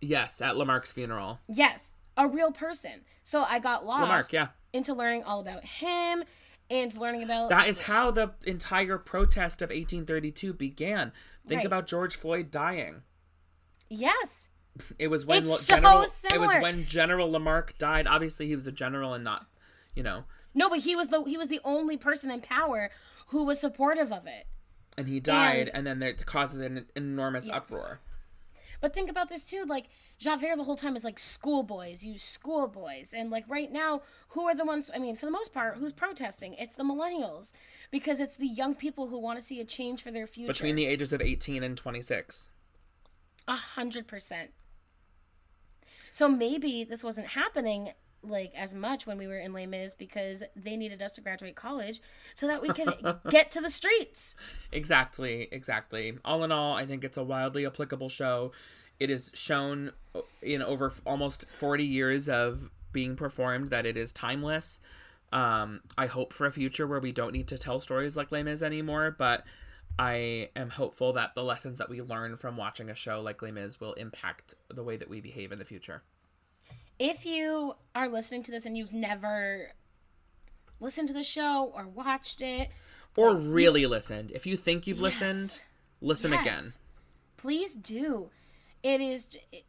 [0.03, 1.39] Yes, at Lamarque's funeral.
[1.49, 3.05] Yes, a real person.
[3.25, 4.49] So I got lost Lamarque, yeah.
[4.73, 6.25] into learning all about him
[6.69, 11.13] and learning about That is how the entire protest of 1832 began.
[11.47, 11.67] Think Right.
[11.67, 13.03] about George Floyd dying.
[13.89, 14.49] Yes.
[14.99, 16.03] It was when It's Lo- so General.
[16.03, 18.07] It was when General Lamarque died.
[18.07, 19.47] Obviously, he was a general and not,
[19.95, 20.25] you know,
[20.55, 22.91] No, but he was the he was the only person in power
[23.29, 24.47] who was supportive of it.
[24.99, 28.01] and he died, And- and, then it causes an enormous uproar.
[28.83, 29.87] But think about this too, like
[30.19, 34.57] Javert the whole time is like schoolboys, you schoolboys, and like right now, who are
[34.57, 34.91] the ones?
[34.93, 36.55] I mean, for the most part, who's protesting?
[36.55, 37.53] It's the millennials
[37.93, 40.53] because it's the young people who want to see a change for their future.
[40.53, 42.51] Between the ages of 18 and 26.
[43.47, 44.51] A hundred percent.
[46.11, 47.93] So maybe this wasn't happening
[48.23, 51.57] like as much when we were in Les Mis because they needed us to graduate
[51.57, 52.01] college
[52.35, 52.95] so that we could
[53.31, 54.37] get to the streets.
[54.71, 56.19] Exactly, exactly.
[56.25, 58.53] All in all, I think it's a wildly applicable show.
[59.01, 59.93] It is shown
[60.43, 64.81] in over almost 40 years of being performed that it is timeless.
[65.33, 68.43] Um, I hope for a future where we don't need to tell stories like Les
[68.43, 69.45] Mis anymore, but
[69.99, 73.51] I am hopeful that the lessons that we learn from watching a show like Les
[73.51, 76.03] Mis will impact the way that we behave in the future.
[77.05, 79.73] If you are listening to this and you've never
[80.79, 82.71] listened to the show or watched it,
[83.17, 84.31] Or really listened.
[84.31, 85.21] If you think you've Yes.
[85.21, 85.65] listened,
[86.01, 86.41] listen Yes.
[86.47, 86.73] again.
[87.37, 88.31] please do.
[88.85, 89.65] It is it-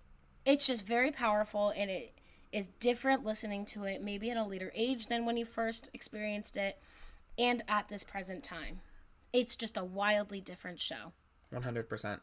[0.45, 2.13] it's just very powerful and it
[2.51, 6.55] is different listening to it maybe at a later age than when you first experienced
[6.55, 6.79] it
[7.39, 8.81] and at this present time.
[9.33, 11.13] It's just a wildly different show.
[11.49, 12.21] 100%.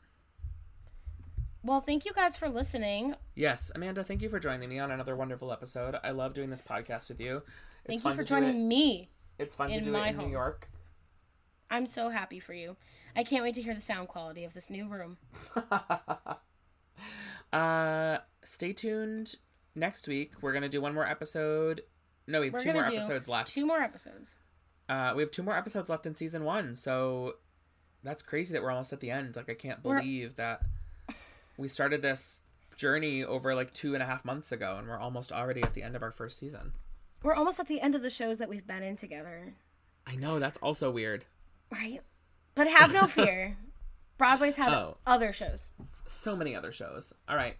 [1.62, 3.15] Well, thank you guys for listening.
[3.35, 5.97] Yes, Amanda, thank you for joining me on another wonderful episode.
[6.03, 7.43] I love doing this podcast with you.
[7.85, 8.66] It's Thank you for joining it.
[8.66, 9.11] me.
[9.39, 10.24] It's fun to do my it in home.
[10.27, 10.70] New York.
[11.70, 12.77] I'm so happy for you.
[13.15, 15.19] I can't wait to hear the sound quality of this new room.
[17.53, 19.35] Uh, stay tuned.
[19.74, 21.81] Next week, we're gonna do one more episode.
[22.28, 23.53] No, we have We're two more episodes left.
[23.53, 24.37] Two more episodes.
[24.89, 26.74] Uh, we have two more episodes left in season one.
[26.77, 27.35] So
[28.05, 29.35] that's crazy that we're almost at the end.
[29.35, 30.62] Like I can't We're- believe that
[31.61, 32.41] we started this
[32.77, 35.82] journey over like two and a half months ago, and we're almost already at the
[35.82, 36.73] end of our first season.
[37.23, 39.55] We're almost at the end of the shows that we've been in together,
[40.07, 41.27] I know that's also weird.
[41.70, 42.01] right?
[42.55, 43.57] But have no fear.
[44.16, 44.97] Broadway's had Oh.
[45.07, 45.70] other shows.
[46.07, 47.12] so many other shows.
[47.28, 47.57] All right.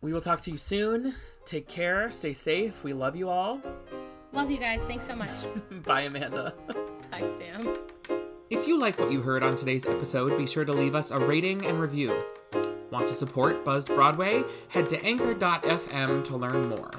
[0.00, 1.14] We will talk to you soon.
[1.44, 2.10] Take care.
[2.10, 2.82] Stay safe.
[2.84, 3.60] We love you all.
[4.32, 4.80] Love you guys.
[4.84, 5.28] Thanks so much.
[5.84, 6.54] Bye, Amanda.
[7.10, 7.76] Bye, Sam.
[8.50, 11.18] If you like what you heard on today's episode, be sure to leave us a
[11.18, 12.22] rating and review.
[12.92, 14.44] Want to support Buzzed Broadway?
[14.68, 16.90] Head to anchor.fm to learn more.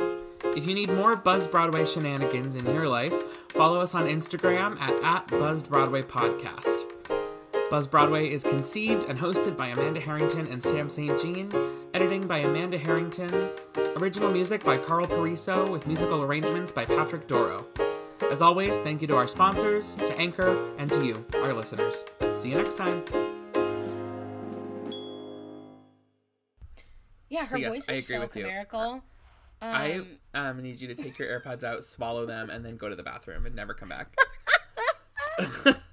[0.57, 3.13] If you need more Buzzed Broadway shenanigans in your life,
[3.49, 6.89] follow us on Instagram at, at Buzzed Broadway Podcast.
[7.69, 11.19] Buzz Broadway is conceived and hosted by Amanda Harrington and Sam St.
[11.21, 11.51] Jean,
[11.93, 13.49] editing by Amanda Harrington,
[13.95, 17.67] original music by Carl Pariso, with musical arrangements by Patrick Doro.
[18.31, 22.03] As always, thank you to our sponsors, to Anchor, and to you, our listeners.
[22.33, 23.32] See you next time.
[27.33, 28.43] Yeah, her So, yes, voice I is agree so with you.
[28.43, 29.03] chimerical.
[29.59, 32.89] I Um, um, need you to take your AirPods out, swallow them, and then go
[32.89, 34.15] to the bathroom and never come back.